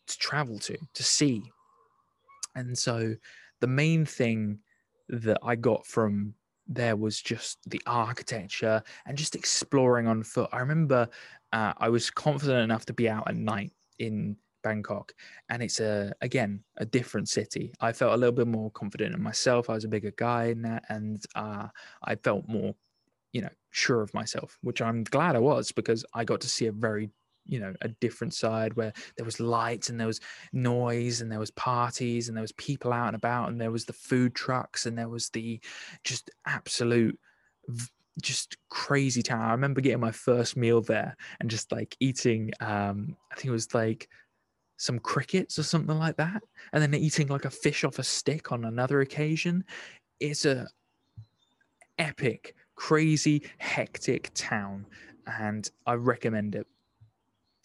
to 0.07 0.17
travel 0.17 0.57
to 0.59 0.77
to 0.93 1.03
see. 1.03 1.43
And 2.55 2.77
so 2.77 3.15
the 3.59 3.67
main 3.67 4.05
thing 4.05 4.59
that 5.09 5.37
I 5.43 5.55
got 5.55 5.85
from 5.85 6.33
there 6.67 6.95
was 6.95 7.21
just 7.21 7.59
the 7.69 7.81
architecture 7.85 8.83
and 9.05 9.17
just 9.17 9.35
exploring 9.35 10.07
on 10.07 10.23
foot. 10.23 10.49
I 10.51 10.59
remember 10.59 11.07
uh, 11.53 11.73
I 11.77 11.89
was 11.89 12.09
confident 12.09 12.59
enough 12.59 12.85
to 12.87 12.93
be 12.93 13.09
out 13.09 13.27
at 13.27 13.35
night 13.35 13.71
in 13.99 14.35
Bangkok, 14.63 15.13
and 15.49 15.63
it's 15.63 15.79
a 15.79 16.13
again 16.21 16.63
a 16.77 16.85
different 16.85 17.29
city. 17.29 17.73
I 17.79 17.93
felt 17.93 18.13
a 18.13 18.17
little 18.17 18.35
bit 18.35 18.47
more 18.47 18.71
confident 18.71 19.15
in 19.15 19.21
myself. 19.21 19.69
I 19.69 19.73
was 19.73 19.85
a 19.85 19.89
bigger 19.89 20.11
guy 20.17 20.45
in 20.45 20.61
that, 20.63 20.83
and 20.89 21.23
uh, 21.35 21.67
I 22.03 22.15
felt 22.15 22.47
more 22.47 22.75
you 23.37 23.43
know, 23.43 23.49
sure 23.69 24.01
of 24.01 24.11
myself, 24.15 24.57
which 24.61 24.81
I'm 24.81 25.03
glad 25.03 25.35
I 25.35 25.39
was 25.39 25.71
because 25.71 26.03
I 26.15 26.23
got 26.23 26.41
to 26.41 26.49
see 26.49 26.65
a 26.65 26.71
very 26.71 27.11
you 27.45 27.59
know 27.59 27.71
a 27.81 27.87
different 27.87 28.33
side 28.33 28.73
where 28.73 28.91
there 29.15 29.25
was 29.25 29.39
lights 29.39 29.89
and 29.89 29.99
there 29.99 30.07
was 30.07 30.19
noise 30.53 31.21
and 31.21 31.31
there 31.31 31.39
was 31.39 31.51
parties 31.51 32.27
and 32.27 32.35
there 32.35 32.41
was 32.41 32.51
people 32.53 32.91
out 32.91 33.09
and 33.09 33.15
about 33.15 33.49
and 33.49 33.61
there 33.61 33.69
was 33.69 33.85
the 33.85 33.93
food 33.93 34.33
trucks 34.33 34.87
and 34.87 34.97
there 34.97 35.07
was 35.07 35.29
the 35.29 35.59
just 36.03 36.31
absolute 36.47 37.17
just 38.23 38.57
crazy 38.69 39.21
town. 39.21 39.43
I 39.43 39.51
remember 39.51 39.81
getting 39.81 39.99
my 39.99 40.11
first 40.11 40.57
meal 40.57 40.81
there 40.81 41.15
and 41.39 41.47
just 41.47 41.71
like 41.71 41.95
eating 41.99 42.51
um 42.59 43.15
i 43.31 43.35
think 43.35 43.45
it 43.45 43.51
was 43.51 43.71
like 43.75 44.09
some 44.77 44.97
crickets 44.97 45.59
or 45.59 45.63
something 45.63 45.99
like 45.99 46.17
that 46.17 46.41
and 46.73 46.81
then 46.81 46.95
eating 46.95 47.27
like 47.27 47.45
a 47.45 47.51
fish 47.51 47.83
off 47.83 47.99
a 47.99 48.03
stick 48.03 48.51
on 48.51 48.65
another 48.65 49.01
occasion. 49.01 49.63
It's 50.19 50.43
a 50.45 50.67
epic 51.97 52.55
crazy, 52.77 53.43
hectic 53.57 54.31
town, 54.33 54.85
and 55.39 55.69
I 55.85 55.95
recommend 55.95 56.55
it. 56.55 56.65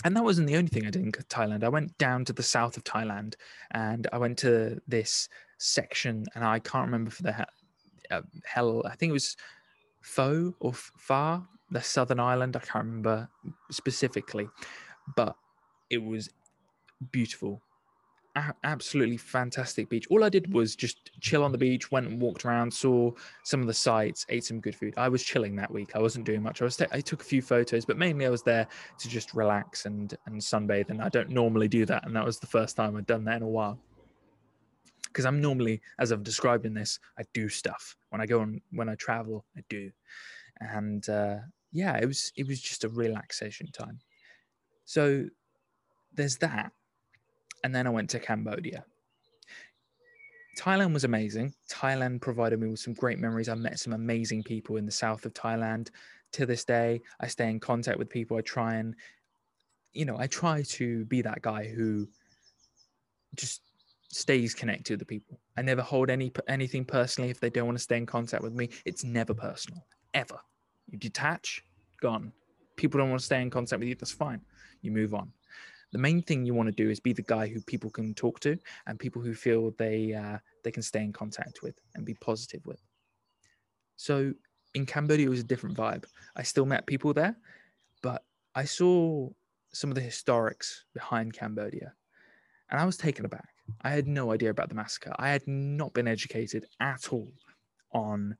And 0.04 0.16
that 0.16 0.24
wasn't 0.24 0.48
the 0.48 0.56
only 0.56 0.68
thing 0.68 0.84
I 0.84 0.90
did 0.90 1.02
in 1.02 1.12
Thailand. 1.12 1.62
I 1.62 1.68
went 1.68 1.96
down 1.96 2.24
to 2.24 2.32
the 2.32 2.42
south 2.42 2.76
of 2.76 2.82
Thailand, 2.82 3.34
and 3.70 4.08
I 4.12 4.18
went 4.18 4.38
to 4.38 4.80
this 4.88 5.28
section, 5.58 6.26
and 6.34 6.44
I 6.44 6.58
can't 6.58 6.86
remember 6.86 7.12
for 7.12 7.22
the 7.22 7.46
uh, 8.10 8.22
hell. 8.44 8.82
I 8.84 8.96
think 8.96 9.10
it 9.10 9.12
was 9.12 9.36
Pho 10.00 10.54
or 10.58 10.72
Far, 10.72 11.46
the 11.70 11.82
southern 11.82 12.18
island. 12.18 12.56
I 12.56 12.60
can't 12.60 12.86
remember 12.86 13.28
specifically, 13.70 14.48
but 15.14 15.36
it 15.88 16.02
was 16.02 16.30
beautiful 17.12 17.62
a- 18.34 18.54
absolutely 18.64 19.16
fantastic 19.16 19.88
beach. 19.88 20.06
All 20.10 20.24
I 20.24 20.28
did 20.28 20.52
was 20.52 20.74
just 20.74 21.10
chill 21.20 21.44
on 21.44 21.52
the 21.52 21.58
beach, 21.58 21.90
went 21.90 22.06
and 22.06 22.20
walked 22.20 22.44
around, 22.44 22.72
saw 22.72 23.12
some 23.44 23.60
of 23.60 23.66
the 23.66 23.74
sights, 23.74 24.24
ate 24.28 24.44
some 24.44 24.60
good 24.60 24.74
food. 24.74 24.94
I 24.96 25.08
was 25.08 25.22
chilling 25.22 25.56
that 25.56 25.70
week. 25.70 25.94
I 25.94 25.98
wasn't 25.98 26.24
doing 26.24 26.42
much. 26.42 26.62
I 26.62 26.64
was 26.64 26.76
t- 26.76 26.86
I 26.92 27.00
took 27.00 27.20
a 27.20 27.24
few 27.24 27.42
photos, 27.42 27.84
but 27.84 27.98
mainly 27.98 28.26
I 28.26 28.30
was 28.30 28.42
there 28.42 28.66
to 28.98 29.08
just 29.08 29.34
relax 29.34 29.86
and 29.86 30.16
and 30.26 30.40
sunbathe. 30.40 30.90
And 30.90 31.02
I 31.02 31.08
don't 31.08 31.30
normally 31.30 31.68
do 31.68 31.84
that, 31.86 32.06
and 32.06 32.16
that 32.16 32.24
was 32.24 32.38
the 32.38 32.46
first 32.46 32.76
time 32.76 32.96
I'd 32.96 33.06
done 33.06 33.24
that 33.24 33.36
in 33.36 33.42
a 33.42 33.48
while. 33.48 33.78
Because 35.04 35.26
I'm 35.26 35.42
normally, 35.42 35.82
as 35.98 36.10
I've 36.10 36.22
described 36.22 36.64
in 36.64 36.72
this, 36.72 36.98
I 37.18 37.24
do 37.34 37.50
stuff 37.50 37.96
when 38.10 38.22
I 38.22 38.26
go 38.26 38.40
on 38.40 38.60
when 38.70 38.88
I 38.88 38.94
travel. 38.94 39.44
I 39.56 39.60
do, 39.68 39.90
and 40.60 41.06
uh, 41.08 41.36
yeah, 41.70 41.98
it 41.98 42.06
was 42.06 42.32
it 42.36 42.46
was 42.46 42.60
just 42.60 42.84
a 42.84 42.88
relaxation 42.88 43.66
time. 43.72 43.98
So 44.84 45.26
there's 46.14 46.38
that 46.38 46.72
and 47.64 47.74
then 47.74 47.86
I 47.86 47.90
went 47.90 48.10
to 48.10 48.18
Cambodia. 48.18 48.84
Thailand 50.58 50.92
was 50.92 51.04
amazing. 51.04 51.54
Thailand 51.70 52.20
provided 52.20 52.60
me 52.60 52.68
with 52.68 52.80
some 52.80 52.92
great 52.94 53.18
memories. 53.18 53.48
I 53.48 53.54
met 53.54 53.78
some 53.78 53.92
amazing 53.92 54.42
people 54.42 54.76
in 54.76 54.84
the 54.84 54.92
south 54.92 55.24
of 55.24 55.32
Thailand. 55.32 55.90
To 56.32 56.46
this 56.46 56.64
day, 56.64 57.00
I 57.20 57.26
stay 57.26 57.50
in 57.50 57.60
contact 57.60 57.98
with 57.98 58.08
people. 58.08 58.36
I 58.36 58.42
try 58.42 58.74
and, 58.74 58.94
you 59.92 60.04
know, 60.04 60.18
I 60.18 60.26
try 60.26 60.62
to 60.62 61.04
be 61.06 61.22
that 61.22 61.42
guy 61.42 61.68
who 61.68 62.08
just 63.34 63.62
stays 64.08 64.54
connected 64.54 64.84
to 64.86 64.96
the 64.96 65.04
people. 65.04 65.40
I 65.56 65.62
never 65.62 65.82
hold 65.82 66.10
any 66.10 66.32
anything 66.48 66.84
personally 66.84 67.30
if 67.30 67.40
they 67.40 67.50
don't 67.50 67.66
want 67.66 67.78
to 67.78 67.84
stay 67.84 67.96
in 67.96 68.06
contact 68.06 68.42
with 68.42 68.54
me. 68.54 68.70
It's 68.84 69.04
never 69.04 69.34
personal, 69.34 69.84
ever. 70.14 70.38
You 70.90 70.98
detach, 70.98 71.62
gone. 72.00 72.32
People 72.76 72.98
don't 72.98 73.10
want 73.10 73.20
to 73.20 73.26
stay 73.26 73.40
in 73.40 73.50
contact 73.50 73.80
with 73.80 73.88
you. 73.88 73.94
That's 73.94 74.12
fine. 74.12 74.40
You 74.80 74.90
move 74.90 75.14
on 75.14 75.32
the 75.92 75.98
main 75.98 76.22
thing 76.22 76.44
you 76.44 76.54
want 76.54 76.68
to 76.68 76.84
do 76.84 76.90
is 76.90 77.00
be 77.00 77.12
the 77.12 77.22
guy 77.22 77.46
who 77.46 77.60
people 77.60 77.90
can 77.90 78.14
talk 78.14 78.40
to 78.40 78.58
and 78.86 78.98
people 78.98 79.22
who 79.22 79.34
feel 79.34 79.72
they 79.78 80.14
uh, 80.14 80.38
they 80.64 80.70
can 80.70 80.82
stay 80.82 81.02
in 81.02 81.12
contact 81.12 81.62
with 81.62 81.74
and 81.94 82.04
be 82.04 82.14
positive 82.14 82.64
with. 82.66 82.80
So 83.96 84.32
in 84.74 84.86
Cambodia, 84.86 85.26
it 85.26 85.30
was 85.30 85.40
a 85.40 85.44
different 85.44 85.76
vibe. 85.76 86.04
I 86.34 86.42
still 86.42 86.64
met 86.64 86.86
people 86.86 87.12
there, 87.12 87.36
but 88.02 88.24
I 88.54 88.64
saw 88.64 89.28
some 89.72 89.90
of 89.90 89.94
the 89.94 90.00
historics 90.00 90.80
behind 90.94 91.34
Cambodia, 91.34 91.92
and 92.70 92.80
I 92.80 92.84
was 92.84 92.96
taken 92.96 93.24
aback. 93.24 93.48
I 93.82 93.90
had 93.90 94.08
no 94.08 94.32
idea 94.32 94.50
about 94.50 94.70
the 94.70 94.74
massacre. 94.74 95.12
I 95.18 95.28
had 95.28 95.46
not 95.46 95.92
been 95.92 96.08
educated 96.08 96.66
at 96.80 97.12
all 97.12 97.32
on 97.92 98.36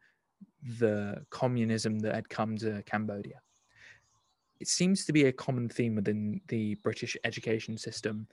the 0.78 1.24
communism 1.30 1.98
that 2.00 2.14
had 2.14 2.28
come 2.28 2.57
to 2.59 2.82
Cambodia. 2.84 3.40
It 4.62 4.68
seems 4.68 5.04
to 5.06 5.12
be 5.12 5.24
a 5.24 5.32
common 5.32 5.68
theme 5.68 5.96
within 5.96 6.40
the 6.46 6.76
British 6.84 7.16
education 7.24 7.76
system 7.76 8.28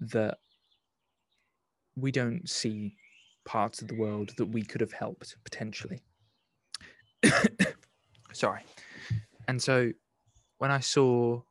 that 0.00 0.38
we 1.94 2.10
don't 2.10 2.48
see 2.48 2.96
parts 3.44 3.80
of 3.80 3.86
the 3.86 3.94
world 3.94 4.32
that 4.38 4.46
we 4.46 4.64
could 4.64 4.80
have 4.80 4.90
helped 4.90 5.36
potentially. 5.44 6.02
Sorry. 8.32 8.62
And 9.46 9.62
so 9.62 9.92
when 10.58 10.72
I 10.72 10.80
saw 10.80 11.42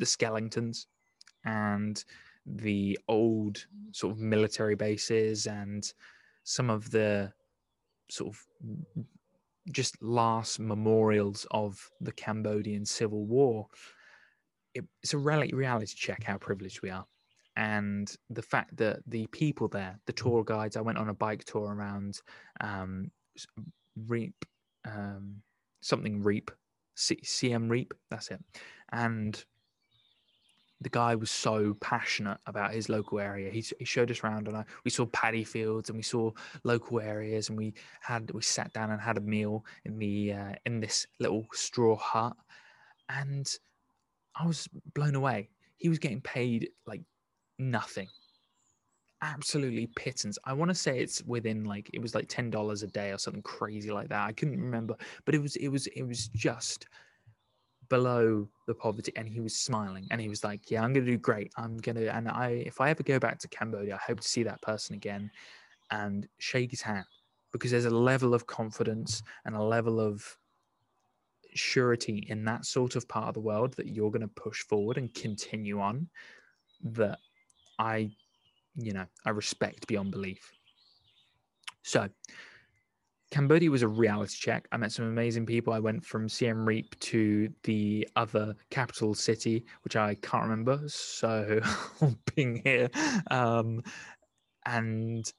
the 0.00 0.04
Skellingtons 0.04 0.86
and 1.44 2.04
the 2.44 2.98
old 3.06 3.64
sort 3.92 4.16
of 4.16 4.18
military 4.18 4.74
bases 4.74 5.46
and 5.46 5.92
some 6.42 6.70
of 6.70 6.90
the 6.90 7.32
sort 8.10 8.34
of 8.34 8.46
just 9.72 10.02
last 10.02 10.58
memorials 10.60 11.46
of 11.50 11.90
the 12.00 12.12
Cambodian 12.12 12.84
Civil 12.84 13.26
War, 13.26 13.66
it, 14.74 14.84
it's 15.02 15.14
a 15.14 15.18
reality 15.18 15.94
check 15.96 16.22
how 16.24 16.38
privileged 16.38 16.82
we 16.82 16.90
are. 16.90 17.06
And 17.56 18.14
the 18.30 18.42
fact 18.42 18.76
that 18.76 19.00
the 19.06 19.26
people 19.28 19.68
there, 19.68 19.98
the 20.06 20.12
tour 20.12 20.44
guides, 20.44 20.76
I 20.76 20.80
went 20.80 20.98
on 20.98 21.08
a 21.08 21.14
bike 21.14 21.44
tour 21.44 21.74
around 21.74 22.20
um, 22.60 23.10
Reap, 24.06 24.44
um, 24.86 25.42
something 25.82 26.22
Reap, 26.22 26.50
C- 26.94 27.20
Siem 27.22 27.68
Reap, 27.68 27.92
that's 28.10 28.30
it. 28.30 28.42
And 28.92 29.42
the 30.80 30.88
guy 30.88 31.14
was 31.14 31.30
so 31.30 31.74
passionate 31.80 32.38
about 32.46 32.72
his 32.72 32.88
local 32.88 33.20
area. 33.20 33.50
He, 33.50 33.64
he 33.78 33.84
showed 33.84 34.10
us 34.10 34.24
around, 34.24 34.48
and 34.48 34.56
I, 34.56 34.64
we 34.84 34.90
saw 34.90 35.06
paddy 35.06 35.44
fields, 35.44 35.90
and 35.90 35.96
we 35.96 36.02
saw 36.02 36.32
local 36.64 37.00
areas, 37.00 37.48
and 37.48 37.58
we 37.58 37.74
had 38.00 38.30
we 38.30 38.42
sat 38.42 38.72
down 38.72 38.90
and 38.90 39.00
had 39.00 39.18
a 39.18 39.20
meal 39.20 39.64
in 39.84 39.98
the 39.98 40.32
uh, 40.32 40.52
in 40.64 40.80
this 40.80 41.06
little 41.18 41.46
straw 41.52 41.96
hut, 41.96 42.34
and 43.10 43.52
I 44.34 44.46
was 44.46 44.68
blown 44.94 45.14
away. 45.14 45.50
He 45.76 45.88
was 45.88 45.98
getting 45.98 46.20
paid 46.22 46.70
like 46.86 47.02
nothing, 47.58 48.08
absolutely 49.20 49.86
pittance. 49.96 50.38
I 50.44 50.54
want 50.54 50.70
to 50.70 50.74
say 50.74 51.00
it's 51.00 51.22
within 51.24 51.64
like 51.64 51.90
it 51.92 52.00
was 52.00 52.14
like 52.14 52.26
ten 52.28 52.50
dollars 52.50 52.82
a 52.82 52.86
day 52.86 53.10
or 53.10 53.18
something 53.18 53.42
crazy 53.42 53.90
like 53.90 54.08
that. 54.08 54.26
I 54.26 54.32
couldn't 54.32 54.60
remember, 54.60 54.96
but 55.26 55.34
it 55.34 55.42
was 55.42 55.56
it 55.56 55.68
was 55.68 55.86
it 55.88 56.04
was 56.04 56.28
just 56.28 56.86
below 57.90 58.48
the 58.66 58.74
poverty 58.74 59.12
and 59.16 59.28
he 59.28 59.40
was 59.40 59.54
smiling 59.54 60.06
and 60.10 60.20
he 60.20 60.28
was 60.28 60.42
like 60.42 60.70
yeah 60.70 60.82
i'm 60.82 60.94
to 60.94 61.00
do 61.02 61.18
great. 61.18 61.52
I'm 61.58 61.78
to 61.80 62.06
and 62.06 62.28
i 62.28 62.62
if 62.64 62.80
i 62.80 62.88
ever 62.88 63.02
go 63.02 63.18
back 63.18 63.38
to 63.40 63.48
cambodia 63.48 63.96
i 63.96 63.98
hope 63.98 64.20
to 64.20 64.28
see 64.28 64.42
that 64.44 64.62
person 64.62 64.94
again 64.94 65.30
and 65.90 66.26
shake 66.38 66.70
his 66.70 66.80
hand 66.80 67.04
because 67.52 67.72
there's 67.72 67.84
a 67.84 67.90
level 67.90 68.32
of 68.32 68.46
confidence 68.46 69.22
and 69.44 69.54
a 69.54 69.62
level 69.62 70.00
of 70.00 70.24
surety 71.54 72.26
in 72.28 72.44
that 72.44 72.64
sort 72.64 72.94
of 72.94 73.08
part 73.08 73.28
of 73.28 73.34
the 73.34 73.40
world 73.40 73.74
that 73.74 73.88
you're 73.88 74.10
going 74.10 74.20
to 74.22 74.28
push 74.28 74.62
forward 74.62 74.96
and 74.96 75.12
continue 75.14 75.80
on 75.80 76.08
that 76.82 77.18
i 77.80 78.08
you 78.76 78.92
know 78.92 79.06
i 79.26 79.30
respect 79.30 79.86
beyond 79.86 80.10
belief. 80.10 80.52
So 81.82 82.08
Cambodia 83.30 83.70
was 83.70 83.82
a 83.82 83.88
reality 83.88 84.36
check. 84.36 84.66
I 84.72 84.76
met 84.76 84.92
some 84.92 85.06
amazing 85.06 85.46
people. 85.46 85.72
I 85.72 85.78
went 85.78 86.04
from 86.04 86.28
Siem 86.28 86.66
Reap 86.66 86.98
to 87.00 87.52
the 87.62 88.08
other 88.16 88.56
capital 88.70 89.14
city, 89.14 89.64
which 89.82 89.94
I 89.96 90.16
can't 90.16 90.42
remember. 90.42 90.80
So 90.88 91.60
being 92.34 92.60
here, 92.64 92.90
um, 93.30 93.82
and 94.66 95.32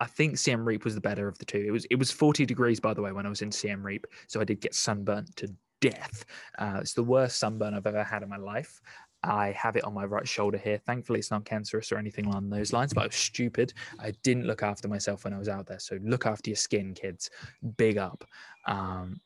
I 0.00 0.06
think 0.06 0.38
Siem 0.38 0.66
Reap 0.66 0.84
was 0.84 0.94
the 0.94 1.00
better 1.00 1.28
of 1.28 1.38
the 1.38 1.44
two. 1.44 1.64
It 1.66 1.70
was 1.70 1.86
it 1.86 1.96
was 1.96 2.10
40 2.10 2.44
degrees 2.44 2.78
by 2.78 2.94
the 2.94 3.02
way 3.02 3.12
when 3.12 3.26
I 3.26 3.30
was 3.30 3.42
in 3.42 3.52
Siem 3.52 3.84
Reap, 3.84 4.06
so 4.26 4.40
I 4.40 4.44
did 4.44 4.60
get 4.60 4.74
sunburnt 4.74 5.34
to 5.36 5.48
death. 5.80 6.24
Uh, 6.58 6.78
it's 6.80 6.92
the 6.94 7.02
worst 7.02 7.38
sunburn 7.38 7.74
I've 7.74 7.86
ever 7.86 8.04
had 8.04 8.22
in 8.22 8.28
my 8.28 8.36
life. 8.36 8.80
I 9.22 9.52
have 9.52 9.76
it 9.76 9.84
on 9.84 9.94
my 9.94 10.04
right 10.04 10.26
shoulder 10.26 10.58
here. 10.58 10.78
Thankfully, 10.78 11.18
it's 11.18 11.30
not 11.30 11.44
cancerous 11.44 11.92
or 11.92 11.98
anything 11.98 12.26
along 12.26 12.48
those 12.48 12.72
lines, 12.72 12.94
but 12.94 13.02
I 13.02 13.06
was 13.06 13.16
stupid. 13.16 13.72
I 13.98 14.12
didn't 14.22 14.46
look 14.46 14.62
after 14.62 14.88
myself 14.88 15.24
when 15.24 15.34
I 15.34 15.38
was 15.38 15.48
out 15.48 15.66
there. 15.66 15.78
So 15.78 15.98
look 16.02 16.26
after 16.26 16.50
your 16.50 16.56
skin, 16.56 16.94
kids. 16.94 17.30
Big 17.76 17.98
up. 17.98 18.24
Um, 18.66 19.20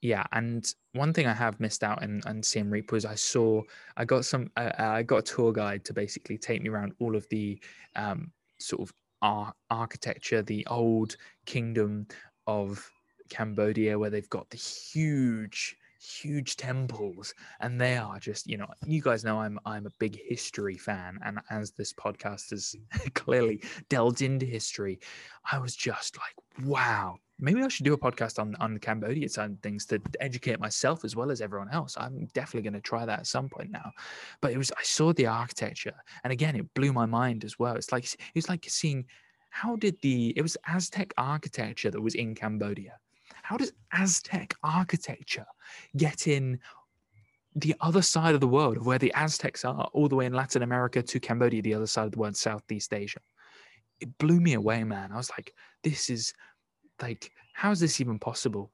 yeah, 0.00 0.24
and 0.32 0.66
one 0.94 1.12
thing 1.12 1.26
I 1.26 1.32
have 1.32 1.60
missed 1.60 1.84
out 1.84 2.02
in, 2.02 2.20
in 2.26 2.42
Siem 2.42 2.70
Reap 2.70 2.90
was 2.90 3.04
I 3.04 3.14
saw 3.14 3.62
I 3.96 4.04
got 4.04 4.24
some 4.24 4.50
uh, 4.56 4.72
I 4.76 5.02
got 5.04 5.18
a 5.18 5.22
tour 5.22 5.52
guide 5.52 5.84
to 5.84 5.92
basically 5.92 6.36
take 6.36 6.60
me 6.60 6.70
around 6.70 6.94
all 6.98 7.14
of 7.14 7.28
the 7.28 7.60
um, 7.94 8.32
sort 8.58 8.82
of 8.82 8.92
ar- 9.22 9.54
architecture, 9.70 10.42
the 10.42 10.66
old 10.66 11.16
kingdom 11.46 12.08
of 12.48 12.90
Cambodia, 13.30 13.96
where 13.96 14.10
they've 14.10 14.28
got 14.28 14.50
the 14.50 14.56
huge 14.56 15.76
huge 16.02 16.56
temples 16.56 17.32
and 17.60 17.80
they 17.80 17.96
are 17.96 18.18
just 18.18 18.46
you 18.48 18.56
know 18.56 18.66
you 18.86 19.00
guys 19.00 19.24
know 19.24 19.40
i'm 19.40 19.58
i'm 19.64 19.86
a 19.86 19.92
big 19.98 20.18
history 20.28 20.76
fan 20.76 21.18
and 21.24 21.38
as 21.50 21.70
this 21.72 21.92
podcast 21.92 22.50
has 22.50 22.74
clearly 23.14 23.62
delved 23.88 24.20
into 24.20 24.44
history 24.44 24.98
i 25.52 25.58
was 25.58 25.76
just 25.76 26.18
like 26.18 26.66
wow 26.66 27.16
maybe 27.38 27.62
i 27.62 27.68
should 27.68 27.84
do 27.84 27.92
a 27.92 27.98
podcast 27.98 28.38
on 28.38 28.54
on 28.56 28.74
the 28.74 28.80
cambodia 28.80 29.28
side 29.28 29.50
of 29.50 29.58
things 29.60 29.84
to 29.86 30.00
educate 30.20 30.58
myself 30.60 31.04
as 31.04 31.16
well 31.16 31.30
as 31.30 31.40
everyone 31.40 31.68
else. 31.70 31.96
I'm 31.98 32.28
definitely 32.34 32.62
going 32.62 32.80
to 32.80 32.88
try 32.88 33.04
that 33.04 33.20
at 33.20 33.26
some 33.26 33.48
point 33.48 33.70
now. 33.70 33.90
But 34.40 34.52
it 34.52 34.58
was 34.58 34.70
i 34.78 34.82
saw 34.82 35.12
the 35.12 35.26
architecture 35.26 35.94
and 36.24 36.32
again 36.32 36.56
it 36.56 36.72
blew 36.74 36.92
my 36.92 37.06
mind 37.06 37.44
as 37.44 37.58
well. 37.58 37.74
It's 37.74 37.92
like 37.92 38.04
it 38.04 38.18
was 38.34 38.48
like 38.48 38.64
seeing 38.68 39.04
how 39.50 39.76
did 39.76 40.00
the 40.00 40.32
it 40.36 40.42
was 40.42 40.56
aztec 40.66 41.12
architecture 41.18 41.90
that 41.90 42.00
was 42.00 42.14
in 42.14 42.34
cambodia 42.34 42.98
how 43.42 43.56
does 43.56 43.72
Aztec 43.92 44.54
architecture 44.62 45.46
get 45.96 46.26
in 46.26 46.58
the 47.54 47.74
other 47.80 48.02
side 48.02 48.34
of 48.34 48.40
the 48.40 48.48
world 48.48 48.78
of 48.78 48.86
where 48.86 48.98
the 48.98 49.12
Aztecs 49.14 49.64
are, 49.64 49.88
all 49.92 50.08
the 50.08 50.16
way 50.16 50.24
in 50.24 50.32
Latin 50.32 50.62
America 50.62 51.02
to 51.02 51.20
Cambodia, 51.20 51.60
the 51.60 51.74
other 51.74 51.86
side 51.86 52.06
of 52.06 52.12
the 52.12 52.18
world, 52.18 52.36
Southeast 52.36 52.94
Asia? 52.94 53.20
It 54.00 54.16
blew 54.18 54.40
me 54.40 54.54
away, 54.54 54.84
man. 54.84 55.12
I 55.12 55.16
was 55.16 55.30
like, 55.30 55.52
this 55.82 56.08
is 56.08 56.32
like, 57.00 57.30
how 57.52 57.70
is 57.70 57.80
this 57.80 58.00
even 58.00 58.18
possible? 58.18 58.70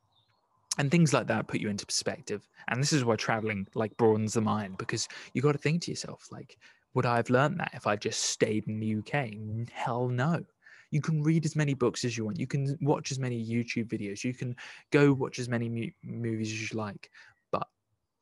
And 0.79 0.91
things 0.91 1.13
like 1.13 1.27
that 1.27 1.49
put 1.49 1.61
you 1.61 1.69
into 1.69 1.87
perspective. 1.87 2.47
And 2.69 2.81
this 2.81 2.93
is 2.93 3.05
why 3.05 3.17
traveling 3.17 3.67
like 3.75 3.97
broadens 3.97 4.35
the 4.35 4.41
mind 4.41 4.79
because 4.79 5.09
you 5.33 5.43
got 5.43 5.53
to 5.53 5.59
think 5.59 5.83
to 5.83 5.91
yourself, 5.91 6.29
like, 6.31 6.57
would 6.95 7.05
I 7.05 7.17
have 7.17 7.31
learned 7.31 7.59
that 7.59 7.73
if 7.75 7.87
I 7.87 7.97
just 7.97 8.21
stayed 8.21 8.69
in 8.69 8.79
the 8.79 8.97
UK? 8.97 9.31
Hell 9.73 10.09
no. 10.09 10.45
You 10.91 11.01
can 11.01 11.23
read 11.23 11.45
as 11.45 11.57
many 11.57 11.75
books 11.75 12.05
as 12.05 12.17
you 12.17 12.25
want. 12.25 12.39
You 12.39 12.47
can 12.47 12.77
watch 12.81 13.11
as 13.11 13.19
many 13.19 13.45
YouTube 13.45 13.89
videos. 13.89 14.25
You 14.25 14.35
can 14.35 14.57
go 14.91 15.13
watch 15.13 15.39
as 15.39 15.49
many 15.49 15.69
mu- 15.69 15.91
movies 16.03 16.51
as 16.51 16.71
you 16.71 16.79
like. 16.79 17.11
But 17.51 17.67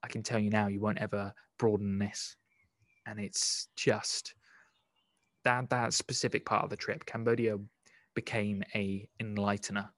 I 0.03 0.09
can 0.09 0.23
tell 0.23 0.39
you 0.39 0.51
now, 0.51 0.67
you 0.67 0.81
won't 0.81 0.99
ever 0.99 1.33
broaden 1.59 1.99
this. 1.99 2.37
And 3.07 3.21
it's 3.21 3.69
just 3.77 4.35
that 5.45 5.71
that 5.71 5.93
specific 5.93 6.45
part 6.45 6.65
of 6.65 6.71
the 6.71 6.77
trip. 6.77 7.07
Cambodia 7.07 7.57
became 8.15 8.65
a 8.75 9.09
enlightener 9.23 9.89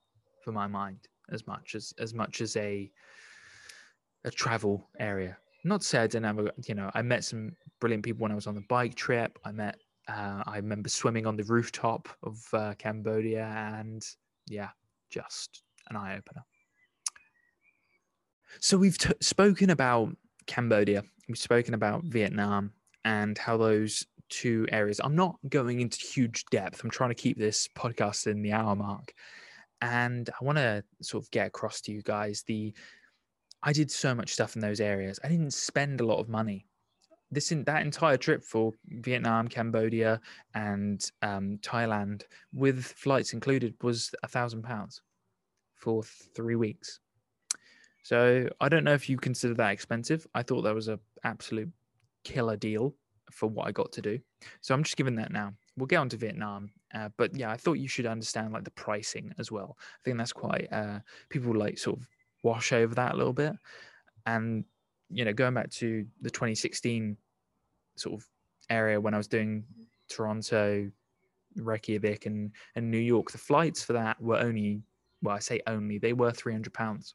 for 0.45 0.53
my 0.53 0.67
mind 0.67 0.99
as 1.31 1.47
much 1.47 1.75
as 1.75 1.95
as 1.99 2.13
much 2.13 2.41
as 2.43 2.55
a 2.57 2.91
a 4.25 4.31
travel 4.31 4.89
area. 4.99 5.39
Not 5.65 5.81
to 5.81 5.87
say 5.87 5.99
I 6.01 6.07
you 6.67 6.75
know, 6.75 6.91
I 6.95 7.03
met 7.03 7.25
some 7.25 7.57
brilliant 7.81 8.05
people 8.05 8.23
when 8.23 8.33
I 8.33 8.35
was 8.35 8.47
on 8.47 8.55
the 8.55 8.65
bike 8.69 8.95
trip. 8.95 9.39
I 9.45 9.53
met 9.53 9.79
uh, 10.09 10.43
I 10.47 10.57
remember 10.57 10.89
swimming 10.89 11.27
on 11.27 11.37
the 11.37 11.45
rooftop 11.45 12.09
of 12.23 12.43
uh, 12.53 12.75
Cambodia, 12.79 13.45
and 13.45 14.05
yeah, 14.49 14.71
just 15.11 15.63
an 15.91 15.97
eye 15.97 16.17
opener. 16.17 16.45
So 18.61 18.79
we've 18.79 18.97
t- 18.97 19.13
spoken 19.21 19.71
about 19.71 20.17
Cambodia, 20.47 21.03
we've 21.29 21.39
spoken 21.39 21.75
about 21.75 22.05
Vietnam, 22.05 22.73
and 23.05 23.37
how 23.37 23.59
those 23.59 24.07
two 24.31 24.67
areas. 24.73 25.01
I'm 25.03 25.17
not 25.17 25.37
going 25.49 25.81
into 25.81 25.99
huge 25.99 26.45
depth. 26.47 26.83
I'm 26.83 26.91
trying 26.91 27.11
to 27.11 27.15
keep 27.15 27.39
this 27.39 27.69
podcast 27.77 28.27
in 28.27 28.43
the 28.43 28.53
hour 28.53 28.75
mark, 28.75 29.13
and 29.83 30.29
I 30.41 30.45
want 30.45 30.57
to 30.57 30.83
sort 31.03 31.25
of 31.25 31.31
get 31.31 31.49
across 31.49 31.83
to 31.83 31.93
you 31.93 32.03
guys 32.03 32.43
the. 32.47 32.73
I 33.61 33.73
did 33.73 33.91
so 33.91 34.15
much 34.15 34.33
stuff 34.33 34.55
in 34.55 34.63
those 34.63 34.81
areas. 34.81 35.19
I 35.25 35.29
didn't 35.29 35.53
spend 35.53 36.01
a 36.01 36.07
lot 36.07 36.21
of 36.21 36.29
money 36.29 36.68
this 37.31 37.53
in 37.53 37.65
that 37.65 37.83
entire 37.83 38.17
trip 38.17 38.43
for 38.45 38.73
Vietnam, 38.87 39.49
Cambodia, 39.49 40.21
and 40.55 41.11
um, 41.23 41.59
Thailand, 41.59 42.23
with 42.53 42.85
flights 42.85 43.33
included, 43.33 43.75
was 43.83 44.15
a 44.23 44.29
thousand 44.29 44.63
pounds 44.63 45.03
for 45.75 46.03
three 46.35 46.57
weeks. 46.57 47.01
So 48.03 48.49
I 48.61 48.69
don't 48.69 48.85
know 48.85 48.95
if 48.95 49.09
you 49.09 49.19
consider 49.19 49.55
that 49.55 49.73
expensive. 49.73 50.27
I 50.35 50.43
thought 50.43 50.63
that 50.63 50.75
was 50.75 50.89
a 50.89 50.99
absolute 51.25 51.71
killer 52.25 52.57
deal 52.57 52.95
for 53.31 53.49
what 53.49 53.67
I 53.67 53.73
got 53.73 53.93
to 53.93 54.03
do. 54.03 54.19
So 54.61 54.75
I'm 54.75 54.83
just 54.83 54.97
giving 54.97 55.17
that 55.17 55.33
now. 55.33 55.53
We'll 55.77 55.87
get 55.87 55.97
on 55.97 56.09
to 56.09 56.17
Vietnam, 56.17 56.71
uh, 56.95 57.11
but 57.17 57.37
yeah, 57.37 57.51
I 57.51 57.57
thought 57.57 57.75
you 57.75 57.89
should 57.89 58.07
understand 58.07 58.53
like 58.53 58.65
the 58.65 58.71
pricing 58.71 59.33
as 59.39 59.53
well. 59.53 59.77
I 59.79 60.01
think 60.05 60.19
that's 60.19 60.33
quite 60.33 60.69
uh, 60.73 61.01
people 61.29 61.55
like 61.55 61.79
sort 61.79 61.99
of 61.99 62.09
wash 62.43 62.73
over 62.73 62.95
that 62.95 63.15
a 63.15 63.17
little 63.17 63.33
bit, 63.33 63.53
and 64.27 64.65
you 65.11 65.25
know, 65.25 65.33
going 65.33 65.55
back 65.55 65.71
to 65.71 66.07
the 66.21 66.31
2016 66.31 67.17
sort 67.97 68.21
of 68.21 68.27
area 68.71 69.01
when 69.01 69.15
I 69.15 69.17
was 69.17 69.29
doing 69.29 69.65
Toronto, 70.09 70.91
Reykjavik, 71.57 72.27
and 72.27 72.53
and 72.77 72.91
New 72.91 72.99
York, 72.99 73.31
the 73.31 73.39
flights 73.39 73.83
for 73.83 73.95
that 73.95 74.21
were 74.21 74.39
only 74.39 74.83
well, 75.23 75.37
I 75.37 75.41
say 75.41 75.61
only 75.67 75.99
they 75.99 76.13
were 76.13 76.31
300 76.31 76.73
pounds, 76.73 77.15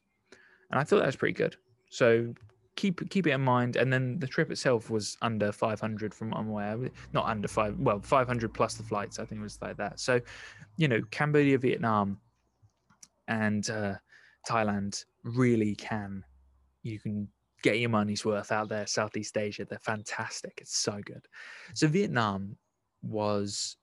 and 0.70 0.78
I 0.78 0.84
thought 0.84 0.98
that 0.98 1.06
was 1.06 1.16
pretty 1.16 1.34
good. 1.34 1.56
So 1.90 2.34
keep 2.76 3.08
keep 3.10 3.26
it 3.26 3.32
in 3.32 3.40
mind. 3.40 3.76
And 3.76 3.92
then 3.92 4.18
the 4.18 4.26
trip 4.26 4.50
itself 4.50 4.90
was 4.90 5.16
under 5.22 5.52
500 5.52 6.14
from 6.14 6.34
I'm 6.34 6.48
aware. 6.48 6.78
Not 7.12 7.26
under 7.26 7.48
five, 7.48 7.78
well, 7.78 8.00
500 8.00 8.52
plus 8.52 8.74
the 8.74 8.82
flights. 8.82 9.18
I 9.18 9.24
think 9.24 9.40
it 9.40 9.44
was 9.44 9.58
like 9.62 9.76
that. 9.76 10.00
So, 10.00 10.20
you 10.76 10.88
know, 10.88 11.00
Cambodia, 11.10 11.58
Vietnam, 11.58 12.18
and 13.28 13.68
uh, 13.70 13.94
Thailand 14.48 15.04
really 15.22 15.74
can. 15.74 16.24
You 16.82 16.98
can 16.98 17.28
get 17.64 17.80
your 17.80 17.88
money's 17.88 18.26
worth 18.26 18.52
out 18.52 18.68
there. 18.68 18.86
Southeast 18.86 19.38
Asia, 19.38 19.64
they're 19.64 19.78
fantastic. 19.78 20.58
It's 20.60 20.76
so 20.76 21.00
good. 21.02 21.26
So 21.72 21.88
Vietnam 21.88 22.56
was 23.02 23.78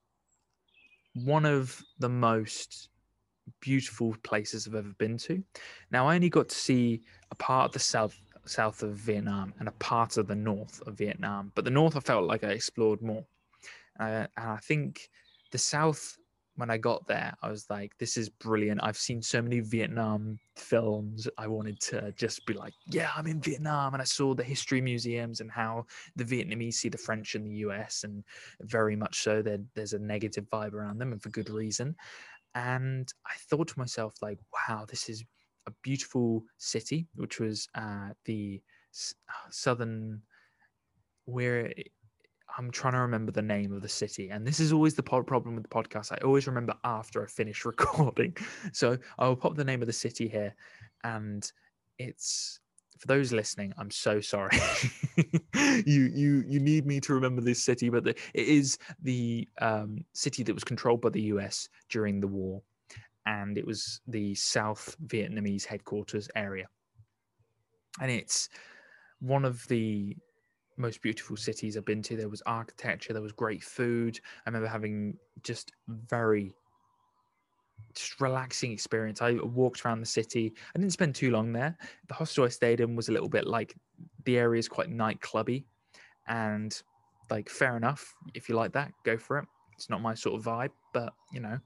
one 1.14 1.44
of 1.44 1.82
the 1.98 2.08
most 2.08 2.88
beautiful 3.60 4.14
places 4.22 4.68
I've 4.68 4.76
ever 4.76 4.94
been 4.98 5.18
to. 5.18 5.42
Now 5.90 6.06
I 6.06 6.14
only 6.14 6.30
got 6.30 6.48
to 6.48 6.54
see 6.54 7.02
a 7.32 7.34
part 7.34 7.66
of 7.66 7.72
the 7.72 7.80
south 7.80 8.16
south 8.44 8.82
of 8.82 8.94
Vietnam 8.94 9.52
and 9.58 9.68
a 9.68 9.72
part 9.72 10.16
of 10.16 10.26
the 10.28 10.34
north 10.34 10.80
of 10.86 10.94
Vietnam, 10.94 11.52
but 11.54 11.64
the 11.64 11.70
north 11.70 11.96
I 11.96 12.00
felt 12.00 12.24
like 12.24 12.44
I 12.44 12.50
explored 12.50 13.02
more. 13.02 13.24
Uh, 13.98 14.26
and 14.36 14.50
I 14.50 14.58
think 14.62 15.10
the 15.50 15.58
south 15.58 16.16
when 16.56 16.70
I 16.70 16.76
got 16.76 17.06
there, 17.06 17.34
I 17.42 17.48
was 17.48 17.66
like, 17.70 17.96
this 17.98 18.16
is 18.16 18.28
brilliant. 18.28 18.82
I've 18.82 18.96
seen 18.96 19.22
so 19.22 19.40
many 19.40 19.60
Vietnam 19.60 20.38
films. 20.56 21.26
I 21.38 21.46
wanted 21.46 21.80
to 21.80 22.12
just 22.12 22.44
be 22.44 22.52
like, 22.52 22.74
yeah, 22.86 23.10
I'm 23.16 23.26
in 23.26 23.40
Vietnam. 23.40 23.94
And 23.94 24.02
I 24.02 24.04
saw 24.04 24.34
the 24.34 24.44
history 24.44 24.82
museums 24.82 25.40
and 25.40 25.50
how 25.50 25.86
the 26.16 26.24
Vietnamese 26.24 26.74
see 26.74 26.90
the 26.90 26.98
French 26.98 27.34
in 27.34 27.44
the 27.44 27.54
US. 27.66 28.04
And 28.04 28.22
very 28.60 28.96
much 28.96 29.22
so, 29.22 29.42
there's 29.42 29.94
a 29.94 29.98
negative 29.98 30.44
vibe 30.52 30.74
around 30.74 30.98
them 30.98 31.12
and 31.12 31.22
for 31.22 31.30
good 31.30 31.48
reason. 31.48 31.96
And 32.54 33.10
I 33.26 33.34
thought 33.48 33.68
to 33.68 33.78
myself, 33.78 34.14
like, 34.20 34.38
wow, 34.52 34.84
this 34.86 35.08
is 35.08 35.24
a 35.66 35.72
beautiful 35.82 36.44
city, 36.58 37.06
which 37.14 37.40
was 37.40 37.66
uh, 37.74 38.10
the 38.26 38.60
southern, 39.50 40.20
where 41.24 41.72
I'm 42.58 42.70
trying 42.70 42.94
to 42.94 43.00
remember 43.00 43.32
the 43.32 43.42
name 43.42 43.72
of 43.72 43.82
the 43.82 43.88
city, 43.88 44.30
and 44.30 44.46
this 44.46 44.60
is 44.60 44.72
always 44.72 44.94
the 44.94 45.02
problem 45.02 45.54
with 45.54 45.64
the 45.64 45.70
podcast. 45.70 46.12
I 46.12 46.18
always 46.24 46.46
remember 46.46 46.74
after 46.84 47.22
I 47.22 47.26
finish 47.26 47.64
recording, 47.64 48.36
so 48.72 48.98
I 49.18 49.28
will 49.28 49.36
pop 49.36 49.56
the 49.56 49.64
name 49.64 49.82
of 49.82 49.86
the 49.86 49.92
city 49.92 50.28
here, 50.28 50.54
and 51.04 51.50
it's 51.98 52.60
for 52.98 53.06
those 53.06 53.32
listening. 53.32 53.72
I'm 53.78 53.90
so 53.90 54.20
sorry. 54.20 54.58
you 55.56 56.10
you 56.14 56.44
you 56.46 56.60
need 56.60 56.86
me 56.86 57.00
to 57.00 57.14
remember 57.14 57.40
this 57.40 57.64
city, 57.64 57.88
but 57.88 58.04
the, 58.04 58.10
it 58.10 58.46
is 58.46 58.78
the 59.02 59.48
um, 59.60 60.04
city 60.12 60.42
that 60.42 60.54
was 60.54 60.64
controlled 60.64 61.00
by 61.00 61.10
the 61.10 61.22
U.S. 61.22 61.68
during 61.88 62.20
the 62.20 62.28
war, 62.28 62.62
and 63.26 63.56
it 63.56 63.66
was 63.66 64.00
the 64.06 64.34
South 64.34 64.96
Vietnamese 65.06 65.64
headquarters 65.64 66.28
area, 66.36 66.66
and 68.00 68.10
it's 68.10 68.48
one 69.20 69.44
of 69.44 69.66
the 69.68 70.16
most 70.76 71.02
beautiful 71.02 71.36
cities 71.36 71.76
I've 71.76 71.84
been 71.84 72.02
to. 72.02 72.16
There 72.16 72.28
was 72.28 72.42
architecture, 72.46 73.12
there 73.12 73.22
was 73.22 73.32
great 73.32 73.62
food. 73.62 74.18
I 74.46 74.50
remember 74.50 74.68
having 74.68 75.16
just 75.42 75.72
very 75.88 76.54
just 77.94 78.20
relaxing 78.20 78.72
experience. 78.72 79.20
I 79.20 79.32
walked 79.32 79.84
around 79.84 80.00
the 80.00 80.06
city. 80.06 80.52
I 80.74 80.78
didn't 80.78 80.92
spend 80.92 81.14
too 81.14 81.30
long 81.30 81.52
there. 81.52 81.76
The 82.08 82.14
hostel 82.14 82.44
I 82.44 82.48
stayed 82.48 82.80
in 82.80 82.96
was 82.96 83.08
a 83.08 83.12
little 83.12 83.28
bit 83.28 83.46
like 83.46 83.74
the 84.24 84.38
area 84.38 84.58
is 84.58 84.68
quite 84.68 84.88
nightclubby, 84.88 85.64
and 86.28 86.80
like 87.30 87.48
fair 87.48 87.76
enough 87.76 88.14
if 88.34 88.48
you 88.48 88.54
like 88.54 88.72
that, 88.72 88.92
go 89.04 89.16
for 89.16 89.38
it. 89.38 89.46
It's 89.74 89.90
not 89.90 90.02
my 90.02 90.14
sort 90.14 90.38
of 90.38 90.44
vibe, 90.44 90.70
but 90.92 91.12
you 91.32 91.40
know, 91.40 91.58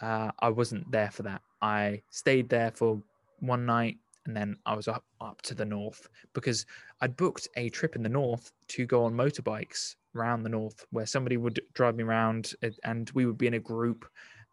uh, 0.00 0.30
I 0.40 0.48
wasn't 0.48 0.90
there 0.90 1.10
for 1.10 1.22
that. 1.24 1.42
I 1.60 2.02
stayed 2.10 2.48
there 2.48 2.70
for 2.72 3.02
one 3.40 3.66
night, 3.66 3.98
and 4.26 4.36
then 4.36 4.56
I 4.66 4.74
was 4.74 4.88
up 4.88 5.04
up 5.20 5.42
to 5.42 5.54
the 5.54 5.64
north 5.64 6.08
because 6.32 6.66
I'd 7.00 7.16
booked 7.16 7.48
a 7.56 7.68
trip 7.70 7.96
in 7.96 8.02
the 8.02 8.08
north 8.08 8.52
to 8.68 8.86
go 8.86 9.04
on 9.04 9.14
motorbikes 9.14 9.96
around 10.14 10.42
the 10.42 10.48
north, 10.48 10.84
where 10.90 11.06
somebody 11.06 11.36
would 11.36 11.60
drive 11.74 11.96
me 11.96 12.04
around, 12.04 12.54
and 12.84 13.10
we 13.14 13.26
would 13.26 13.38
be 13.38 13.46
in 13.46 13.54
a 13.54 13.58
group, 13.58 14.04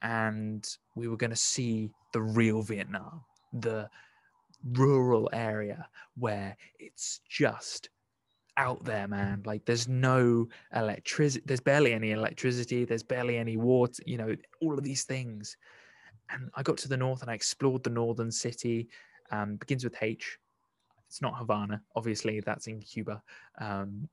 and 0.01 0.67
we 0.95 1.07
were 1.07 1.17
going 1.17 1.29
to 1.29 1.35
see 1.35 1.91
the 2.13 2.21
real 2.21 2.61
Vietnam, 2.61 3.21
the 3.53 3.89
rural 4.73 5.29
area 5.33 5.87
where 6.17 6.55
it's 6.79 7.21
just 7.29 7.89
out 8.57 8.83
there, 8.83 9.07
man. 9.07 9.41
Like 9.45 9.65
there's 9.65 9.87
no 9.87 10.47
electricity, 10.75 11.43
there's 11.45 11.61
barely 11.61 11.93
any 11.93 12.11
electricity, 12.11 12.85
there's 12.85 13.03
barely 13.03 13.37
any 13.37 13.57
water, 13.57 14.03
you 14.05 14.17
know, 14.17 14.35
all 14.61 14.77
of 14.77 14.83
these 14.83 15.03
things. 15.03 15.55
And 16.29 16.49
I 16.55 16.63
got 16.63 16.77
to 16.79 16.89
the 16.89 16.97
north 16.97 17.21
and 17.21 17.31
I 17.31 17.33
explored 17.33 17.83
the 17.83 17.89
northern 17.89 18.31
city 18.31 18.89
um, 19.31 19.55
begins 19.55 19.83
with 19.83 19.95
H. 20.01 20.37
It's 21.07 21.21
not 21.21 21.37
Havana, 21.37 21.81
obviously, 21.95 22.39
that's 22.39 22.67
in 22.67 22.81
Cuba. 22.81 23.21
Um, 23.59 24.07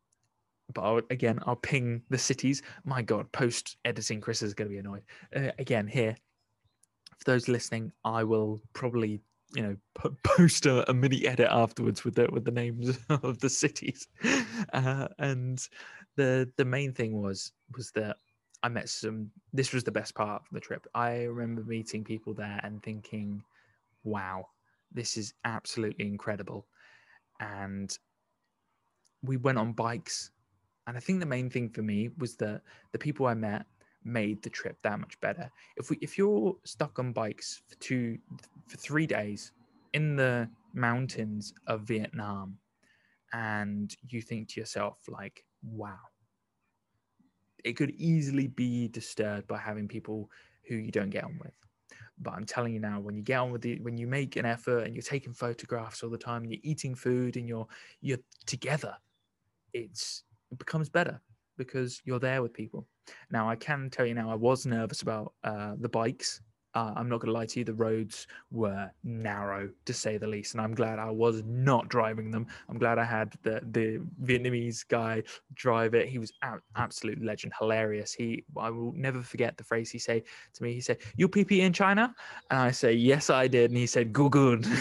but 0.73 0.83
I'll, 0.83 1.01
again, 1.11 1.39
I'll 1.47 1.57
ping 1.57 2.03
the 2.11 2.19
cities. 2.19 2.63
My 2.85 3.03
God, 3.03 3.31
post 3.33 3.77
editing, 3.85 4.21
Chris 4.21 4.43
is 4.43 4.55
going 4.55 4.69
to 4.69 4.73
be 4.73 4.79
annoyed. 4.79 5.03
Uh, 5.35 5.53
again, 5.59 5.87
here, 5.87 6.17
for 7.19 7.25
those 7.25 7.49
listening, 7.49 7.93
I 8.05 8.25
will 8.25 8.61
probably 8.73 9.21
you 9.55 9.63
know 9.63 9.77
post 10.25 10.67
a, 10.67 10.89
a, 10.91 10.95
mini 10.95 11.27
edit 11.27 11.49
afterwards 11.51 12.05
with 12.05 12.15
the 12.15 12.29
with 12.33 12.45
the 12.45 12.51
names 12.51 12.99
of 13.09 13.39
the 13.39 13.49
cities 13.49 14.09
uh, 14.73 15.09
and 15.19 15.69
the 16.17 16.51
the 16.57 16.65
main 16.65 16.93
thing 16.93 17.21
was 17.23 17.53
was 17.77 17.91
that 17.93 18.17
i 18.63 18.69
met 18.69 18.89
some 18.89 19.31
this 19.53 19.73
was 19.73 19.85
the 19.85 19.91
best 19.91 20.15
part 20.15 20.43
of 20.43 20.49
the 20.53 20.61
trip 20.61 20.87
i 20.95 21.23
remember 21.25 21.63
meeting 21.63 22.03
people 22.03 22.35
there 22.35 22.61
and 22.65 22.83
thinking 22.83 23.43
wow 24.03 24.47
this 24.93 25.17
is 25.17 25.35
absolutely 25.45 26.07
incredible. 26.07 26.67
And 27.41 27.97
we 29.23 29.37
went 29.37 29.59
on 29.59 29.73
bikes. 29.73 30.31
And 30.87 30.97
I 30.97 31.01
think 31.01 31.21
the 31.21 31.27
main 31.27 31.51
thing 31.51 31.69
for 31.69 31.83
me 31.83 32.11
was 32.19 32.37
that 32.37 32.63
the 32.93 32.99
people 32.99 33.27
I 33.27 33.35
met 33.35 33.67
made 34.05 34.41
the 34.43 34.51
trip 34.51 34.79
that 34.83 35.01
much 35.01 35.21
better. 35.21 35.51
If 35.77 35.91
we 35.91 35.99
if 36.01 36.17
you're 36.17 36.57
stuck 36.65 36.99
on 36.99 37.13
bikes 37.13 37.61
for 37.69 37.75
two 37.77 38.19
for 38.69 38.77
three 38.77 39.07
days 39.07 39.53
in 39.93 40.15
the 40.15 40.49
mountains 40.75 41.53
of 41.67 41.83
Vietnam 41.83 42.59
and 43.33 43.95
you 44.09 44.23
think 44.23 44.49
to 44.51 44.61
yourself 44.61 44.99
like, 45.09 45.45
wow, 45.63 45.99
it 47.65 47.73
could 47.73 47.91
easily 47.97 48.47
be 48.47 48.89
disturbed 48.89 49.49
by 49.49 49.59
having 49.59 49.89
people 49.89 50.31
who 50.69 50.77
you 50.77 50.93
don't 50.93 51.11
get 51.11 51.25
on 51.25 51.39
with. 51.43 51.66
But 52.19 52.35
I'm 52.35 52.45
telling 52.45 52.73
you 52.73 52.81
now, 52.81 53.01
when 53.01 53.17
you 53.17 53.23
get 53.23 53.39
on 53.39 53.51
with 53.51 53.67
it, 53.67 53.83
when 53.83 53.99
you 53.99 54.07
make 54.07 54.37
an 54.37 54.47
effort 54.47 54.85
and 54.85 54.95
you're 54.95 55.03
taking 55.03 55.33
photographs 55.33 56.03
all 56.03 56.11
the 56.11 56.19
time, 56.19 56.43
and 56.43 56.53
you're 56.53 56.61
eating 56.63 56.95
food 56.95 57.37
and 57.37 57.49
you're 57.49 57.67
you're 58.01 58.19
together, 58.47 58.97
it's 59.73 60.25
it 60.51 60.59
becomes 60.59 60.89
better 60.89 61.21
because 61.57 62.01
you're 62.05 62.19
there 62.19 62.43
with 62.43 62.53
people. 62.53 62.87
Now 63.31 63.49
I 63.49 63.57
can 63.57 63.91
tell 63.91 64.07
you 64.07 64.15
now, 64.15 64.31
I 64.31 64.35
was 64.35 64.67
nervous 64.67 65.03
about 65.03 65.35
uh, 65.45 65.75
the 65.79 65.89
bikes 65.89 66.41
uh, 66.77 66.93
I'm 66.95 67.09
not 67.09 67.21
going 67.21 67.33
to 67.33 67.33
lie 67.33 67.47
to 67.47 67.61
you, 67.61 67.65
the 67.65 67.73
roads 67.73 68.27
were 68.51 68.91
narrow 69.03 69.71
to 69.87 69.95
say 69.95 70.19
the 70.19 70.27
least, 70.27 70.53
and 70.53 70.61
I'm 70.61 70.75
glad 70.75 70.99
I 70.99 71.11
was 71.11 71.43
not 71.47 71.89
driving 71.89 72.31
them. 72.31 72.47
I'm 72.69 72.77
glad 72.79 72.99
I 72.99 73.05
had 73.05 73.33
the 73.43 73.63
the 73.73 74.01
Vietnamese 74.23 74.87
guy 74.87 75.23
drive 75.55 75.95
it. 75.95 76.07
He 76.07 76.19
was 76.19 76.33
a- 76.43 76.61
absolute 76.77 77.25
legend, 77.25 77.55
hilarious. 77.59 78.13
He, 78.13 78.45
I 78.59 78.69
will 78.69 78.93
never 78.93 79.23
forget 79.23 79.57
the 79.57 79.65
phrase 79.65 79.91
he 79.91 79.99
said 79.99 80.25
to 80.53 80.63
me. 80.63 80.75
He 80.75 80.83
said, 80.83 80.99
"You 81.17 81.31
PP 81.31 81.61
in 81.61 81.73
China?" 81.73 82.15
And 82.51 82.61
I 82.61 82.73
say, 82.73 82.93
"Yes, 82.93 83.31
I 83.31 83.49
did." 83.49 83.71
And 83.71 83.79
he 83.79 83.87
said, 83.87 84.13
"Good, 84.13 84.33
good." 84.33 84.67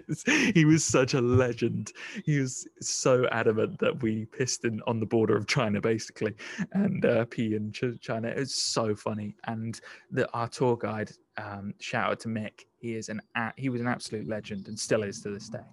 he 0.54 0.64
was 0.64 0.84
such 0.84 1.14
a 1.14 1.20
legend. 1.20 1.92
He 2.24 2.40
was 2.40 2.66
so 2.80 3.28
adamant 3.30 3.78
that 3.78 4.02
we 4.02 4.24
pissed 4.24 4.64
in 4.64 4.80
on 4.88 4.98
the 4.98 5.06
border 5.06 5.36
of 5.36 5.46
China, 5.46 5.80
basically, 5.80 6.34
and 6.72 7.04
uh, 7.04 7.26
pee 7.26 7.54
in 7.54 7.70
China. 8.00 8.26
It 8.26 8.38
was 8.38 8.54
so 8.56 8.96
funny, 8.96 9.36
and 9.44 9.80
the 10.10 10.28
our 10.32 10.48
tour 10.48 10.79
guide. 10.80 11.10
Um, 11.36 11.74
shout 11.78 12.10
out 12.10 12.20
to 12.20 12.28
Mick. 12.28 12.64
He 12.78 12.94
is 12.94 13.08
an 13.08 13.20
he 13.56 13.68
was 13.68 13.80
an 13.80 13.86
absolute 13.86 14.28
legend 14.28 14.68
and 14.68 14.78
still 14.78 15.02
is 15.02 15.20
to 15.22 15.30
this 15.30 15.48
day. 15.48 15.66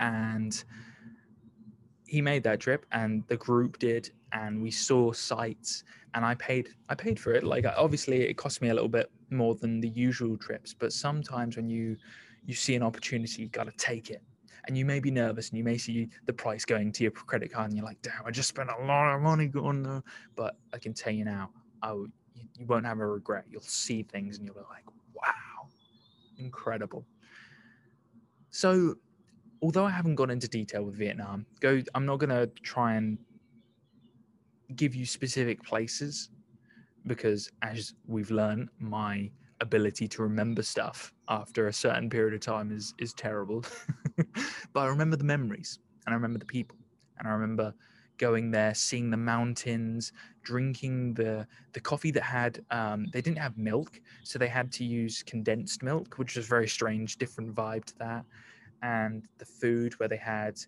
And 0.00 0.62
he 2.06 2.20
made 2.20 2.42
that 2.42 2.60
trip, 2.60 2.84
and 2.92 3.24
the 3.28 3.36
group 3.36 3.78
did, 3.78 4.10
and 4.32 4.62
we 4.62 4.70
saw 4.70 5.12
sights. 5.12 5.84
And 6.14 6.24
I 6.24 6.34
paid 6.34 6.68
I 6.88 6.94
paid 6.94 7.18
for 7.18 7.32
it. 7.32 7.44
Like 7.44 7.64
obviously, 7.76 8.22
it 8.22 8.34
cost 8.34 8.60
me 8.62 8.68
a 8.68 8.74
little 8.74 8.88
bit 8.88 9.10
more 9.30 9.54
than 9.54 9.80
the 9.80 9.88
usual 9.88 10.36
trips, 10.36 10.74
but 10.74 10.92
sometimes 10.92 11.56
when 11.56 11.68
you 11.68 11.96
you 12.44 12.54
see 12.54 12.74
an 12.74 12.82
opportunity, 12.82 13.42
you 13.42 13.48
got 13.48 13.64
to 13.64 13.72
take 13.78 14.10
it 14.10 14.22
and 14.66 14.78
you 14.78 14.84
may 14.84 15.00
be 15.00 15.10
nervous 15.10 15.50
and 15.50 15.58
you 15.58 15.64
may 15.64 15.78
see 15.78 16.08
the 16.26 16.32
price 16.32 16.64
going 16.64 16.92
to 16.92 17.02
your 17.02 17.12
credit 17.12 17.52
card 17.52 17.66
and 17.66 17.76
you're 17.76 17.84
like 17.84 18.00
damn 18.02 18.24
i 18.24 18.30
just 18.30 18.48
spent 18.48 18.70
a 18.70 18.84
lot 18.84 19.14
of 19.14 19.20
money 19.20 19.46
going 19.46 19.82
there 19.82 20.02
but 20.36 20.56
i 20.72 20.78
can 20.78 20.94
tell 20.94 21.12
you 21.12 21.24
now 21.24 21.50
i 21.82 21.94
you 22.58 22.66
won't 22.66 22.86
have 22.86 23.00
a 23.00 23.06
regret. 23.06 23.44
You'll 23.50 23.62
see 23.62 24.02
things 24.02 24.38
and 24.38 24.46
you'll 24.46 24.54
be 24.54 24.60
like, 24.70 24.86
wow, 25.14 25.68
incredible. 26.38 27.06
So, 28.50 28.96
although 29.62 29.84
I 29.84 29.90
haven't 29.90 30.16
gone 30.16 30.30
into 30.30 30.48
detail 30.48 30.84
with 30.84 30.96
Vietnam, 30.96 31.46
go. 31.60 31.82
I'm 31.94 32.06
not 32.06 32.18
gonna 32.18 32.46
try 32.48 32.94
and 32.94 33.18
give 34.76 34.94
you 34.94 35.06
specific 35.06 35.62
places 35.62 36.30
because, 37.06 37.50
as 37.62 37.94
we've 38.06 38.30
learned, 38.30 38.70
my 38.78 39.30
ability 39.60 40.08
to 40.08 40.22
remember 40.22 40.62
stuff 40.62 41.14
after 41.28 41.68
a 41.68 41.72
certain 41.72 42.10
period 42.10 42.34
of 42.34 42.40
time 42.40 42.72
is 42.72 42.94
is 42.98 43.12
terrible. 43.14 43.64
but 44.72 44.80
I 44.80 44.86
remember 44.86 45.16
the 45.16 45.24
memories 45.24 45.78
and 46.06 46.12
I 46.14 46.16
remember 46.16 46.38
the 46.38 46.46
people 46.46 46.78
and 47.18 47.28
I 47.28 47.32
remember 47.32 47.74
going 48.18 48.50
there, 48.50 48.74
seeing 48.74 49.10
the 49.10 49.16
mountains, 49.16 50.12
drinking 50.42 51.14
the 51.14 51.46
the 51.72 51.80
coffee 51.80 52.10
that 52.12 52.22
had 52.22 52.64
um, 52.70 53.06
they 53.12 53.20
didn't 53.20 53.38
have 53.38 53.56
milk, 53.58 54.00
so 54.22 54.38
they 54.38 54.48
had 54.48 54.72
to 54.72 54.84
use 54.84 55.22
condensed 55.22 55.82
milk, 55.82 56.18
which 56.18 56.36
was 56.36 56.46
very 56.46 56.68
strange, 56.68 57.16
different 57.16 57.54
vibe 57.54 57.84
to 57.86 57.98
that. 57.98 58.24
And 58.82 59.24
the 59.38 59.46
food 59.46 59.98
where 59.98 60.08
they 60.08 60.16
had 60.16 60.58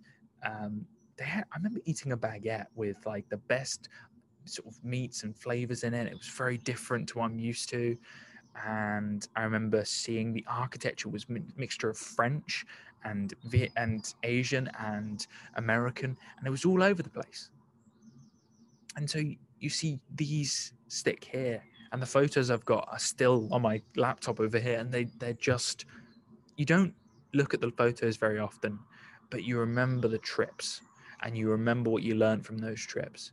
um, 0.45 0.87
they 1.17 1.25
had 1.25 1.45
I 1.53 1.57
remember 1.57 1.81
eating 1.85 2.13
a 2.13 2.17
baguette 2.17 2.67
with 2.75 2.97
like 3.07 3.29
the 3.29 3.37
best 3.37 3.89
sort 4.45 4.69
of 4.69 4.83
meats 4.85 5.23
and 5.23 5.37
flavors 5.37 5.85
in 5.85 5.95
it. 5.95 6.07
It 6.07 6.17
was 6.17 6.29
very 6.29 6.59
different 6.59 7.09
to 7.09 7.19
what 7.19 7.27
I'm 7.27 7.39
used 7.39 7.69
to. 7.71 7.97
And 8.65 9.27
I 9.37 9.43
remember 9.43 9.85
seeing 9.85 10.33
the 10.33 10.45
architecture 10.49 11.09
was 11.09 11.29
mi- 11.29 11.43
mixture 11.57 11.91
of 11.91 11.99
French 11.99 12.65
and 13.07 13.35
Viet- 13.45 13.73
and 13.77 14.15
Asian 14.25 14.69
and 14.79 15.27
American, 15.55 16.17
and 16.37 16.47
it 16.47 16.51
was 16.51 16.65
all 16.65 16.83
over 16.83 17.03
the 17.03 17.11
place. 17.11 17.51
And 18.97 19.09
so 19.09 19.21
you 19.61 19.71
see 19.71 20.01
these 20.15 20.73
stick 20.89 21.25
here, 21.25 21.63
and 21.93 22.03
the 22.03 22.07
photos 22.07 22.51
I've 22.51 22.65
got 22.65 22.89
are 22.91 22.99
still 22.99 23.49
on 23.53 23.63
my 23.63 23.81
laptop 23.97 24.41
over 24.41 24.59
here, 24.59 24.79
and 24.79 24.93
they 24.93 25.05
they're 25.21 25.35
just 25.53 25.87
you 26.57 26.65
don't 26.65 26.95
look 27.33 27.55
at 27.55 27.61
the 27.61 27.71
photos 27.71 28.17
very 28.17 28.39
often, 28.39 28.79
but 29.31 29.45
you 29.45 29.59
remember 29.59 30.09
the 30.09 30.19
trips, 30.19 30.81
and 31.23 31.37
you 31.39 31.51
remember 31.51 31.91
what 31.91 32.03
you 32.03 32.15
learned 32.15 32.45
from 32.45 32.59
those 32.59 32.81
trips, 32.81 33.33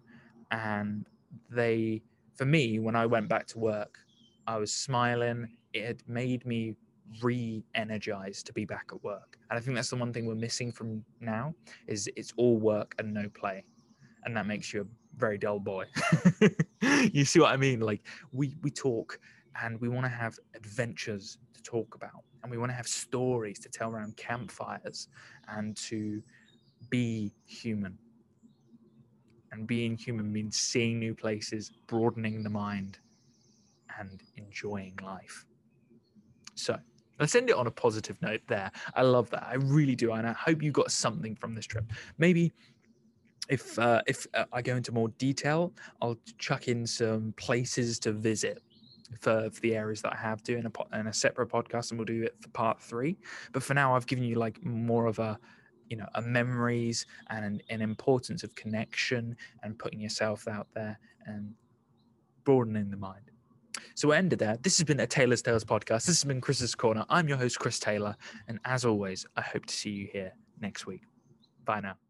and 0.52 1.06
they 1.50 2.04
for 2.36 2.46
me 2.46 2.80
when 2.80 2.96
I 2.96 3.06
went 3.06 3.30
back 3.30 3.48
to 3.48 3.60
work, 3.60 4.00
I 4.48 4.58
was 4.58 4.72
smiling. 4.74 5.50
It 5.74 5.86
had 5.86 6.04
made 6.08 6.46
me 6.46 6.76
re-energized 7.22 8.46
to 8.48 8.54
be 8.54 8.66
back 8.66 8.86
at 8.92 9.04
work. 9.04 9.38
And 9.50 9.58
i 9.60 9.62
think 9.62 9.76
that's 9.76 9.90
the 9.90 9.96
one 9.96 10.12
thing 10.14 10.26
we're 10.26 10.36
missing 10.36 10.72
from 10.72 11.04
now 11.20 11.54
is 11.88 12.10
it's 12.16 12.34
all 12.38 12.58
work 12.58 12.96
and 13.00 13.14
no 13.14 13.30
play. 13.30 13.64
And 14.26 14.36
that 14.38 14.48
makes 14.48 14.74
you 14.74 14.82
a 14.82 14.86
very 15.18 15.38
dull 15.38 15.60
boy. 15.60 15.86
You 17.12 17.26
see 17.26 17.40
what 17.40 17.52
i 17.52 17.58
mean? 17.58 17.80
Like 17.80 18.02
we 18.32 18.56
we 18.62 18.72
talk 18.72 19.20
and 19.62 19.80
we 19.80 19.90
want 19.90 20.06
to 20.06 20.10
have 20.10 20.38
adventures 20.56 21.38
to 21.54 21.62
talk 21.64 21.96
about. 21.96 22.24
And 22.42 22.52
we 22.52 22.58
want 22.58 22.72
to 22.72 22.76
have 22.76 22.88
stories 22.88 23.60
to 23.60 23.70
tell 23.70 23.92
around 23.92 24.18
campfires 24.18 25.08
and 25.48 25.76
to 25.78 26.22
be 26.90 27.34
human. 27.46 27.98
And 29.52 29.68
being 29.68 29.98
human 29.98 30.32
means 30.32 30.58
seeing 30.58 31.00
new 31.00 31.14
places 31.14 31.72
broadening 31.88 32.44
the 32.44 32.50
mind 32.50 33.00
and 34.00 34.22
enjoying 34.36 34.98
life. 35.04 35.46
So 36.56 36.78
Let's 37.20 37.36
end 37.36 37.50
it 37.50 37.56
on 37.56 37.68
a 37.68 37.72
positive 37.72 38.22
note 38.22 38.42
there. 38.48 38.72
I 38.96 39.04
love 39.04 39.30
that. 39.32 39.44
I 39.44 39.56
really 39.56 39.96
do. 39.96 40.12
And 40.14 40.28
I 40.28 40.34
hope 40.34 40.62
you 40.62 40.72
got 40.72 40.92
something 40.92 41.36
from 41.36 41.54
this 41.56 41.66
trip. 41.66 41.86
Maybe 42.18 42.52
if 43.50 43.78
uh, 43.78 44.02
if 44.08 44.26
uh, 44.34 44.46
I 44.52 44.62
go 44.62 44.76
into 44.76 44.92
more 44.92 45.10
detail, 45.10 45.74
I'll 46.02 46.18
chuck 46.38 46.68
in 46.68 46.88
some 46.88 47.34
places 47.38 48.00
to 48.00 48.12
visit 48.12 48.62
for, 49.20 49.50
for 49.52 49.60
the 49.62 49.76
areas 49.76 50.02
that 50.02 50.14
I 50.14 50.18
have 50.18 50.44
to 50.44 50.58
in 50.58 50.66
a, 50.66 51.00
in 51.00 51.08
a 51.08 51.14
separate 51.14 51.50
podcast, 51.50 51.92
and 51.92 52.00
we'll 52.00 52.06
do 52.06 52.24
it 52.24 52.36
for 52.40 52.50
part 52.50 52.82
three. 52.82 53.18
But 53.52 53.64
for 53.64 53.74
now, 53.74 53.96
I've 53.96 54.08
given 54.08 54.24
you 54.24 54.36
like 54.36 54.64
more 54.64 55.06
of 55.08 55.20
a 55.20 55.38
you 55.90 55.98
know 55.98 56.08
a 56.16 56.22
memories 56.22 57.06
and 57.30 57.46
an, 57.46 57.62
an 57.70 57.82
importance 57.82 58.44
of 58.44 58.56
connection 58.56 59.36
and 59.62 59.78
putting 59.78 60.00
yourself 60.00 60.48
out 60.48 60.68
there 60.74 60.98
and 61.26 61.54
broadening 62.46 62.90
the 62.90 62.98
mind. 62.98 63.30
So 63.96 64.10
we 64.10 64.16
ended 64.16 64.40
there. 64.40 64.58
This 64.62 64.78
has 64.78 64.86
been 64.86 65.00
a 65.00 65.08
Taylor's 65.08 65.42
Tales 65.42 65.64
podcast. 65.64 66.06
This 66.06 66.22
has 66.22 66.24
been 66.24 66.42
Chris's 66.42 66.76
Corner. 66.76 67.06
I'm 67.10 67.28
your 67.28 67.38
host, 67.38 67.60
Chris 67.60 67.80
Taylor. 67.80 68.16
And 68.48 68.60
as 68.66 68.86
always, 68.86 69.26
I 69.36 69.42
hope 69.42 69.66
to 69.66 69.74
see 69.74 69.90
you 69.92 70.08
here 70.12 70.34
next 70.60 70.86
week. 70.86 71.02
Bye 71.66 71.82
now. 71.82 72.03